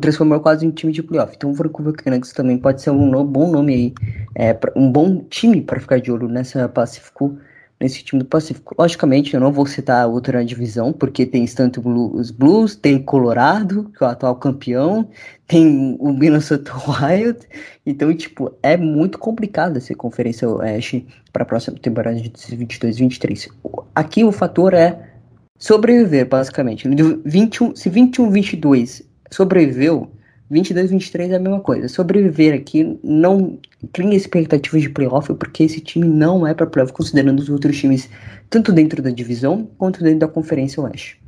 Transformou 0.00 0.40
quase 0.40 0.64
em 0.64 0.68
um 0.68 0.72
time 0.72 0.92
de 0.92 1.02
playoff. 1.02 1.34
Então 1.36 1.50
o 1.50 1.54
Vancouver 1.54 1.92
Canucks 1.92 2.32
também 2.32 2.58
pode 2.58 2.82
ser 2.82 2.90
um 2.90 3.24
bom 3.24 3.50
nome 3.50 3.74
aí, 3.74 3.94
é, 4.34 4.58
um 4.74 4.90
bom 4.90 5.22
time 5.24 5.60
para 5.60 5.80
ficar 5.80 6.00
de 6.00 6.10
olho 6.10 6.28
nessa 6.28 6.68
Pacífico 6.68 7.38
nesse 7.84 8.02
time 8.02 8.22
do 8.22 8.24
Pacífico. 8.24 8.74
Logicamente, 8.78 9.34
eu 9.34 9.40
não 9.40 9.52
vou 9.52 9.66
citar 9.66 10.08
outra 10.08 10.42
divisão, 10.42 10.90
porque 10.90 11.26
tem 11.26 11.44
tanto 11.44 11.82
os 12.16 12.30
Blues, 12.30 12.74
tem 12.74 12.98
Colorado, 12.98 13.92
que 13.96 14.02
é 14.02 14.06
o 14.06 14.10
atual 14.10 14.36
campeão, 14.36 15.06
tem 15.46 15.94
o 16.00 16.10
Minnesota 16.10 16.72
Wild, 16.88 17.38
então, 17.84 18.12
tipo, 18.14 18.50
é 18.62 18.74
muito 18.78 19.18
complicado 19.18 19.76
essa 19.76 19.94
Conferência 19.94 20.48
Oeste 20.48 21.06
para 21.30 21.42
a 21.42 21.46
próxima 21.46 21.78
temporada 21.78 22.18
de 22.18 22.30
2022-2023. 22.30 23.50
Aqui 23.94 24.24
o 24.24 24.32
fator 24.32 24.72
é 24.72 25.10
sobreviver, 25.58 26.26
basicamente. 26.26 26.88
21, 26.88 27.76
se 27.76 27.90
21-22 27.90 29.04
sobreviveu, 29.30 30.10
22, 30.54 30.90
23 30.92 31.32
é 31.32 31.34
a 31.34 31.38
mesma 31.40 31.60
coisa. 31.60 31.88
Sobreviver 31.88 32.54
aqui 32.54 32.96
não 33.02 33.58
cria 33.92 34.14
expectativas 34.14 34.82
de 34.82 34.88
playoff, 34.88 35.34
porque 35.34 35.64
esse 35.64 35.80
time 35.80 36.06
não 36.06 36.46
é 36.46 36.54
para 36.54 36.64
playoff, 36.64 36.92
considerando 36.92 37.40
os 37.40 37.48
outros 37.48 37.76
times, 37.76 38.08
tanto 38.48 38.72
dentro 38.72 39.02
da 39.02 39.10
divisão 39.10 39.68
quanto 39.76 40.00
dentro 40.00 40.20
da 40.20 40.28
Conferência 40.28 40.80
Oeste. 40.80 41.20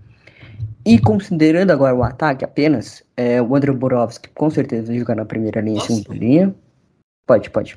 E 0.84 0.96
considerando 1.00 1.72
agora 1.72 1.92
o 1.92 2.04
ataque 2.04 2.44
apenas, 2.44 3.02
é, 3.16 3.42
o 3.42 3.56
André 3.56 3.72
Borovski 3.72 4.28
com 4.28 4.48
certeza 4.48 4.86
vai 4.86 4.98
jogar 4.98 5.16
na 5.16 5.24
primeira 5.24 5.60
linha 5.60 5.78
e 5.78 5.80
segunda 5.80 6.14
linha. 6.14 6.54
Pode, 7.26 7.50
pode. 7.50 7.76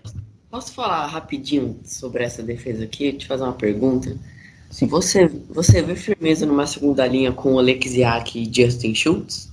Posso 0.51 0.71
falar 0.71 1.07
rapidinho 1.07 1.79
sobre 1.83 2.23
essa 2.23 2.43
defesa 2.43 2.83
aqui? 2.83 3.11
Te 3.13 3.25
fazer 3.25 3.43
uma 3.43 3.53
pergunta? 3.53 4.15
Sim. 4.69 4.85
Você, 4.85 5.27
você 5.49 5.81
vê 5.81 5.95
firmeza 5.95 6.45
numa 6.45 6.67
segunda 6.67 7.07
linha 7.07 7.31
com 7.31 7.55
o 7.55 7.57
Alexiak 7.57 8.37
e 8.37 8.45
Justin 8.45 8.93
Schultz? 8.93 9.51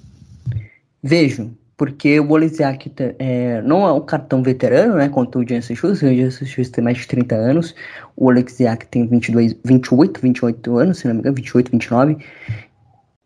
Vejo, 1.03 1.57
porque 1.77 2.19
o 2.19 2.31
Olesiak 2.31 2.91
é, 3.19 3.61
não 3.63 3.87
é 3.87 3.93
um 3.93 4.01
cartão 4.01 4.43
veterano, 4.43 4.95
né, 4.95 5.09
quanto 5.09 5.39
o 5.39 5.47
Jansen 5.47 5.77
Schultz, 5.77 6.01
o 6.03 6.15
Jansen 6.15 6.47
Schultz 6.47 6.71
tem 6.71 6.83
mais 6.83 6.99
de 6.99 7.07
30 7.07 7.35
anos, 7.35 7.75
o 8.17 8.27
Olesiak 8.27 8.87
tem 8.87 9.07
22, 9.07 9.57
28, 9.65 10.21
28 10.21 10.79
anos, 10.79 10.99
se 10.99 11.07
não 11.07 11.15
me 11.15 11.21
engano, 11.21 11.37
28, 11.37 11.71
29, 11.71 12.17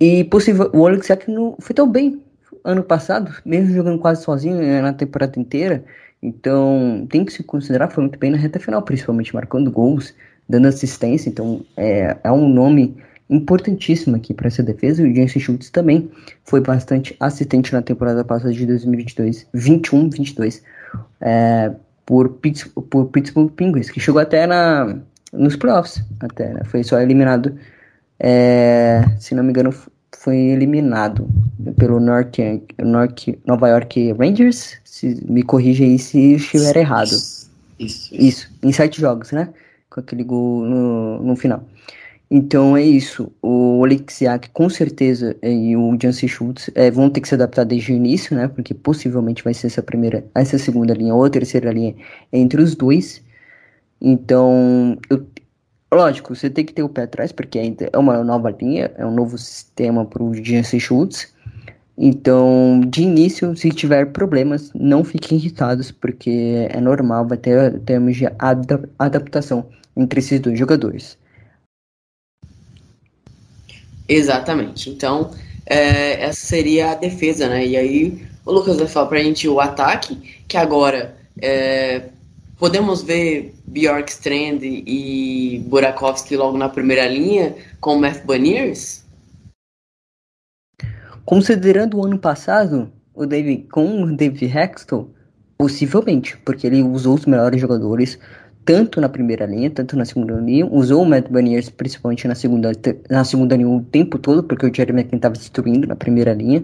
e 0.01 0.25
possível, 0.25 0.71
o 0.73 0.81
Olesiak 0.81 1.31
não 1.31 1.57
foi 1.61 1.75
tão 1.75 1.89
bem 1.89 2.21
ano 2.65 2.83
passado, 2.83 3.33
mesmo 3.45 3.73
jogando 3.73 3.99
quase 3.99 4.23
sozinho 4.25 4.57
né, 4.57 4.83
na 4.83 4.93
temporada 4.93 5.39
inteira, 5.39 5.85
então 6.21 7.07
tem 7.09 7.25
que 7.25 7.33
se 7.33 7.45
considerar, 7.45 7.89
foi 7.89 8.03
muito 8.03 8.19
bem 8.19 8.33
na 8.33 8.37
reta 8.37 8.59
final, 8.59 8.83
principalmente 8.83 9.33
marcando 9.33 9.71
gols, 9.71 10.13
dando 10.49 10.67
assistência, 10.67 11.31
então 11.31 11.65
é, 11.77 12.17
é 12.25 12.33
um 12.33 12.49
nome 12.49 12.97
importantíssima 13.31 14.17
aqui 14.17 14.35
para 14.35 14.49
essa 14.49 14.63
defesa. 14.63 15.03
E 15.03 15.11
o 15.11 15.15
Jensen 15.15 15.41
Schultz 15.41 15.71
também 15.71 16.11
foi 16.45 16.61
bastante 16.61 17.17
assistente 17.21 17.73
na 17.73 17.81
temporada 17.81 18.25
passada 18.25 18.53
de 18.53 18.67
2022, 18.67 19.47
21-22, 19.55 20.63
é, 21.21 21.73
por, 22.05 22.29
Pittsburgh, 22.29 22.87
por 22.89 23.07
Pittsburgh 23.07 23.51
Penguins, 23.53 23.89
que 23.89 24.01
chegou 24.01 24.21
até 24.21 24.47
na, 24.47 24.99
nos 25.33 25.55
playoffs, 25.57 26.03
até, 26.19 26.53
né? 26.53 26.63
Foi 26.65 26.83
só 26.83 27.01
eliminado, 27.01 27.57
é, 28.19 29.05
se 29.19 29.35
não 29.35 29.45
me 29.45 29.51
engano, 29.51 29.73
foi 30.19 30.37
eliminado 30.37 31.29
pelo 31.79 32.01
North, 32.01 32.37
North, 32.83 33.29
Nova 33.47 33.69
York 33.69 34.13
Rangers. 34.13 34.77
Se, 34.85 35.25
me 35.27 35.43
corrija 35.43 35.85
aí 35.85 35.99
se 35.99 36.35
estiver 36.35 36.77
errado. 36.77 37.13
Isso, 37.13 37.49
isso. 37.79 38.15
Isso, 38.15 38.51
em 38.63 38.73
sete 38.73 39.01
jogos, 39.01 39.33
né? 39.33 39.49
Com 39.89 40.01
aquele 40.01 40.23
gol 40.25 40.65
no, 40.67 41.23
no 41.23 41.37
final. 41.37 41.65
Então 42.31 42.77
é 42.77 42.83
isso. 42.83 43.33
O 43.43 43.81
Oleksiak 43.81 44.51
com 44.51 44.71
certeza 44.71 45.37
e 45.43 45.77
o 45.77 45.99
Jancy 46.01 46.29
Schultz 46.29 46.71
é, 46.77 46.91
vão 46.91 47.11
ter 47.11 47.21
que 47.21 47.29
se 47.29 47.35
adaptar 47.35 47.65
desde 47.65 47.93
o 47.93 47.97
início, 47.97 48.37
né? 48.37 48.47
Porque 48.47 48.73
possivelmente 48.73 49.43
vai 49.43 49.53
ser 49.53 49.67
essa 49.67 49.83
primeira, 49.83 50.25
essa 50.35 50.57
segunda 50.57 50.95
linha 50.95 51.15
ou 51.15 51.25
a 51.25 51.31
terceira 51.31 51.73
linha 51.73 51.95
entre 52.33 52.63
os 52.63 52.77
dois. 52.77 53.21
Então, 54.01 54.97
eu, 55.11 55.27
lógico, 55.93 56.35
você 56.35 56.49
tem 56.49 56.65
que 56.65 56.73
ter 56.73 56.83
o 56.85 56.89
pé 56.89 57.03
atrás, 57.03 57.33
porque 57.33 57.59
é 57.93 57.99
uma 57.99 58.23
nova 58.25 58.51
linha, 58.51 58.93
é 58.97 59.05
um 59.05 59.15
novo 59.15 59.37
sistema 59.37 60.05
para 60.07 60.23
o 60.23 60.33
Jancy 60.35 60.79
Schultz. 60.79 61.35
Então, 61.99 62.81
de 62.89 63.03
início, 63.03 63.55
se 63.57 63.71
tiver 63.71 64.07
problemas, 64.13 64.73
não 64.75 65.05
fiquem 65.05 65.37
irritados, 65.37 65.91
porque 65.91 66.67
é 66.71 66.81
normal, 66.81 67.27
vai 67.27 67.37
ter 67.37 67.79
termos 67.81 68.17
de 68.17 68.27
adaptação 68.99 69.67
entre 69.97 70.21
esses 70.21 70.41
dois 70.41 70.59
jogadores. 70.59 71.19
Exatamente. 74.11 74.91
Então, 74.91 75.31
é, 75.65 76.25
essa 76.25 76.41
seria 76.41 76.91
a 76.91 76.95
defesa, 76.97 77.49
né? 77.49 77.65
E 77.65 77.77
aí 77.77 78.27
o 78.45 78.51
Lucas 78.51 78.77
vai 78.77 78.89
falar 78.89 79.07
pra 79.07 79.23
gente 79.23 79.47
o 79.47 79.61
ataque, 79.61 80.43
que 80.49 80.57
agora 80.57 81.17
é, 81.41 82.09
podemos 82.59 83.03
ver 83.03 83.55
Bjork 83.69 84.11
Strand 84.11 84.63
e 84.63 85.63
Burakovsky 85.69 86.37
logo 86.37 86.59
na 86.59 86.69
primeira 86.69 87.07
linha 87.07 87.55
com 87.81 87.95
o 87.95 88.01
Matt 88.01 88.25
Baniers? 88.25 89.05
Considerando 91.25 91.99
o 91.99 92.05
ano 92.05 92.19
passado, 92.19 92.91
o 93.15 93.25
David, 93.25 93.69
com 93.71 94.03
o 94.03 94.17
David 94.17 94.47
Hextall, 94.47 95.09
possivelmente, 95.57 96.37
porque 96.39 96.67
ele 96.67 96.83
usou 96.83 97.15
os 97.15 97.27
melhores 97.27 97.61
jogadores, 97.61 98.19
tanto 98.71 99.01
na 99.01 99.09
primeira 99.09 99.47
linha, 99.47 99.69
tanto 99.69 99.97
na 99.97 100.05
segunda 100.05 100.35
linha, 100.35 100.65
usou 100.65 101.03
o 101.03 101.05
Matt 101.05 101.29
Baniers 101.29 101.69
principalmente 101.69 102.29
na 102.29 102.37
segunda, 102.37 102.71
na 103.11 103.25
segunda 103.25 103.57
linha 103.57 103.69
o 103.69 103.83
tempo 103.83 104.17
todo, 104.17 104.45
porque 104.45 104.65
o 104.65 104.73
Jeremy 104.73 105.01
McKinnon 105.01 105.17
estava 105.17 105.35
destruindo 105.35 105.89
na 105.89 105.97
primeira 105.97 106.33
linha, 106.33 106.63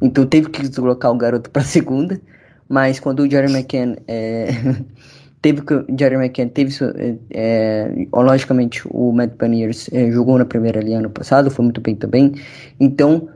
então 0.00 0.24
teve 0.24 0.48
que 0.48 0.62
deslocar 0.62 1.10
o 1.10 1.16
garoto 1.16 1.50
para 1.50 1.62
a 1.62 1.64
segunda, 1.64 2.20
mas 2.68 3.00
quando 3.00 3.24
o 3.24 3.28
Jeremy 3.28 3.52
McKinnon 3.52 3.96
é, 4.06 4.50
teve 5.42 5.62
que 5.62 5.74
o 5.74 5.84
Jeremy 5.98 6.26
McKinnon 6.26 6.50
teve 6.50 6.72
é, 6.94 7.16
é, 7.32 8.06
logicamente 8.12 8.82
o 8.88 9.10
Matt 9.10 9.32
Baniers 9.36 9.90
é, 9.92 10.08
jogou 10.12 10.38
na 10.38 10.44
primeira 10.44 10.80
linha 10.80 11.00
ano 11.00 11.10
passado, 11.10 11.50
foi 11.50 11.64
muito 11.64 11.80
bem 11.80 11.96
também, 11.96 12.32
então 12.78 13.28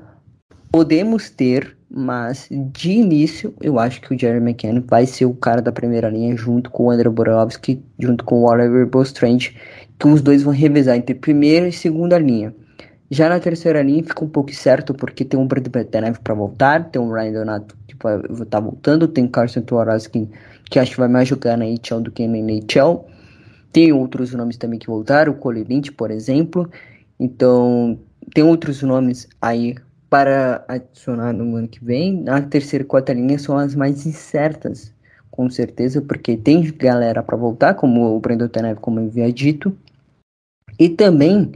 podemos 0.71 1.31
ter 1.31 1.77
mas 1.95 2.49
de 2.51 2.90
início 2.90 3.55
eu 3.61 3.78
acho 3.78 4.01
que 4.01 4.14
o 4.14 4.18
Jerry 4.18 4.38
McKenna 4.38 4.82
vai 4.86 5.07
ser 5.07 5.26
o 5.26 5.34
cara 5.34 5.62
da 5.62 5.70
primeira 5.70 6.09
linha 6.09 6.36
junto 6.36 6.70
com 6.70 6.86
o 6.86 6.90
André 6.90 7.09
Borovski, 7.09 7.82
junto 7.99 8.24
com 8.24 8.42
o 8.42 8.51
Oliver 8.51 8.86
Bostrand, 8.86 9.51
que 9.99 10.09
os 10.09 10.20
dois 10.20 10.42
vão 10.42 10.53
revezar 10.53 10.97
entre 10.97 11.14
primeira 11.14 11.68
e 11.68 11.72
segunda 11.72 12.18
linha. 12.18 12.55
Já 13.11 13.28
na 13.28 13.38
terceira 13.38 13.82
linha 13.82 14.03
fica 14.03 14.24
um 14.24 14.28
pouco 14.28 14.53
certo 14.53 14.92
porque 14.92 15.24
tem 15.24 15.38
um 15.38 15.47
Brad 15.47 15.68
Betenev 15.68 16.18
para 16.18 16.34
voltar, 16.34 16.90
tem 16.90 17.01
o 17.01 17.12
Ryan 17.12 17.32
Donato 17.32 17.76
que 17.86 17.95
vai 18.03 18.16
estar 18.18 18.47
tá 18.47 18.61
voltando, 18.61 19.07
tem 19.07 19.28
Carson 19.28 19.61
Tuaraski 19.61 20.28
que 20.70 20.78
acho 20.78 20.92
que 20.92 20.99
vai 20.99 21.09
mais 21.09 21.28
jogar 21.28 21.57
na 21.57 21.64
HL 21.66 22.01
do 22.03 22.11
que 22.11 22.26
na 22.26 22.38
NHL. 22.38 23.07
Tem 23.72 23.92
outros 23.92 24.32
nomes 24.32 24.57
também 24.57 24.78
que 24.78 24.86
voltaram, 24.86 25.32
o 25.32 25.36
Cole 25.36 25.64
Lynch, 25.64 25.92
por 25.92 26.11
exemplo. 26.11 26.70
Então, 27.18 27.99
tem 28.32 28.42
outros 28.42 28.82
nomes 28.82 29.28
aí 29.40 29.76
para 30.15 30.65
adicionar 30.69 31.33
no 31.33 31.57
ano 31.57 31.67
que 31.67 31.85
vem, 31.85 32.23
a 32.29 32.41
terceira 32.41 32.85
e 32.85 32.87
quarta 32.87 33.12
linha 33.12 33.37
são 33.37 33.59
as 33.59 33.75
mais 33.75 34.07
incertas, 34.07 34.93
com 35.29 35.51
certeza, 35.51 36.01
porque 36.01 36.37
tem 36.37 36.62
galera 36.71 37.21
para 37.21 37.37
voltar, 37.37 37.75
como 37.75 38.15
o 38.15 38.21
Brandon 38.21 38.47
Tanev, 38.47 38.79
como 38.79 39.01
eu 39.01 39.07
havia 39.07 39.33
dito, 39.33 39.77
e 40.79 40.89
também 40.89 41.51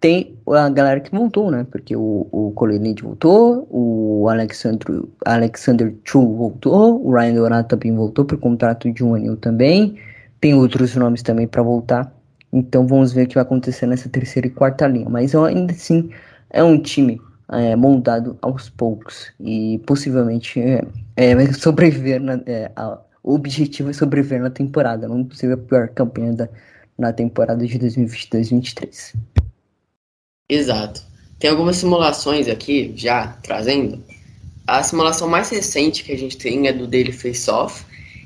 tem 0.00 0.38
a 0.48 0.70
galera 0.70 1.00
que 1.00 1.10
voltou, 1.10 1.50
né? 1.50 1.66
Porque 1.70 1.94
o, 1.94 2.26
o 2.32 2.52
Colinid 2.54 3.02
voltou, 3.02 3.68
o 3.70 4.26
Alexandre, 4.26 5.02
Alexander 5.26 5.94
Chu 6.02 6.34
voltou, 6.34 7.06
o 7.06 7.12
Ryan 7.12 7.34
Donato 7.34 7.76
também 7.76 7.94
voltou 7.94 8.24
por 8.24 8.38
contrato 8.38 8.90
de 8.90 9.04
um 9.04 9.14
ano 9.14 9.36
também. 9.36 9.98
Tem 10.40 10.54
outros 10.54 10.96
nomes 10.96 11.22
também 11.22 11.46
para 11.46 11.62
voltar. 11.62 12.10
Então 12.50 12.86
vamos 12.86 13.12
ver 13.12 13.26
o 13.26 13.28
que 13.28 13.34
vai 13.34 13.42
acontecer 13.42 13.86
nessa 13.86 14.08
terceira 14.08 14.48
e 14.48 14.50
quarta 14.50 14.86
linha. 14.86 15.10
Mas 15.10 15.34
ainda 15.34 15.74
assim 15.74 16.08
é 16.48 16.64
um 16.64 16.80
time 16.80 17.20
é, 17.52 17.76
moldado 17.76 18.38
aos 18.40 18.70
poucos 18.70 19.30
e 19.38 19.78
possivelmente 19.86 20.58
é, 20.58 20.84
é, 21.16 21.52
sobreviver 21.52 22.20
na, 22.20 22.40
é, 22.46 22.72
a, 22.74 22.98
o 23.22 23.34
objetivo 23.34 23.90
é 23.90 23.92
sobreviver 23.92 24.40
na 24.40 24.50
temporada, 24.50 25.06
não 25.06 25.24
possível 25.24 25.54
a 25.54 25.58
pior 25.58 25.88
campanha 25.88 26.32
da, 26.32 26.48
na 26.98 27.12
temporada 27.12 27.64
de 27.64 27.78
2022-2023. 27.78 29.14
Exato. 30.48 31.02
Tem 31.38 31.50
algumas 31.50 31.76
simulações 31.76 32.48
aqui, 32.48 32.92
já 32.96 33.28
trazendo. 33.42 34.02
A 34.66 34.82
simulação 34.82 35.28
mais 35.28 35.50
recente 35.50 36.04
que 36.04 36.12
a 36.12 36.18
gente 36.18 36.36
tem 36.36 36.66
é 36.68 36.72
do 36.72 36.86
Daily 36.86 37.12
Face 37.12 37.50
Off, 37.50 37.84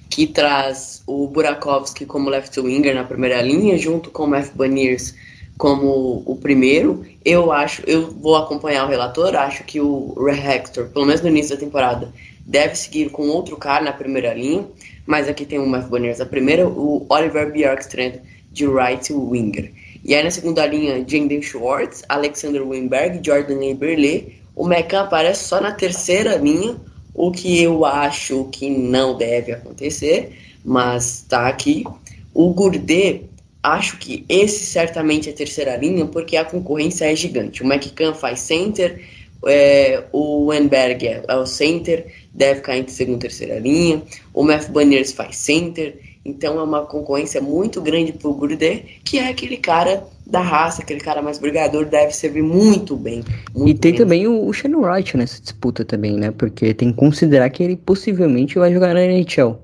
que 0.09 0.27
traz 0.27 1.03
o 1.07 1.27
Burakovsky 1.27 2.07
como 2.07 2.31
left 2.31 2.59
winger 2.61 2.95
na 2.95 3.05
primeira 3.05 3.41
linha, 3.43 3.77
junto 3.77 4.11
com 4.11 4.25
o 4.25 4.29
Matt 4.29 4.53
Baniers 4.55 5.15
como 5.57 6.23
o 6.27 6.37
primeiro. 6.37 7.05
Eu 7.25 7.53
acho, 7.53 7.83
eu 7.87 8.11
vou 8.11 8.37
acompanhar 8.37 8.85
o 8.85 8.89
relator, 8.89 9.35
acho 9.35 9.65
que 9.65 9.81
o 9.81 10.15
Hector, 10.29 10.89
pelo 10.89 11.07
menos 11.07 11.21
no 11.21 11.29
início 11.29 11.55
da 11.55 11.61
temporada, 11.61 12.13
deve 12.45 12.77
seguir 12.77 13.11
com 13.11 13.29
outro 13.29 13.57
cara 13.57 13.85
na 13.85 13.93
primeira 13.93 14.33
linha, 14.33 14.65
mas 15.05 15.29
aqui 15.29 15.45
tem 15.45 15.59
o 15.59 15.67
Matt 15.67 15.89
Baniers 15.89 16.19
na 16.19 16.27
primeira, 16.27 16.67
o 16.69 17.05
Oliver 17.09 17.53
Bjorkstrand 17.53 18.21
de 18.53 18.67
right 18.67 19.13
winger. 19.13 19.73
E 20.05 20.15
aí 20.15 20.23
na 20.23 20.31
segunda 20.31 20.65
linha, 20.65 21.05
Janden 21.07 21.43
Schwartz, 21.43 22.05
Alexander 22.09 22.67
Weinberg, 22.67 23.21
Jordan 23.25 23.63
Eberle. 23.65 24.41
O 24.55 24.67
Mecan 24.67 25.03
aparece 25.03 25.45
só 25.45 25.61
na 25.61 25.73
terceira 25.73 26.37
linha, 26.37 26.77
o 27.13 27.33
que 27.33 27.61
eu 27.61 27.85
acho 27.85 28.45
que 28.53 28.71
não 28.71 29.17
deve 29.17 29.53
acontecer, 29.53 30.39
mas 30.65 31.25
tá 31.29 31.49
aqui. 31.49 31.85
O 32.33 32.53
Gourdet, 32.55 33.25
acho 33.73 33.99
que 33.99 34.25
esse 34.29 34.65
certamente 34.65 35.29
é 35.29 35.33
a 35.33 35.37
terceira 35.37 35.77
linha, 35.77 36.07
porque 36.07 36.37
a 36.37 36.45
concorrência 36.45 37.11
é 37.11 37.17
gigante. 37.17 37.63
O 37.63 37.67
McCann 37.67 38.15
faz 38.15 38.41
center, 38.41 39.01
é, 39.45 40.05
o 40.13 40.47
Wenberg 40.47 41.07
é, 41.07 41.23
é, 41.27 41.37
o 41.37 41.47
center, 41.47 42.07
deve 42.33 42.57
ficar 42.57 42.77
entre 42.77 42.93
segunda 42.93 43.19
e 43.19 43.21
terceira 43.21 43.59
linha. 43.59 44.03
O 44.33 44.43
Matt 44.43 44.69
Banners 44.69 45.13
faz 45.13 45.37
center. 45.37 45.99
Então 46.25 46.59
é 46.59 46.63
uma 46.63 46.85
concorrência 46.85 47.41
muito 47.41 47.81
grande 47.81 48.13
para 48.13 48.29
o 48.29 48.35
Gourdet, 48.35 49.01
que 49.05 49.19
é 49.19 49.29
aquele 49.29 49.57
cara 49.57 50.03
da 50.27 50.41
raça, 50.41 50.83
aquele 50.83 50.99
cara 50.99 51.23
mais 51.23 51.39
brigador, 51.39 51.85
deve 51.85 52.13
servir 52.13 52.43
muito 52.43 52.97
bem. 52.97 53.23
Muito 53.55 53.71
e 53.71 53.75
tem 53.79 53.93
bem. 53.93 54.01
também 54.01 54.27
o, 54.27 54.45
o 54.45 54.53
Shannon 54.53 54.81
Wright 54.81 55.17
nessa 55.17 55.41
disputa 55.41 55.85
também, 55.85 56.17
né? 56.17 56.33
Porque 56.33 56.75
tem 56.75 56.91
que 56.91 56.97
considerar 56.97 57.49
que 57.51 57.63
ele 57.63 57.77
possivelmente 57.77 58.59
vai 58.59 58.73
jogar 58.73 58.93
na 58.93 59.03
NHL. 59.03 59.57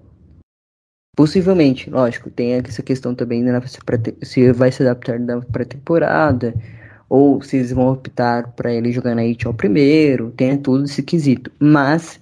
Possivelmente, 1.15 1.91
lógico, 1.91 2.31
tem 2.31 2.55
essa 2.55 2.83
questão 2.83 3.15
também 3.15 3.43
né, 3.43 3.61
se 4.23 4.51
vai 4.53 4.73
se 4.73 4.83
adaptar 4.83 5.21
na 5.21 5.43
pré-temporada, 5.43 6.55
ou 7.07 7.43
se 7.43 7.59
eles 7.59 7.71
vão 7.71 7.93
optar 7.93 8.51
para 8.53 8.73
ele 8.73 8.91
jogar 8.91 9.15
na 9.15 9.23
NHL 9.23 9.53
primeiro, 9.53 10.31
tem 10.31 10.57
tudo 10.57 10.85
esse 10.85 11.03
quesito. 11.03 11.53
Mas 11.59 12.19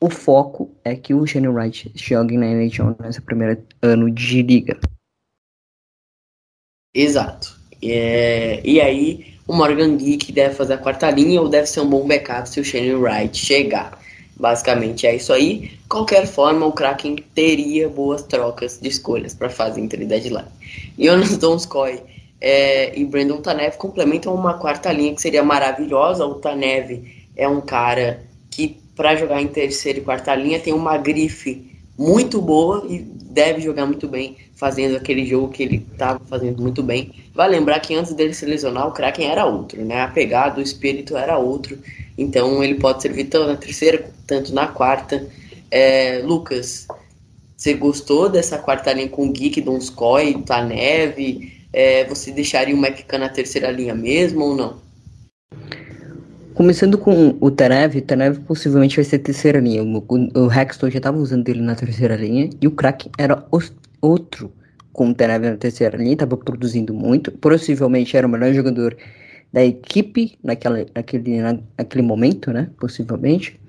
o 0.00 0.10
foco 0.10 0.68
é 0.84 0.96
que 0.96 1.14
o 1.14 1.24
Shane 1.24 1.46
Wright 1.46 1.92
jogue 1.94 2.36
na 2.36 2.46
NHL 2.46 2.96
nessa 2.98 3.22
primeira 3.22 3.62
ano 3.80 4.10
de 4.10 4.42
liga. 4.42 4.80
Exato. 6.92 7.56
É, 7.80 8.60
e 8.64 8.80
aí 8.80 9.34
o 9.46 9.54
Morgan 9.54 9.96
Geek 9.96 10.32
deve 10.32 10.56
fazer 10.56 10.74
a 10.74 10.78
quarta 10.78 11.08
linha 11.10 11.40
ou 11.40 11.48
deve 11.48 11.68
ser 11.68 11.80
um 11.80 11.88
bom 11.88 12.06
backup 12.06 12.48
se 12.48 12.58
o 12.58 12.64
Shane 12.64 12.94
Wright 12.94 13.36
chegar. 13.36 14.03
Basicamente 14.36 15.06
é 15.06 15.14
isso 15.14 15.32
aí. 15.32 15.70
Qualquer 15.88 16.26
forma, 16.26 16.66
o 16.66 16.72
Kraken 16.72 17.16
teria 17.34 17.88
boas 17.88 18.22
trocas 18.22 18.78
de 18.80 18.88
escolhas 18.88 19.34
para 19.34 19.48
fazer 19.48 19.80
entre 19.80 20.04
deadline. 20.04 20.48
Jonas 20.98 21.36
Donskoy 21.36 22.02
é, 22.40 22.98
e 22.98 23.04
Brandon 23.04 23.40
Tanev 23.40 23.76
complementam 23.76 24.34
uma 24.34 24.54
quarta 24.54 24.92
linha 24.92 25.14
que 25.14 25.22
seria 25.22 25.42
maravilhosa. 25.42 26.26
O 26.26 26.34
Tanev 26.34 27.02
é 27.36 27.48
um 27.48 27.60
cara 27.60 28.22
que 28.50 28.76
para 28.96 29.16
jogar 29.16 29.40
em 29.40 29.48
terceira 29.48 29.98
e 29.98 30.02
quarta 30.02 30.34
linha 30.34 30.60
tem 30.60 30.72
uma 30.72 30.96
grife 30.96 31.73
muito 31.96 32.40
boa 32.40 32.84
e 32.88 32.98
deve 32.98 33.60
jogar 33.60 33.86
muito 33.86 34.08
bem, 34.08 34.36
fazendo 34.54 34.96
aquele 34.96 35.24
jogo 35.24 35.48
que 35.48 35.62
ele 35.62 35.86
estava 35.92 36.20
fazendo 36.26 36.60
muito 36.60 36.82
bem. 36.82 37.12
Vai 37.34 37.48
lembrar 37.48 37.80
que 37.80 37.94
antes 37.94 38.12
dele 38.12 38.34
se 38.34 38.46
lesionar, 38.46 38.88
o 38.88 38.92
Kraken 38.92 39.30
era 39.30 39.44
outro, 39.44 39.84
né? 39.84 40.02
A 40.02 40.08
pegada, 40.08 40.60
o 40.60 40.62
espírito 40.62 41.16
era 41.16 41.38
outro. 41.38 41.78
Então 42.16 42.62
ele 42.62 42.76
pode 42.76 43.02
servir 43.02 43.24
tanto 43.24 43.48
na 43.48 43.56
terceira, 43.56 44.08
tanto 44.26 44.54
na 44.54 44.66
quarta. 44.66 45.26
É, 45.70 46.20
Lucas, 46.24 46.86
você 47.56 47.74
gostou 47.74 48.28
dessa 48.28 48.58
quarta 48.58 48.92
linha 48.92 49.08
com 49.08 49.26
o 49.26 49.32
Geek, 49.32 49.60
Donskoy, 49.60 50.42
Tanev? 50.42 51.52
É, 51.72 52.04
você 52.04 52.30
deixaria 52.30 52.74
o 52.74 52.78
McCann 52.78 53.18
na 53.18 53.28
terceira 53.28 53.70
linha 53.70 53.94
mesmo 53.94 54.44
ou 54.44 54.54
não? 54.54 54.83
Começando 56.54 56.96
com 56.96 57.36
o 57.40 57.50
Tanev, 57.50 57.96
o 57.96 58.02
Tanev 58.02 58.38
possivelmente 58.46 58.94
vai 58.94 59.04
ser 59.04 59.18
terceira 59.18 59.58
linha. 59.58 59.82
O, 59.82 59.98
o, 60.08 60.52
Hexton 60.52 60.88
já 60.88 60.98
estava 60.98 61.18
usando 61.18 61.48
ele 61.48 61.60
na 61.60 61.74
terceira 61.74 62.14
linha 62.14 62.48
e 62.60 62.68
o 62.68 62.70
Crack 62.70 63.10
era 63.18 63.44
os, 63.50 63.74
outro 64.00 64.52
com 64.92 65.10
o 65.10 65.14
Tanev 65.14 65.42
na 65.42 65.56
terceira 65.56 65.96
linha, 65.96 66.12
estava 66.12 66.36
produzindo 66.36 66.94
muito. 66.94 67.32
Possivelmente 67.32 68.16
era 68.16 68.24
o 68.24 68.30
melhor 68.30 68.52
jogador 68.52 68.96
da 69.52 69.64
equipe 69.64 70.38
naquela, 70.44 70.86
naquele, 70.94 71.42
naquele 71.76 72.02
momento, 72.02 72.52
né? 72.52 72.70
Possivelmente. 72.78 73.60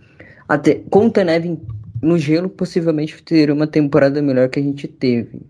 Até, 0.47 0.75
com 0.75 1.07
o 1.07 1.09
Tanev 1.09 1.57
no 2.03 2.19
gelo, 2.19 2.49
possivelmente 2.49 3.19
teria 3.23 3.55
uma 3.55 3.65
temporada 3.65 4.21
melhor 4.21 4.47
que 4.47 4.59
a 4.59 4.63
gente 4.63 4.87
teve. 4.87 5.41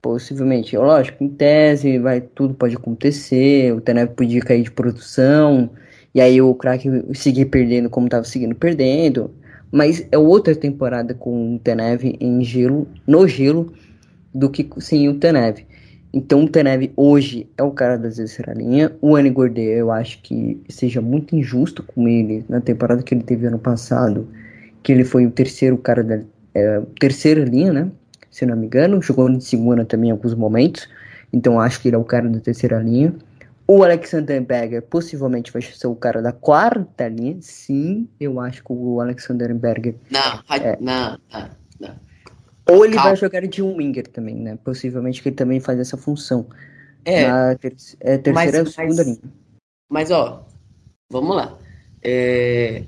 Possivelmente, 0.00 0.78
lógico, 0.78 1.22
em 1.22 1.28
tese, 1.28 1.98
vai, 1.98 2.22
tudo 2.22 2.54
pode 2.54 2.74
acontecer. 2.74 3.74
O 3.74 3.82
Tanev 3.82 4.14
podia 4.14 4.40
cair 4.40 4.62
de 4.62 4.70
produção 4.70 5.68
e 6.14 6.20
aí 6.20 6.40
o 6.40 6.54
craque 6.54 6.90
seguir 7.14 7.46
perdendo 7.46 7.90
como 7.90 8.06
estava 8.06 8.24
seguindo 8.24 8.54
perdendo. 8.54 9.30
Mas 9.70 10.06
é 10.10 10.16
outra 10.16 10.54
temporada 10.54 11.12
com 11.12 11.56
o 11.56 11.58
Tenev 11.58 12.16
em 12.18 12.42
gelo, 12.42 12.88
no 13.06 13.28
gelo, 13.28 13.72
do 14.34 14.48
que 14.48 14.68
sem 14.78 15.08
o 15.08 15.18
Tenev. 15.18 15.66
Então 16.12 16.44
o 16.44 16.48
Tenev 16.48 16.90
hoje 16.96 17.46
é 17.56 17.62
o 17.62 17.70
cara 17.70 17.98
da 17.98 18.10
terceira 18.10 18.54
linha. 18.54 18.92
O 19.00 19.14
Annie 19.14 19.30
Gordet 19.30 19.66
eu 19.66 19.90
acho 19.92 20.22
que 20.22 20.60
seja 20.68 21.00
muito 21.02 21.36
injusto 21.36 21.82
com 21.82 22.08
ele 22.08 22.44
na 22.48 22.60
temporada 22.60 23.02
que 23.02 23.14
ele 23.14 23.22
teve 23.22 23.46
ano 23.46 23.58
passado, 23.58 24.26
que 24.82 24.90
ele 24.90 25.04
foi 25.04 25.26
o 25.26 25.30
terceiro 25.30 25.76
cara 25.76 26.02
da 26.02 26.20
é, 26.54 26.82
terceira 26.98 27.44
linha, 27.44 27.72
né? 27.72 27.90
Se 28.30 28.46
não 28.46 28.56
me 28.56 28.66
engano, 28.66 29.02
jogou 29.02 29.28
de 29.30 29.44
segunda 29.44 29.84
também 29.84 30.08
em 30.08 30.12
alguns 30.12 30.34
momentos. 30.34 30.88
Então 31.30 31.60
acho 31.60 31.80
que 31.80 31.88
ele 31.88 31.96
é 31.96 31.98
o 31.98 32.04
cara 32.04 32.28
da 32.28 32.40
terceira 32.40 32.78
linha. 32.78 33.14
O 33.70 33.84
Alexander 33.84 34.40
Berger 34.40 34.80
possivelmente 34.80 35.52
vai 35.52 35.60
ser 35.60 35.86
o 35.86 35.94
cara 35.94 36.22
da 36.22 36.32
quarta 36.32 37.06
linha. 37.06 37.36
Sim, 37.42 38.08
eu 38.18 38.40
acho 38.40 38.64
que 38.64 38.72
o 38.72 38.98
Alexander 38.98 39.54
Berger. 39.54 39.94
Não, 40.10 40.42
é, 40.48 40.78
não, 40.80 41.18
não, 41.30 41.50
não. 41.78 42.00
Ou 42.70 42.84
ele 42.86 42.94
Calma. 42.94 43.10
vai 43.10 43.16
jogar 43.16 43.46
de 43.46 43.62
um 43.62 43.76
winger 43.76 44.08
também, 44.08 44.36
né? 44.36 44.58
Possivelmente 44.64 45.22
que 45.22 45.28
ele 45.28 45.36
também 45.36 45.60
faz 45.60 45.78
essa 45.78 45.98
função. 45.98 46.48
É. 47.04 47.28
Na 47.28 47.54
ter 47.56 47.76
é, 48.00 48.16
terceira 48.16 48.32
mas, 48.32 48.54
ou 48.54 48.66
segunda 48.66 49.04
mas, 49.04 49.06
linha. 49.06 49.32
Mas, 49.90 50.10
ó, 50.10 50.46
vamos 51.10 51.36
lá. 51.36 51.58
É, 52.02 52.84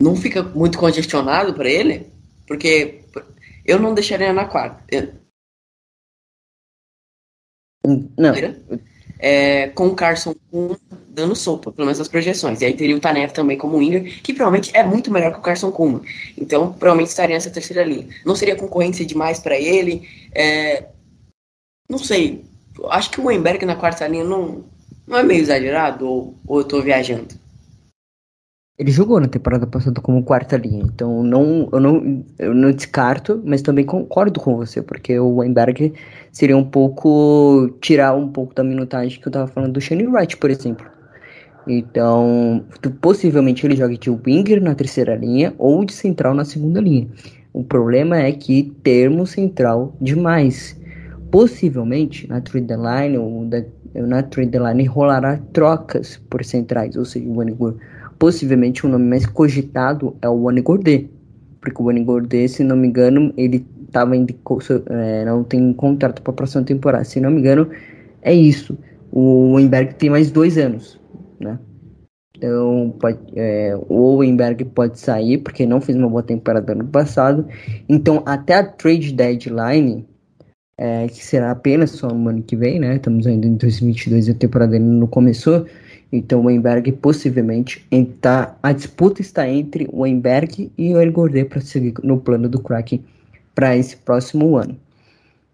não 0.00 0.14
fica 0.14 0.44
muito 0.44 0.78
congestionado 0.78 1.54
para 1.54 1.68
ele? 1.68 2.08
Porque 2.46 3.02
eu 3.64 3.80
não 3.80 3.94
deixaria 3.94 4.32
na 4.32 4.44
quarta. 4.44 4.84
Não 8.16 8.32
é, 9.26 9.68
com 9.68 9.86
o 9.86 9.94
Carson 9.94 10.34
dando 11.08 11.34
sopa, 11.34 11.72
pelo 11.72 11.86
menos 11.86 11.98
nas 11.98 12.08
projeções. 12.08 12.60
E 12.60 12.66
aí 12.66 12.74
teria 12.74 12.94
o 12.94 13.00
Tanev 13.00 13.32
também 13.32 13.56
como 13.56 13.78
winger, 13.78 14.20
que 14.22 14.34
provavelmente 14.34 14.70
é 14.76 14.82
muito 14.82 15.10
melhor 15.10 15.32
que 15.32 15.38
o 15.38 15.42
Carson 15.42 15.72
Kuma. 15.72 16.02
Então, 16.36 16.74
provavelmente 16.74 17.08
estaria 17.08 17.34
nessa 17.34 17.48
terceira 17.48 17.82
linha. 17.84 18.06
Não 18.22 18.36
seria 18.36 18.54
concorrência 18.54 19.02
demais 19.02 19.38
para 19.38 19.58
ele. 19.58 20.06
É, 20.34 20.88
não 21.88 21.96
sei. 21.96 22.44
Acho 22.90 23.12
que 23.12 23.18
o 23.18 23.24
Weinberg 23.24 23.64
na 23.64 23.76
quarta 23.76 24.06
linha 24.06 24.24
não, 24.24 24.62
não 25.06 25.16
é 25.16 25.22
meio 25.22 25.40
exagerado 25.40 26.06
ou, 26.06 26.34
ou 26.46 26.58
eu 26.58 26.64
tô 26.64 26.82
viajando? 26.82 27.34
Ele 28.76 28.90
jogou 28.90 29.20
na 29.20 29.28
temporada 29.28 29.68
passada 29.68 30.00
como 30.00 30.24
quarta 30.24 30.56
linha, 30.56 30.82
então 30.82 31.22
não, 31.22 31.68
eu, 31.72 31.78
não, 31.78 32.24
eu 32.40 32.52
não 32.52 32.72
descarto, 32.72 33.40
mas 33.44 33.62
também 33.62 33.84
concordo 33.84 34.40
com 34.40 34.56
você, 34.56 34.82
porque 34.82 35.16
o 35.16 35.36
Weinberg 35.36 35.94
seria 36.32 36.56
um 36.56 36.64
pouco 36.64 37.72
tirar 37.80 38.16
um 38.16 38.26
pouco 38.26 38.52
da 38.52 38.64
minutagem 38.64 39.20
que 39.20 39.28
eu 39.28 39.30
tava 39.30 39.46
falando 39.46 39.74
do 39.74 39.80
Shane 39.80 40.08
Wright, 40.08 40.36
por 40.38 40.50
exemplo. 40.50 40.84
Então, 41.68 42.64
possivelmente 43.00 43.64
ele 43.64 43.76
jogue 43.76 43.96
de 43.96 44.10
winger 44.10 44.60
na 44.60 44.74
terceira 44.74 45.14
linha 45.14 45.54
ou 45.56 45.84
de 45.84 45.92
central 45.92 46.34
na 46.34 46.44
segunda 46.44 46.80
linha. 46.80 47.06
O 47.52 47.62
problema 47.62 48.18
é 48.18 48.32
que 48.32 48.74
termo 48.82 49.24
central 49.24 49.96
demais. 50.00 50.76
Possivelmente 51.30 52.28
na 52.28 52.40
trade 52.40 52.74
line 52.74 53.18
ou 53.18 53.48
na 54.04 54.22
trade 54.24 54.58
line 54.58 54.84
rolará 54.84 55.38
trocas 55.52 56.20
por 56.28 56.44
centrais, 56.44 56.96
ou 56.96 57.04
seja, 57.04 57.28
o 57.28 57.36
Wanigor 57.36 57.76
possivelmente 58.18 58.86
o 58.86 58.88
nome 58.88 59.04
mais 59.06 59.26
cogitado 59.26 60.16
é 60.22 60.28
o 60.28 60.42
Wani 60.42 60.60
Gourdet, 60.60 61.10
porque 61.60 61.80
o 61.82 61.86
Wani 61.86 62.04
Gourdet, 62.04 62.48
se 62.48 62.64
não 62.64 62.76
me 62.76 62.88
engano, 62.88 63.32
ele 63.36 63.66
tava 63.90 64.16
em, 64.16 64.26
é, 64.90 65.24
não 65.24 65.44
tem 65.44 65.72
contrato 65.72 66.20
para 66.20 66.32
a 66.32 66.36
próxima 66.36 66.64
temporada, 66.64 67.04
se 67.04 67.20
não 67.20 67.30
me 67.30 67.40
engano, 67.40 67.70
é 68.22 68.34
isso. 68.34 68.76
O 69.12 69.52
Weinberg 69.54 69.94
tem 69.94 70.10
mais 70.10 70.30
dois 70.30 70.58
anos, 70.58 71.00
né? 71.38 71.58
Então, 72.36 72.92
pode, 72.98 73.18
é, 73.36 73.78
o 73.88 74.16
Weinberg 74.16 74.64
pode 74.64 74.98
sair, 74.98 75.38
porque 75.38 75.64
não 75.64 75.80
fez 75.80 75.96
uma 75.96 76.08
boa 76.08 76.22
temporada 76.22 76.72
ano 76.72 76.84
passado. 76.84 77.46
Então, 77.88 78.24
até 78.26 78.54
a 78.54 78.64
trade 78.64 79.12
deadline, 79.12 80.04
é, 80.76 81.06
que 81.06 81.24
será 81.24 81.52
apenas 81.52 81.92
só 81.92 82.08
no 82.08 82.28
ano 82.28 82.42
que 82.42 82.56
vem, 82.56 82.80
né? 82.80 82.96
Estamos 82.96 83.26
ainda 83.26 83.46
em 83.46 83.54
2022 83.54 84.26
e 84.26 84.30
a 84.32 84.34
temporada 84.34 84.74
ainda 84.74 84.90
não 84.90 85.06
começou. 85.06 85.64
Então 86.12 86.40
o 86.40 86.44
Weinberg 86.46 86.92
possivelmente 86.92 87.84
está 87.90 88.56
a 88.62 88.72
disputa 88.72 89.20
está 89.20 89.48
entre 89.48 89.88
o 89.92 90.02
Weinberg 90.02 90.70
e 90.76 90.94
o 90.94 91.00
Ergordê 91.00 91.44
para 91.44 91.60
seguir 91.60 91.94
no 92.02 92.18
plano 92.18 92.48
do 92.48 92.60
Kraken 92.60 93.02
para 93.54 93.76
esse 93.76 93.96
próximo 93.96 94.56
ano. 94.56 94.76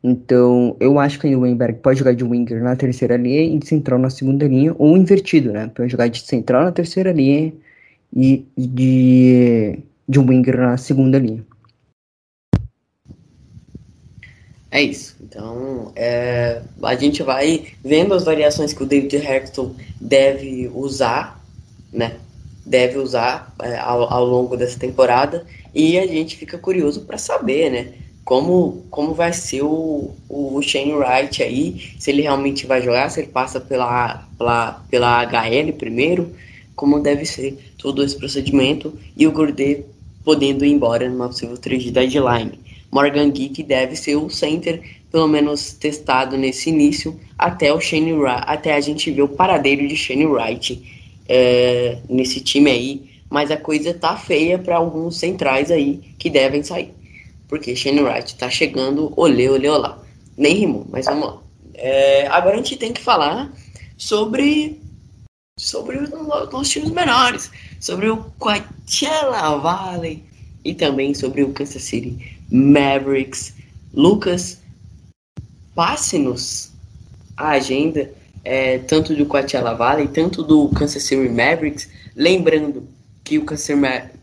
Então, 0.03 0.77
eu 0.81 0.99
acho 0.99 1.19
que 1.21 1.35
o 1.35 1.41
Weinberg 1.41 1.79
pode 1.81 1.99
jogar 1.99 2.15
de 2.15 2.25
winger 2.25 2.63
na 2.63 2.75
terceira 2.75 3.17
linha 3.19 3.43
e 3.43 3.59
de 3.59 3.67
central 3.67 3.99
na 3.99 4.09
segunda 4.09 4.47
linha, 4.49 4.75
ou 4.79 4.97
invertido, 4.97 5.53
né? 5.53 5.71
Pode 5.75 5.91
jogar 5.91 6.09
de 6.09 6.23
central 6.27 6.65
na 6.65 6.73
terceira 6.73 7.13
linha 7.13 7.53
e 8.15 8.47
de, 8.57 9.79
de 10.09 10.19
winger 10.19 10.57
na 10.57 10.77
segunda 10.79 11.19
linha. 11.19 11.45
É 14.71 14.81
isso. 14.81 15.17
Então, 15.21 15.91
é, 15.97 16.63
a 16.83 16.95
gente 16.95 17.23
vai 17.23 17.67
vendo 17.85 18.15
as 18.15 18.25
variações 18.25 18.73
que 18.73 18.83
o 18.83 18.87
David 18.87 19.17
Hector 19.17 19.73
deve 20.01 20.71
usar, 20.73 21.43
né? 21.93 22.17
Deve 22.65 22.99
usar 22.99 23.53
é, 23.63 23.77
ao, 23.79 24.13
ao, 24.13 24.25
longo 24.25 24.57
dessa 24.57 24.79
temporada 24.79 25.45
e 25.75 25.99
a 25.99 26.07
gente 26.07 26.37
fica 26.37 26.57
curioso 26.57 27.01
para 27.01 27.19
saber, 27.19 27.71
né? 27.71 27.95
Como, 28.25 28.85
como 28.91 29.13
vai 29.13 29.33
ser 29.33 29.63
o, 29.63 30.15
o 30.29 30.63
Shane 30.63 30.93
Wright 30.93 31.43
aí, 31.43 31.93
se 31.99 32.11
ele 32.11 32.23
realmente 32.23 32.65
vai 32.65 32.81
jogar, 32.81 33.11
se 33.11 33.21
ele 33.21 33.29
passa 33.29 33.61
pela, 33.61 34.25
pela, 34.39 34.85
pela 34.89 35.23
HL 35.25 35.73
primeiro, 35.77 36.33
como 36.77 37.01
deve 37.01 37.25
ser 37.27 37.59
todo 37.77 38.05
esse 38.05 38.17
procedimento 38.17 38.97
e 39.17 39.27
o 39.27 39.33
Gourdet 39.33 39.85
podendo 40.23 40.65
ir 40.65 40.71
embora 40.71 41.09
numa 41.09 41.27
possível 41.27 41.59
trade 41.59 41.91
deadline. 41.91 42.70
Morgan 42.91 43.31
Geek 43.31 43.63
deve 43.63 43.95
ser 43.95 44.17
o 44.17 44.29
center, 44.29 44.83
pelo 45.11 45.29
menos 45.29 45.73
testado 45.73 46.37
nesse 46.37 46.71
início, 46.71 47.19
até 47.39 47.73
o 47.73 47.81
Shane 47.81 48.13
até 48.27 48.75
a 48.75 48.81
gente 48.81 49.11
ver 49.11 49.23
o 49.23 49.29
paradeiro 49.29 49.87
de 49.87 49.97
Shane 49.97 50.27
Wright 50.27 51.11
é, 51.29 51.99
nesse 52.09 52.41
time 52.41 52.71
aí. 52.71 53.11
Mas 53.29 53.51
a 53.51 53.57
coisa 53.57 53.95
tá 53.95 54.17
feia 54.17 54.59
para 54.59 54.77
alguns 54.77 55.19
centrais 55.19 55.71
aí 55.71 56.01
que 56.19 56.29
devem 56.29 56.65
sair. 56.65 56.93
Porque 57.47 57.77
Shane 57.77 58.01
Wright 58.01 58.35
tá 58.35 58.51
chegando, 58.51 59.13
olê, 59.17 59.49
olê, 59.49 59.69
olá. 59.69 60.03
Nem 60.37 60.57
rimou, 60.57 60.87
mas 60.91 61.07
vamos 61.07 61.27
lá. 61.27 61.39
É, 61.75 62.27
agora 62.27 62.55
a 62.55 62.57
gente 62.57 62.77
tem 62.77 62.93
que 62.93 63.01
falar 63.01 63.53
sobre 63.97 64.81
sobre 65.57 65.99
os 65.99 66.11
nossos 66.11 66.71
times 66.71 66.91
menores, 66.91 67.51
sobre 67.79 68.09
o 68.09 68.17
Coachella 68.39 69.59
Valley 69.59 70.25
e 70.65 70.75
também 70.75 71.13
sobre 71.13 71.43
o 71.43 71.53
Kansas 71.53 71.83
City 71.83 72.40
Mavericks. 72.51 73.55
Lucas, 73.93 74.59
passe-nos 75.75 76.73
a 77.37 77.51
agenda 77.51 78.11
é, 78.45 78.79
tanto 78.79 79.15
do 79.15 79.27
Coachella 79.27 79.75
Valley, 79.75 80.09
tanto 80.09 80.43
do 80.43 80.69
Kansas 80.71 81.03
City 81.03 81.29
Mavericks, 81.29 81.89
lembrando 82.17 82.87
que 83.23 83.39
o 83.39 83.45
Kansas 83.45 83.67
City 83.67 83.81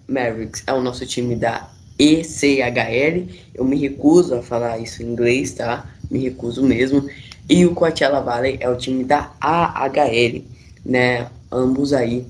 Mavericks 0.07 0.63
é 0.65 0.73
o 0.73 0.81
nosso 0.81 1.05
time 1.05 1.35
da 1.35 1.69
ECHL, 1.99 3.27
eu 3.53 3.65
me 3.65 3.77
recuso 3.77 4.35
a 4.35 4.41
falar 4.41 4.77
isso 4.77 5.01
em 5.01 5.07
inglês, 5.07 5.53
tá? 5.53 5.89
Me 6.09 6.19
recuso 6.19 6.63
mesmo. 6.63 7.09
E 7.49 7.65
o 7.65 7.73
Coachella 7.73 8.21
Valley 8.21 8.57
é 8.59 8.69
o 8.69 8.77
time 8.77 9.03
da 9.03 9.31
AHL, 9.41 10.43
né? 10.85 11.27
Ambos 11.51 11.93
aí 11.93 12.25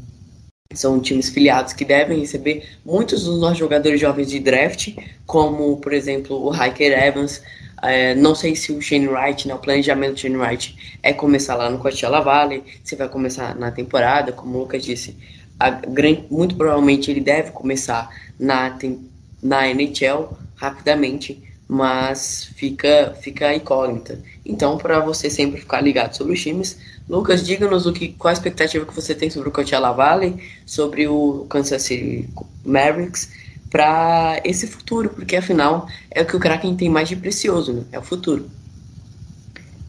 são 0.74 0.99
times 0.99 1.30
filiados 1.30 1.74
que 1.74 1.86
devem 1.86 2.20
receber 2.20 2.68
muitos 2.86 3.24
dos 3.24 3.39
nossos 3.39 3.57
jogadores 3.57 3.99
jovens 3.99 4.30
de 4.30 4.39
draft, 4.39 4.95
como, 5.26 5.78
por 5.78 5.93
exemplo, 5.93 6.45
o 6.45 6.53
Hiker 6.53 6.91
Evans. 6.91 7.41
É, 7.82 8.15
não 8.15 8.34
sei 8.34 8.55
se 8.55 8.72
o 8.72 8.82
Shane 8.82 9.07
Wright, 9.07 9.47
né, 9.47 9.53
o 9.53 9.59
planejamento 9.59 10.13
do 10.13 10.20
Shane 10.20 10.36
Wright 10.36 10.99
é 11.03 11.13
começar 11.13 11.55
lá 11.55 11.70
no 11.70 11.78
Coachella 11.78 12.22
Valley, 12.22 12.63
se 12.84 12.95
vai 12.95 13.07
começar 13.07 13.55
na 13.55 13.72
temporada, 13.72 14.32
como 14.32 14.57
o 14.57 14.61
Lucas 14.61 14.84
disse. 14.84 15.15
A, 15.59 15.80
muito 16.30 16.55
provavelmente 16.55 17.09
ele 17.09 17.22
deve 17.22 17.51
começar 17.51 18.09
na, 18.39 18.78
na 19.41 19.68
NHL 19.68 20.38
rapidamente, 20.55 21.41
mas 21.68 22.49
fica, 22.55 23.15
fica 23.22 23.53
incógnita. 23.53 24.20
Então, 24.45 24.78
para 24.78 24.99
você 24.99 25.30
sempre 25.30 25.59
ficar 25.59 25.82
ligado 25.82 26.15
sobre 26.15 26.34
os 26.34 26.41
times, 26.41 26.78
Lucas, 27.10 27.45
diga-nos 27.45 27.86
o 27.86 27.93
que, 27.93 28.10
qual 28.10 28.30
a 28.30 28.34
expectativa 28.34 28.86
que 28.86 28.93
você 28.93 29.16
tem 29.16 29.30
sobre 29.30 29.49
o 29.49 29.51
Coachella 29.51 29.91
Valley, 29.93 30.36
sobre 30.66 31.08
o 31.08 31.45
Kansas 31.49 31.84
City 31.84 32.28
Mavericks, 32.66 33.30
para 33.70 34.39
esse 34.43 34.68
futuro, 34.68 35.10
porque 35.10 35.36
afinal 35.36 35.88
é 36.12 36.22
o 36.22 36.26
que 36.26 36.36
o 36.36 36.39
Kraken 36.39 36.76
tem 36.76 36.89
mais 36.89 37.08
de 37.08 37.16
precioso, 37.16 37.74
né? 37.74 37.84
é 37.91 37.99
o 37.99 38.01
futuro. 38.01 38.49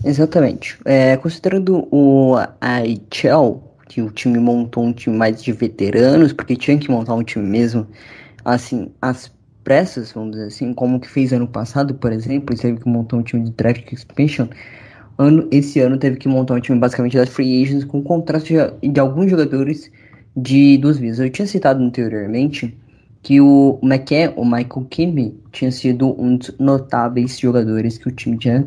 Exatamente. 0.04 0.78
É, 0.84 1.16
considerando 1.16 1.88
o 1.90 2.36
IHL, 2.62 3.62
que 3.88 4.02
o 4.02 4.10
time 4.10 4.38
montou 4.38 4.84
um 4.84 4.92
time 4.92 5.16
mais 5.16 5.42
de 5.42 5.52
veteranos, 5.52 6.32
porque 6.32 6.54
tinha 6.54 6.78
que 6.78 6.90
montar 6.90 7.14
um 7.14 7.24
time 7.24 7.44
mesmo, 7.44 7.86
assim, 8.44 8.92
as 9.02 9.32
pressas, 9.64 10.12
vamos 10.12 10.32
dizer 10.32 10.46
assim, 10.46 10.72
como 10.72 11.00
que 11.00 11.08
fez 11.08 11.32
ano 11.32 11.48
passado, 11.48 11.94
por 11.94 12.12
exemplo, 12.12 12.56
teve 12.56 12.78
que 12.78 12.88
montar 12.88 13.16
um 13.16 13.22
time 13.22 13.44
de 13.44 13.50
draft 13.50 13.92
expansion, 13.92 14.46
ano, 15.18 15.48
esse 15.50 15.80
ano 15.80 15.98
teve 15.98 16.16
que 16.16 16.28
montar 16.28 16.54
um 16.54 16.60
time 16.60 16.78
basicamente 16.78 17.16
das 17.16 17.28
free 17.28 17.62
agents 17.62 17.84
com 17.84 18.02
contratos 18.02 18.48
de, 18.48 18.56
de 18.88 19.00
alguns 19.00 19.30
jogadores 19.30 19.90
de 20.36 20.78
duas 20.78 20.98
vias. 20.98 21.18
Eu 21.18 21.28
tinha 21.28 21.46
citado 21.46 21.82
anteriormente 21.82 22.76
que 23.22 23.40
o 23.40 23.78
McKen, 23.82 24.32
o 24.36 24.44
Michael 24.44 24.86
Kimmy, 24.88 25.38
tinha 25.50 25.72
sido 25.72 26.14
um 26.20 26.36
dos 26.36 26.54
notáveis 26.58 27.38
jogadores 27.38 27.98
que 27.98 28.08
o 28.08 28.12
time 28.12 28.38
tinha 28.38 28.64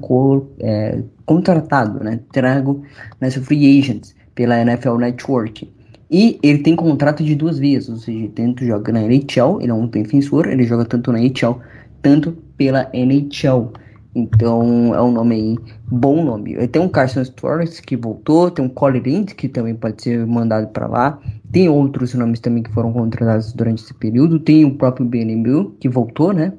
é, 0.60 1.00
contratado, 1.26 2.04
né, 2.04 2.20
trago 2.34 2.84
nessa 3.20 3.42
free 3.42 3.80
agents 3.80 4.14
pela 4.36 4.60
NFL 4.60 4.98
Network. 4.98 5.72
E 6.10 6.38
ele 6.44 6.60
tem 6.60 6.76
contrato 6.76 7.24
de 7.24 7.34
duas 7.36 7.58
vias, 7.58 7.88
ou 7.88 7.96
seja, 7.96 8.30
tanto 8.36 8.66
joga 8.66 8.92
na 8.92 9.02
NHL, 9.02 9.62
ele 9.62 9.72
é 9.72 9.74
um 9.74 9.88
defensor, 9.88 10.46
ele 10.48 10.66
joga 10.66 10.84
tanto 10.84 11.10
na 11.10 11.20
NHL, 11.22 11.62
tanto 12.02 12.34
pela 12.58 12.90
NHL. 12.94 13.72
Então 14.14 14.94
é 14.94 15.02
um 15.02 15.12
nome 15.12 15.36
aí, 15.36 15.58
bom 15.90 16.24
nome. 16.24 16.68
Tem 16.68 16.82
um 16.82 16.90
Carson 16.90 17.24
Torres 17.24 17.80
que 17.80 17.96
voltou, 17.96 18.52
tem 18.52 18.64
um 18.64 18.70
Cole 18.70 19.00
Lind 19.00 19.32
que 19.32 19.48
também 19.48 19.74
pode 19.74 20.02
ser 20.04 20.26
mandado 20.28 20.68
para 20.68 20.88
lá. 20.88 21.20
Tem 21.52 21.70
outros 21.70 22.14
nomes 22.14 22.40
também 22.40 22.64
que 22.64 22.72
foram 22.72 22.92
contratados 22.92 23.54
durante 23.54 23.84
esse 23.84 23.94
período. 23.94 24.40
Tem 24.40 24.66
o 24.66 24.76
próprio 24.76 25.06
BNB 25.06 25.72
que 25.80 25.88
voltou, 25.88 26.34
né? 26.34 26.54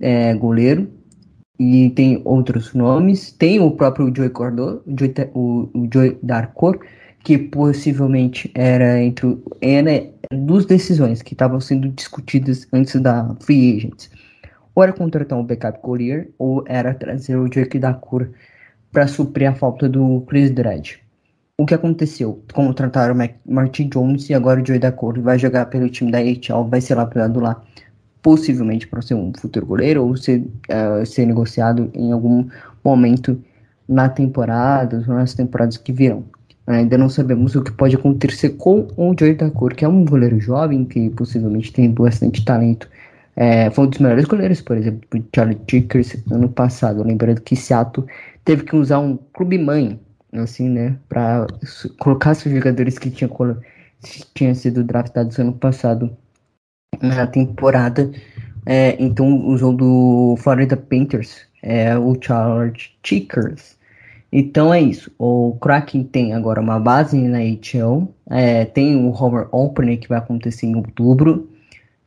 É, 0.00 0.34
goleiro. 0.34 0.88
E 1.58 1.90
tem 1.90 2.20
outros 2.24 2.74
nomes. 2.74 3.30
Tem 3.30 3.60
o 3.60 3.70
próprio 3.70 4.12
Joey 4.14 4.30
Cordor, 4.30 4.82
o, 5.34 5.68
o 5.72 5.88
Joey 5.92 6.18
Darkor, 6.22 6.80
que 7.22 7.38
possivelmente 7.38 8.50
era 8.54 9.00
entre 9.02 9.38
era 9.60 10.04
duas 10.32 10.66
decisões 10.66 11.22
que 11.22 11.34
estavam 11.34 11.60
sendo 11.60 11.88
discutidas 11.88 12.66
antes 12.72 13.00
da 13.00 13.34
free 13.40 13.76
agents 13.76 14.10
ou 14.76 14.82
era 14.82 14.92
contratar 14.92 15.38
um 15.38 15.44
backup 15.44 15.80
courier, 15.80 16.28
ou 16.38 16.62
era 16.68 16.92
trazer 16.92 17.34
o 17.36 17.48
Jake 17.48 17.78
da 17.78 17.94
cura 17.94 18.30
para 18.92 19.08
suprir 19.08 19.48
a 19.50 19.54
falta 19.54 19.88
do 19.88 20.20
Chris 20.28 20.50
Dredd. 20.50 20.98
O 21.58 21.64
que 21.64 21.72
aconteceu? 21.72 22.42
Contrataram 22.52 23.14
o 23.14 23.52
Martin 23.52 23.88
Jones 23.88 24.28
e 24.28 24.34
agora 24.34 24.60
o 24.60 24.66
Joey 24.66 24.78
da 24.78 24.92
Cor 24.92 25.18
vai 25.18 25.38
jogar 25.38 25.64
pelo 25.66 25.88
time 25.88 26.12
da 26.12 26.18
HL, 26.20 26.68
vai 26.68 26.82
ser 26.82 26.94
lapidado 26.94 27.40
lá, 27.40 27.62
possivelmente 28.20 28.86
para 28.86 29.00
ser 29.00 29.14
um 29.14 29.32
futuro 29.34 29.64
goleiro 29.64 30.04
ou 30.04 30.14
ser, 30.14 30.40
uh, 30.40 31.06
ser 31.06 31.24
negociado 31.24 31.90
em 31.94 32.12
algum 32.12 32.46
momento 32.84 33.42
na 33.88 34.10
temporada, 34.10 35.00
nas 35.06 35.32
temporadas 35.32 35.78
que 35.78 35.92
virão. 35.92 36.24
Ainda 36.66 36.98
não 36.98 37.08
sabemos 37.08 37.54
o 37.54 37.62
que 37.62 37.72
pode 37.72 37.96
acontecer 37.96 38.50
com 38.50 38.88
o 38.94 39.14
Joey 39.18 39.36
da 39.36 39.50
Cor, 39.50 39.74
que 39.74 39.86
é 39.86 39.88
um 39.88 40.04
goleiro 40.04 40.38
jovem 40.38 40.84
que 40.84 41.08
possivelmente 41.10 41.72
tem 41.72 41.90
bastante 41.90 42.44
talento 42.44 42.90
é, 43.36 43.70
foi 43.70 43.84
um 43.84 43.90
dos 43.90 43.98
melhores 43.98 44.24
goleiros, 44.24 44.62
por 44.62 44.78
exemplo, 44.78 45.06
o 45.14 45.24
Charlie 45.34 45.60
Chickers 45.70 46.16
ano 46.30 46.48
passado. 46.48 47.04
Lembrando 47.04 47.42
que 47.42 47.54
Seattle 47.54 48.06
teve 48.44 48.64
que 48.64 48.74
usar 48.74 48.98
um 48.98 49.18
clube 49.34 49.58
mãe, 49.58 50.00
assim, 50.32 50.70
né, 50.70 50.96
para 51.06 51.46
colocar 51.98 52.34
seus 52.34 52.54
jogadores 52.54 52.98
que 52.98 53.10
tinham, 53.10 54.54
sido 54.54 54.82
draftados 54.82 55.38
ano 55.38 55.52
passado 55.52 56.16
na 57.02 57.26
temporada. 57.26 58.10
É, 58.64 58.96
então 58.98 59.46
usou 59.46 59.72
do 59.72 60.36
Florida 60.38 60.76
Panthers, 60.76 61.46
é, 61.62 61.96
o 61.96 62.16
Charlie 62.20 62.72
Chickers. 63.02 63.76
Então 64.32 64.72
é 64.72 64.80
isso. 64.80 65.10
O 65.18 65.56
Kraken 65.60 66.04
tem 66.04 66.34
agora 66.34 66.60
uma 66.60 66.80
base 66.80 67.16
na 67.28 67.38
HL. 67.38 68.08
É, 68.30 68.64
tem 68.64 68.96
o 68.96 69.10
Homer 69.10 69.46
Opener 69.52 69.98
que 70.00 70.08
vai 70.08 70.18
acontecer 70.18 70.66
em 70.66 70.74
outubro. 70.74 71.48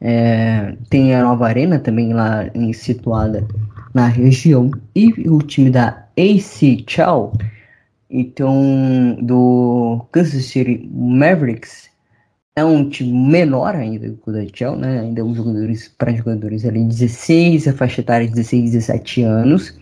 É, 0.01 0.75
tem 0.89 1.13
a 1.13 1.23
nova 1.23 1.47
arena 1.47 1.77
também 1.77 2.13
lá 2.13 2.49
em, 2.53 2.71
situada 2.73 3.45
na 3.93 4.07
região. 4.07 4.71
E 4.95 5.09
o 5.29 5.39
time 5.39 5.69
da 5.69 6.07
AC 6.17 6.83
Chow, 6.87 7.33
então 8.09 9.17
do 9.21 10.05
Kansas 10.11 10.45
City 10.45 10.89
Mavericks, 10.91 11.89
é 12.55 12.63
um 12.63 12.89
time 12.89 13.11
menor 13.31 13.75
ainda 13.75 14.09
do 14.09 14.33
da 14.33 14.45
Chow, 14.53 14.75
né? 14.75 14.99
Ainda 15.01 15.23
os 15.23 15.37
jogadores 15.37 15.87
para 15.97 16.13
jogadores 16.13 16.65
ali 16.65 16.83
16, 16.83 17.67
a 17.67 17.73
faixa 17.73 18.01
etária 18.01 18.27
16, 18.27 18.71
17 18.71 19.23
anos. 19.23 19.77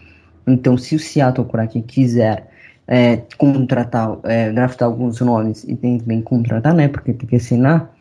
Então, 0.46 0.78
se 0.78 0.96
o 0.96 1.00
Seattle 1.00 1.48
Kraken 1.48 1.82
quiser 1.82 2.48
é, 2.88 3.18
contratar, 3.38 4.18
é, 4.24 4.52
draftar 4.52 4.88
alguns 4.88 5.20
nomes 5.20 5.64
e 5.66 5.76
tem 5.76 6.00
também 6.00 6.22
contratar, 6.22 6.74
né? 6.74 6.88
Porque 6.88 7.14
tem 7.14 7.28
que 7.28 7.36
assinar 7.36 7.94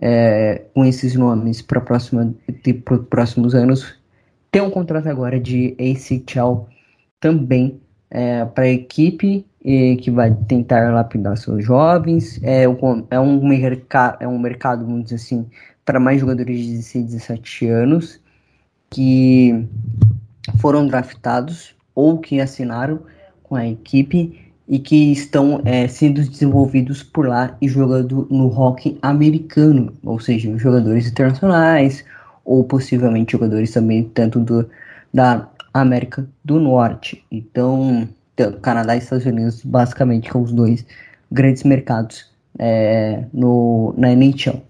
é, 0.00 0.62
com 0.74 0.84
esses 0.84 1.14
nomes 1.14 1.60
para 1.60 1.78
os 1.78 3.06
próximos 3.08 3.54
anos. 3.54 3.98
Tem 4.50 4.62
um 4.62 4.70
contrato 4.70 5.08
agora 5.08 5.38
de 5.38 5.76
ACHL 5.78 6.66
também 7.20 7.80
é, 8.10 8.44
para 8.44 8.64
a 8.64 8.68
equipe 8.68 9.46
e, 9.62 9.96
que 9.96 10.10
vai 10.10 10.34
tentar 10.48 10.92
lapidar 10.92 11.36
seus 11.36 11.64
jovens. 11.64 12.40
É, 12.42 12.64
é, 12.64 13.20
um, 13.20 13.46
mercado, 13.46 14.16
é 14.20 14.26
um 14.26 14.38
mercado, 14.38 14.84
vamos 14.84 15.04
dizer 15.04 15.16
assim, 15.16 15.46
para 15.84 16.00
mais 16.00 16.20
jogadores 16.20 16.58
de 16.58 16.72
16, 16.72 17.04
17 17.06 17.66
anos 17.68 18.20
que 18.88 19.68
foram 20.58 20.86
draftados 20.86 21.76
ou 21.94 22.18
que 22.18 22.40
assinaram 22.40 23.00
com 23.42 23.54
a 23.54 23.66
equipe 23.66 24.49
e 24.70 24.78
que 24.78 25.10
estão 25.10 25.60
é, 25.64 25.88
sendo 25.88 26.22
desenvolvidos 26.22 27.02
por 27.02 27.26
lá 27.26 27.56
e 27.60 27.66
jogando 27.66 28.28
no 28.30 28.46
rock 28.46 28.96
americano, 29.02 29.92
ou 30.04 30.20
seja, 30.20 30.56
jogadores 30.56 31.08
internacionais 31.08 32.04
ou 32.44 32.62
possivelmente 32.62 33.32
jogadores 33.32 33.72
também 33.72 34.04
tanto 34.14 34.38
do, 34.38 34.70
da 35.12 35.48
América 35.74 36.24
do 36.44 36.60
Norte. 36.60 37.24
Então, 37.32 38.08
Canadá 38.62 38.94
e 38.94 38.98
Estados 38.98 39.26
Unidos 39.26 39.60
basicamente 39.64 40.30
são 40.30 40.42
os 40.42 40.52
dois 40.52 40.86
grandes 41.32 41.64
mercados 41.64 42.30
é, 42.56 43.24
no, 43.32 43.92
na 43.98 44.12
NHL. 44.12 44.62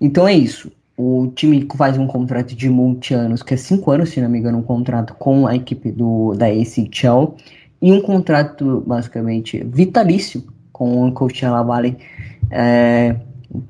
Então 0.00 0.28
é 0.28 0.32
isso. 0.32 0.70
O 0.96 1.26
time 1.34 1.66
faz 1.76 1.98
um 1.98 2.06
contrato 2.06 2.54
de 2.54 2.68
multi-anos, 2.68 3.42
que 3.42 3.54
é 3.54 3.56
cinco 3.56 3.90
anos, 3.90 4.10
se 4.10 4.20
não 4.20 4.28
me 4.28 4.38
engano, 4.38 4.58
um 4.58 4.62
contrato 4.62 5.14
com 5.14 5.46
a 5.46 5.56
equipe 5.56 5.90
do, 5.90 6.34
da 6.34 6.46
ACHL 6.46 7.34
e 7.80 7.92
um 7.92 8.00
contrato 8.00 8.82
basicamente 8.86 9.62
vitalício 9.64 10.44
com 10.72 11.08
o 11.08 11.12
Coachella 11.12 11.62
Valley, 11.62 11.96
é, 12.50 13.16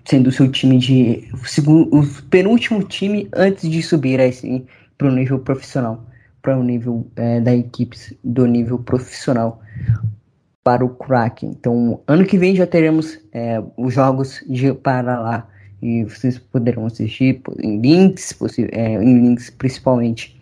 sendo 0.05 0.29
o 0.29 0.33
seu 0.33 0.51
time 0.51 0.79
de 0.79 1.29
o, 1.33 1.47
segundo, 1.47 1.95
o 1.97 2.23
penúltimo 2.25 2.83
time 2.83 3.29
antes 3.35 3.69
de 3.69 3.83
subir 3.83 4.21
assim, 4.21 4.67
para 4.97 5.09
o 5.09 5.13
nível 5.13 5.39
profissional, 5.39 6.05
para 6.43 6.59
o 6.59 6.63
nível 6.63 7.07
é, 7.17 7.41
da 7.41 7.55
equipe 7.55 7.97
do 8.23 8.47
nível 8.47 8.79
profissional 8.79 9.61
para 10.63 10.85
o 10.85 10.91
Kraken. 10.91 11.51
Então, 11.51 12.01
ano 12.07 12.25
que 12.25 12.39
vem 12.39 12.55
já 12.55 12.67
teremos 12.67 13.19
é, 13.33 13.63
os 13.77 13.95
jogos 13.95 14.45
de 14.49 14.73
para 14.75 15.19
lá 15.19 15.49
e 15.83 16.05
vocês 16.05 16.39
poderão 16.39 16.87
assistir 16.87 17.41
em 17.59 17.81
links, 17.81 18.37
é, 18.73 19.03
em 19.03 19.21
links 19.21 19.51
principalmente 19.51 20.40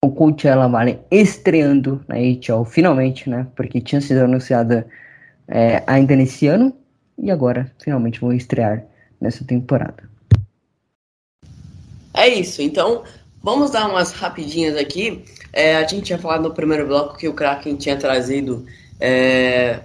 o 0.00 0.10
Coachella 0.10 0.68
Valley 0.68 0.98
estreando 1.10 2.04
na 2.06 2.16
HL 2.16 2.64
finalmente, 2.64 3.28
né? 3.28 3.46
Porque 3.56 3.80
tinha 3.80 4.00
sido 4.00 4.20
anunciada 4.20 4.86
é, 5.48 5.82
ainda 5.86 6.14
nesse 6.14 6.46
ano 6.46 6.72
e 7.18 7.30
agora 7.30 7.70
finalmente 7.82 8.20
vão 8.20 8.32
estrear 8.32 8.84
nessa 9.20 9.44
temporada. 9.44 10.08
É 12.14 12.28
isso, 12.28 12.62
então 12.62 13.04
vamos 13.42 13.70
dar 13.70 13.88
umas 13.88 14.12
rapidinhas 14.12 14.76
aqui. 14.76 15.24
É, 15.52 15.76
a 15.76 15.86
gente 15.86 16.06
tinha 16.06 16.18
falado 16.18 16.42
no 16.42 16.54
primeiro 16.54 16.86
bloco 16.86 17.16
que 17.16 17.28
o 17.28 17.32
Kraken 17.32 17.76
tinha 17.76 17.96
trazido 17.96 18.66
é, 19.00 19.80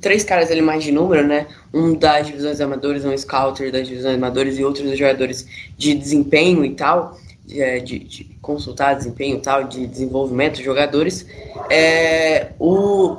três 0.00 0.24
caras 0.24 0.50
ali 0.50 0.62
mais 0.62 0.84
de 0.84 0.92
número, 0.92 1.26
né? 1.26 1.46
Um 1.72 1.94
das 1.94 2.26
divisões 2.26 2.60
amadores, 2.60 3.04
um 3.04 3.16
scouter 3.16 3.72
das 3.72 3.86
divisões 3.86 4.14
amadores 4.14 4.58
e 4.58 4.64
outros 4.64 4.96
jogadores 4.96 5.46
de 5.76 5.94
desempenho 5.94 6.64
e 6.64 6.74
tal 6.74 7.18
de, 7.44 7.60
é, 7.60 7.78
de 7.78 7.98
consultar 8.40 8.94
desempenho 8.94 9.40
tal, 9.40 9.64
de 9.64 9.86
desenvolvimento 9.86 10.56
de 10.56 10.64
jogadores. 10.64 11.26
É, 11.70 12.48
o 12.58 13.16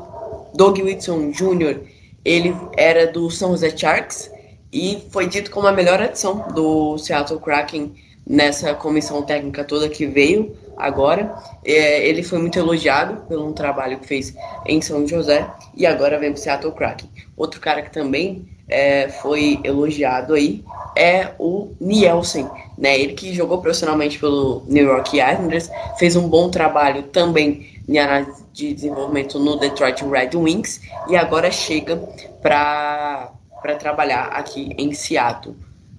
Doug 0.53 0.79
Whitson 0.79 1.31
Jr., 1.31 1.79
ele 2.23 2.55
era 2.77 3.07
do 3.07 3.29
São 3.29 3.51
José 3.51 3.75
Sharks 3.75 4.31
e 4.71 5.03
foi 5.09 5.27
dito 5.27 5.51
como 5.51 5.67
a 5.67 5.71
melhor 5.71 6.01
adição 6.01 6.47
do 6.53 6.97
Seattle 6.97 7.39
Kraken 7.39 7.93
nessa 8.25 8.73
comissão 8.73 9.23
técnica 9.23 9.63
toda 9.63 9.89
que 9.89 10.05
veio 10.05 10.55
agora. 10.77 11.35
É, 11.65 12.07
ele 12.07 12.23
foi 12.23 12.39
muito 12.39 12.57
elogiado 12.57 13.25
pelo 13.27 13.51
trabalho 13.53 13.99
que 13.99 14.07
fez 14.07 14.33
em 14.65 14.81
São 14.81 15.07
José 15.07 15.49
e 15.75 15.85
agora 15.85 16.19
vem 16.19 16.31
para 16.31 16.39
o 16.39 16.41
Seattle 16.41 16.73
Kraken. 16.73 17.09
Outro 17.35 17.59
cara 17.59 17.81
que 17.81 17.91
também 17.91 18.47
é, 18.71 19.09
foi 19.09 19.59
elogiado 19.63 20.33
aí 20.33 20.63
é 20.95 21.31
o 21.39 21.71
Nielsen, 21.79 22.49
né? 22.77 22.99
Ele 22.99 23.13
que 23.13 23.33
jogou 23.33 23.61
profissionalmente 23.61 24.19
pelo 24.19 24.63
New 24.67 24.85
York 24.85 25.17
Islanders, 25.17 25.69
fez 25.97 26.15
um 26.15 26.27
bom 26.27 26.49
trabalho 26.49 27.03
também 27.03 27.69
em 27.87 27.99
análise 27.99 28.43
de 28.53 28.73
desenvolvimento 28.73 29.39
no 29.39 29.57
Detroit 29.57 30.03
Red 30.03 30.31
Wings 30.35 30.81
e 31.07 31.15
agora 31.15 31.51
chega 31.51 31.97
para 32.41 33.31
trabalhar 33.79 34.27
aqui 34.27 34.73
em 34.77 34.93
Seattle. 34.93 35.55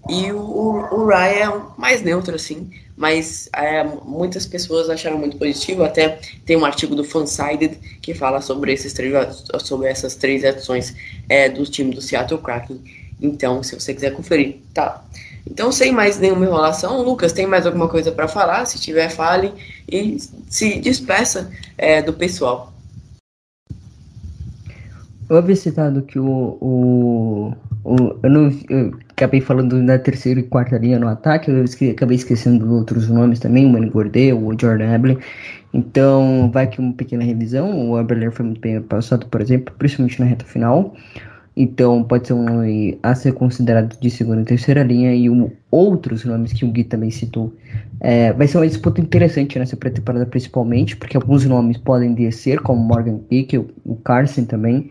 E 0.08 0.32
o, 0.32 0.38
o, 0.38 1.06
Ryan 1.06 1.52
é 1.52 1.62
mais 1.78 2.02
neutro, 2.02 2.34
assim, 2.34 2.70
mas 2.96 3.48
é, 3.54 3.84
muitas 3.84 4.46
pessoas 4.46 4.90
acharam 4.90 5.18
muito 5.18 5.36
positivo. 5.36 5.82
Até 5.82 6.20
tem 6.44 6.56
um 6.56 6.64
artigo 6.64 6.94
do 6.94 7.04
Fansided 7.04 7.78
que 8.00 8.14
fala 8.14 8.40
sobre, 8.40 8.72
esses 8.72 8.92
três, 8.92 9.44
sobre 9.60 9.88
essas 9.88 10.14
três 10.14 10.44
adições 10.44 10.94
é, 11.28 11.48
do 11.48 11.64
time 11.64 11.94
do 11.94 12.00
Seattle 12.00 12.40
Kraken. 12.40 12.80
Então, 13.20 13.62
se 13.62 13.74
você 13.74 13.94
quiser 13.94 14.12
conferir, 14.12 14.56
tá. 14.74 15.02
Então, 15.48 15.72
sem 15.72 15.92
mais 15.92 16.18
nenhuma 16.18 16.44
enrolação, 16.44 17.02
Lucas, 17.02 17.32
tem 17.32 17.46
mais 17.46 17.66
alguma 17.66 17.88
coisa 17.88 18.12
para 18.12 18.28
falar? 18.28 18.64
Se 18.66 18.78
tiver, 18.78 19.08
fale 19.08 19.52
e 19.90 20.18
se 20.48 20.78
despeça 20.78 21.50
é, 21.76 22.00
do 22.00 22.12
pessoal. 22.12 22.72
Eu 25.32 25.38
havia 25.38 25.56
citado 25.56 26.02
que 26.02 26.18
o, 26.18 26.58
o, 26.60 27.54
o 27.84 27.96
eu 28.22 28.28
não 28.28 28.50
eu 28.68 28.92
acabei 29.08 29.40
falando 29.40 29.82
da 29.86 29.98
terceira 29.98 30.38
e 30.40 30.42
quarta 30.42 30.76
linha 30.76 30.98
no 30.98 31.08
ataque, 31.08 31.50
eu 31.50 31.64
esque, 31.64 31.88
acabei 31.88 32.16
esquecendo 32.16 32.70
outros 32.70 33.08
nomes 33.08 33.38
também, 33.38 33.64
o 33.64 33.70
Manny 33.70 33.88
Gordeu, 33.88 34.46
o 34.46 34.54
Jordan 34.60 34.92
Eblin. 34.92 35.16
Então, 35.72 36.50
vai 36.52 36.64
aqui 36.64 36.80
uma 36.80 36.92
pequena 36.92 37.24
revisão. 37.24 37.90
O 37.90 37.98
Eberler 37.98 38.30
foi 38.30 38.44
muito 38.44 38.60
bem 38.60 38.78
passado, 38.82 39.24
por 39.24 39.40
exemplo, 39.40 39.74
principalmente 39.78 40.20
na 40.20 40.26
reta 40.26 40.44
final. 40.44 40.94
Então 41.56 42.04
pode 42.04 42.26
ser 42.26 42.34
um 42.34 42.44
nome 42.44 42.98
a 43.02 43.14
ser 43.14 43.32
considerado 43.32 43.98
de 43.98 44.10
segunda 44.10 44.42
e 44.42 44.44
terceira 44.44 44.82
linha 44.82 45.14
e 45.14 45.30
um, 45.30 45.50
outros 45.70 46.26
nomes 46.26 46.52
que 46.52 46.66
o 46.66 46.68
Gui 46.68 46.84
também 46.84 47.10
citou. 47.10 47.54
É, 48.00 48.34
vai 48.34 48.46
ser 48.46 48.58
uma 48.58 48.68
disputa 48.68 49.00
interessante 49.00 49.58
nessa 49.58 49.78
pré-temporada 49.78 50.26
principalmente, 50.26 50.94
porque 50.94 51.16
alguns 51.16 51.46
nomes 51.46 51.78
podem 51.78 52.12
descer, 52.12 52.60
como 52.60 52.82
Morgan 52.82 53.16
Pick, 53.16 53.54
o, 53.54 53.66
o 53.82 53.96
Carson 53.96 54.44
também, 54.44 54.90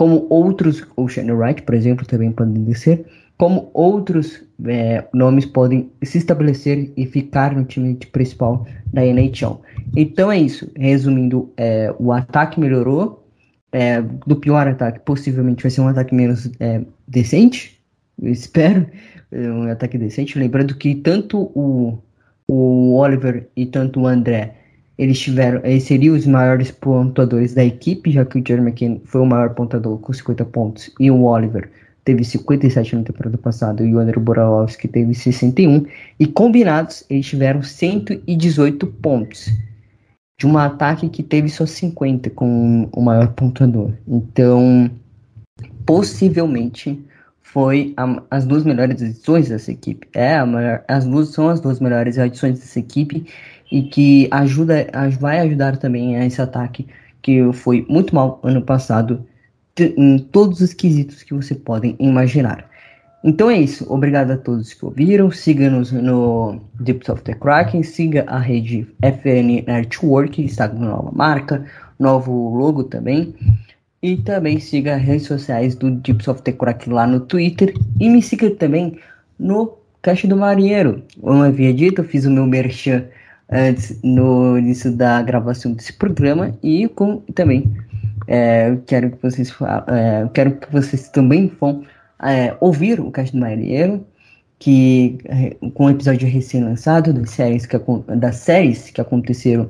como 0.00 0.26
outros, 0.30 0.82
o 0.96 1.06
Shane 1.06 1.30
Wright, 1.30 1.60
por 1.60 1.74
exemplo, 1.74 2.06
também 2.06 2.32
podem 2.32 2.64
descer, 2.64 3.04
como 3.36 3.70
outros 3.74 4.42
é, 4.64 5.04
nomes 5.12 5.44
podem 5.44 5.90
se 6.02 6.16
estabelecer 6.16 6.90
e 6.96 7.04
ficar 7.04 7.54
no 7.54 7.66
time 7.66 7.94
principal 8.10 8.66
da 8.94 9.04
NHL. 9.04 9.60
Então 9.94 10.32
é 10.32 10.38
isso. 10.38 10.72
Resumindo, 10.74 11.52
é, 11.54 11.94
o 11.98 12.12
ataque 12.12 12.58
melhorou, 12.58 13.28
é, 13.72 14.00
do 14.26 14.36
pior 14.36 14.66
ataque, 14.66 15.00
possivelmente 15.00 15.62
vai 15.62 15.70
ser 15.70 15.82
um 15.82 15.88
ataque 15.88 16.14
menos 16.14 16.50
é, 16.58 16.80
decente, 17.06 17.78
eu 18.22 18.32
espero, 18.32 18.86
um 19.30 19.70
ataque 19.70 19.98
decente. 19.98 20.38
Lembrando 20.38 20.74
que 20.76 20.94
tanto 20.94 21.52
o, 21.54 21.98
o 22.48 22.94
Oliver 22.94 23.50
e 23.54 23.66
tanto 23.66 24.00
o 24.00 24.06
André, 24.06 24.59
eles 25.00 25.18
tiveram, 25.18 25.62
eles 25.64 25.84
seriam 25.84 26.14
os 26.14 26.26
maiores 26.26 26.70
pontuadores 26.70 27.54
da 27.54 27.64
equipe, 27.64 28.12
já 28.12 28.22
que 28.22 28.38
o 28.38 28.44
Jeremy 28.46 28.68
McKinnon 28.68 29.00
foi 29.06 29.22
o 29.22 29.26
maior 29.26 29.54
pontuador 29.54 29.96
com 29.98 30.12
50 30.12 30.44
pontos 30.44 30.90
e 31.00 31.10
o 31.10 31.22
Oliver 31.22 31.70
teve 32.04 32.22
57 32.22 32.96
na 32.96 33.02
temporada 33.02 33.38
passada 33.38 33.82
e 33.82 33.94
o 33.94 33.98
André 33.98 34.20
Boralowski 34.20 34.86
teve 34.86 35.14
61 35.14 35.86
e 36.18 36.26
combinados 36.26 37.02
eles 37.08 37.24
tiveram 37.24 37.62
118 37.62 38.86
pontos 38.86 39.50
de 40.38 40.46
um 40.46 40.58
ataque 40.58 41.08
que 41.08 41.22
teve 41.22 41.48
só 41.48 41.64
50 41.64 42.28
com 42.30 42.86
o 42.92 43.00
maior 43.00 43.28
pontuador. 43.28 43.92
Então, 44.06 44.90
possivelmente 45.86 47.02
foi 47.40 47.94
a, 47.96 48.22
as 48.30 48.44
duas 48.44 48.64
melhores 48.64 49.00
edições 49.00 49.48
dessa 49.48 49.72
equipe. 49.72 50.06
É, 50.12 50.44
maior, 50.44 50.84
as 50.86 51.06
duas 51.06 51.30
são 51.30 51.48
as 51.48 51.58
duas 51.58 51.80
melhores 51.80 52.18
edições 52.18 52.60
dessa 52.60 52.78
equipe 52.78 53.26
e 53.70 53.82
que 53.82 54.28
ajuda, 54.30 54.86
vai 55.18 55.38
ajudar 55.40 55.76
também 55.76 56.16
a 56.16 56.26
esse 56.26 56.40
ataque 56.42 56.86
que 57.22 57.52
foi 57.52 57.86
muito 57.88 58.14
mal 58.14 58.40
ano 58.42 58.62
passado 58.62 59.24
em 59.78 60.18
todos 60.18 60.60
os 60.60 60.74
quesitos 60.74 61.22
que 61.22 61.34
você 61.34 61.54
podem 61.54 61.96
imaginar. 61.98 62.68
Então 63.22 63.50
é 63.50 63.58
isso. 63.58 63.86
Obrigado 63.92 64.30
a 64.30 64.36
todos 64.36 64.72
que 64.72 64.84
ouviram. 64.84 65.30
Siga-nos 65.30 65.92
no 65.92 66.60
Deep 66.80 67.10
of 67.10 67.22
the 67.22 67.34
Kraken. 67.34 67.82
Siga 67.82 68.24
a 68.26 68.38
rede 68.38 68.86
FN 69.02 69.64
Network, 69.66 70.42
está 70.42 70.68
com 70.68 70.78
nova 70.78 71.10
marca, 71.12 71.64
novo 71.98 72.54
logo 72.56 72.84
também. 72.84 73.34
E 74.02 74.16
também 74.16 74.58
siga 74.58 74.96
as 74.96 75.02
redes 75.02 75.26
sociais 75.26 75.74
do 75.74 75.90
Deep 75.90 76.28
of 76.30 76.42
the 76.42 76.52
Kraken 76.52 76.94
lá 76.94 77.06
no 77.06 77.20
Twitter. 77.20 77.74
E 77.98 78.08
me 78.08 78.22
siga 78.22 78.50
também 78.50 78.98
no 79.38 79.76
Caixa 80.00 80.26
do 80.26 80.36
Marinheiro. 80.36 81.02
Como 81.20 81.42
havia 81.42 81.74
dito, 81.74 82.00
eu 82.00 82.04
fiz 82.06 82.24
o 82.24 82.30
meu 82.30 82.46
merchan 82.46 83.04
antes 83.50 83.98
no 84.02 84.58
início 84.58 84.92
da 84.92 85.22
gravação 85.22 85.72
desse 85.72 85.92
programa. 85.92 86.54
E 86.62 86.88
com 86.88 87.18
também 87.34 87.70
É, 88.28 88.70
eu 88.70 88.82
quero 88.86 89.10
que 89.10 89.22
vocês 89.22 89.52
é, 89.88 90.28
quero 90.32 90.56
que 90.56 90.70
vocês 90.70 91.08
também 91.08 91.50
vão 91.60 91.84
é, 92.22 92.54
ouvir 92.60 93.00
o 93.00 93.10
cast 93.10 93.32
do 93.32 93.40
Marinheiro, 93.40 94.06
que 94.58 95.18
é, 95.24 95.56
com 95.74 95.86
o 95.86 95.90
episódio 95.90 96.28
recém-lançado 96.28 97.12
das 97.12 97.30
séries 97.30 97.66
que, 97.66 97.76
das 98.16 98.36
séries 98.36 98.90
que 98.90 99.00
aconteceram 99.00 99.68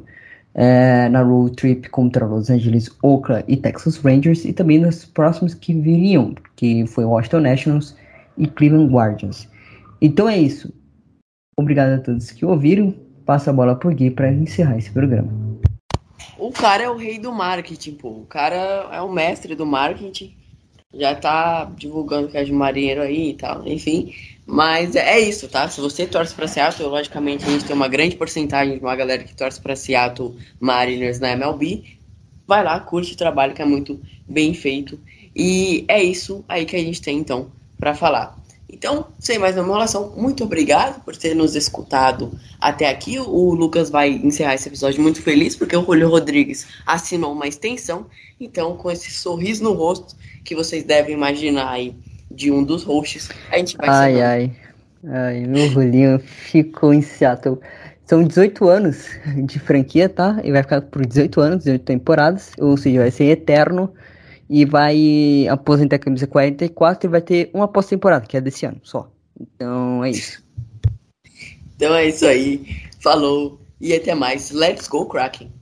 é, 0.54 1.08
na 1.08 1.22
road 1.22 1.54
trip 1.56 1.88
contra 1.88 2.26
Los 2.26 2.50
Angeles, 2.50 2.90
Oakland 3.02 3.44
e 3.48 3.56
Texas 3.56 3.96
Rangers, 3.98 4.44
e 4.44 4.52
também 4.52 4.78
nos 4.78 5.06
próximos 5.06 5.54
que 5.54 5.72
viriam, 5.72 6.34
que 6.56 6.86
foi 6.86 7.04
Washington 7.04 7.40
Nationals 7.40 7.96
e 8.36 8.46
Cleveland 8.46 8.92
Guardians. 8.92 9.48
Então 10.02 10.28
é 10.28 10.36
isso. 10.36 10.70
Obrigado 11.56 11.94
a 11.94 11.98
todos 11.98 12.30
que 12.30 12.44
ouviram. 12.44 12.94
Passa 13.30 13.50
a 13.50 13.52
bola 13.52 13.76
por 13.76 13.94
Gui 13.94 14.10
para 14.10 14.28
encerrar 14.32 14.76
esse 14.76 14.90
programa. 14.90 15.30
O 16.36 16.50
cara 16.50 16.82
é 16.82 16.90
o 16.90 16.96
rei 16.96 17.16
do 17.16 17.30
marketing, 17.30 17.92
pô. 17.92 18.08
O 18.08 18.26
cara 18.26 18.88
é 18.90 19.00
o 19.00 19.08
mestre 19.08 19.54
do 19.54 19.64
marketing. 19.64 20.34
Já 20.92 21.14
tá 21.14 21.70
divulgando 21.76 22.26
que 22.26 22.36
é 22.36 22.42
de 22.42 22.52
marinheiro 22.52 23.00
aí 23.00 23.30
e 23.30 23.34
tal, 23.34 23.64
enfim. 23.68 24.12
Mas 24.44 24.96
é 24.96 25.20
isso, 25.20 25.48
tá? 25.48 25.68
Se 25.68 25.80
você 25.80 26.08
torce 26.08 26.34
para 26.34 26.48
Seattle, 26.48 26.88
logicamente 26.88 27.44
a 27.44 27.48
gente 27.48 27.64
tem 27.64 27.76
uma 27.76 27.86
grande 27.86 28.16
porcentagem 28.16 28.78
de 28.78 28.82
uma 28.82 28.96
galera 28.96 29.22
que 29.22 29.32
torce 29.32 29.60
para 29.60 29.76
Seattle 29.76 30.34
Mariners 30.58 31.20
na 31.20 31.30
MLB. 31.30 31.84
Vai 32.48 32.64
lá, 32.64 32.80
curte 32.80 33.12
o 33.12 33.16
trabalho 33.16 33.54
que 33.54 33.62
é 33.62 33.64
muito 33.64 34.00
bem 34.28 34.54
feito. 34.54 34.98
E 35.36 35.84
é 35.86 36.02
isso 36.02 36.44
aí 36.48 36.66
que 36.66 36.74
a 36.74 36.80
gente 36.80 37.00
tem 37.00 37.18
então 37.18 37.52
para 37.78 37.94
falar. 37.94 38.39
Então, 38.72 39.06
sem 39.18 39.38
mais 39.38 39.56
enrolação, 39.56 40.12
muito 40.16 40.44
obrigado 40.44 41.02
por 41.04 41.16
ter 41.16 41.34
nos 41.34 41.56
escutado 41.56 42.32
até 42.60 42.88
aqui. 42.88 43.18
O 43.18 43.54
Lucas 43.54 43.90
vai 43.90 44.10
encerrar 44.10 44.54
esse 44.54 44.68
episódio 44.68 45.02
muito 45.02 45.20
feliz, 45.20 45.56
porque 45.56 45.76
o 45.76 45.84
Julio 45.84 46.08
Rodrigues 46.08 46.66
assinou 46.86 47.32
uma 47.32 47.48
extensão. 47.48 48.06
Então, 48.40 48.76
com 48.76 48.90
esse 48.90 49.10
sorriso 49.10 49.64
no 49.64 49.72
rosto 49.72 50.14
que 50.44 50.54
vocês 50.54 50.84
devem 50.84 51.14
imaginar 51.14 51.70
aí 51.70 51.94
de 52.30 52.50
um 52.50 52.62
dos 52.62 52.84
hosts, 52.84 53.28
a 53.50 53.58
gente 53.58 53.76
vai 53.76 53.88
Ai, 53.88 54.22
ai. 54.22 54.52
Ai, 55.04 55.40
meu 55.46 55.68
Julinho 55.68 56.18
ficou 56.18 56.94
em 56.94 57.02
Seattle. 57.02 57.58
São 58.06 58.22
18 58.22 58.68
anos 58.68 59.06
de 59.44 59.58
franquia, 59.58 60.08
tá? 60.08 60.40
E 60.44 60.52
vai 60.52 60.62
ficar 60.62 60.80
por 60.82 61.04
18 61.04 61.40
anos, 61.40 61.58
18 61.64 61.82
temporadas. 61.82 62.52
Ou 62.58 62.76
seja, 62.76 63.00
vai 63.00 63.10
ser 63.10 63.24
eterno 63.24 63.92
e 64.50 64.64
vai 64.64 65.46
aposentar 65.48 65.94
a 65.94 66.00
camisa 66.00 66.26
44 66.26 67.08
e 67.08 67.10
vai 67.10 67.22
ter 67.22 67.50
uma 67.54 67.68
pós-temporada, 67.68 68.26
que 68.26 68.36
é 68.36 68.40
desse 68.40 68.66
ano 68.66 68.80
só. 68.82 69.08
Então 69.40 70.04
é 70.04 70.10
isso. 70.10 70.44
Então 71.76 71.94
é 71.94 72.08
isso 72.08 72.26
aí. 72.26 72.82
Falou 72.98 73.60
e 73.80 73.94
até 73.94 74.12
mais. 74.12 74.50
Let's 74.50 74.88
go, 74.88 75.06
Kraken! 75.06 75.52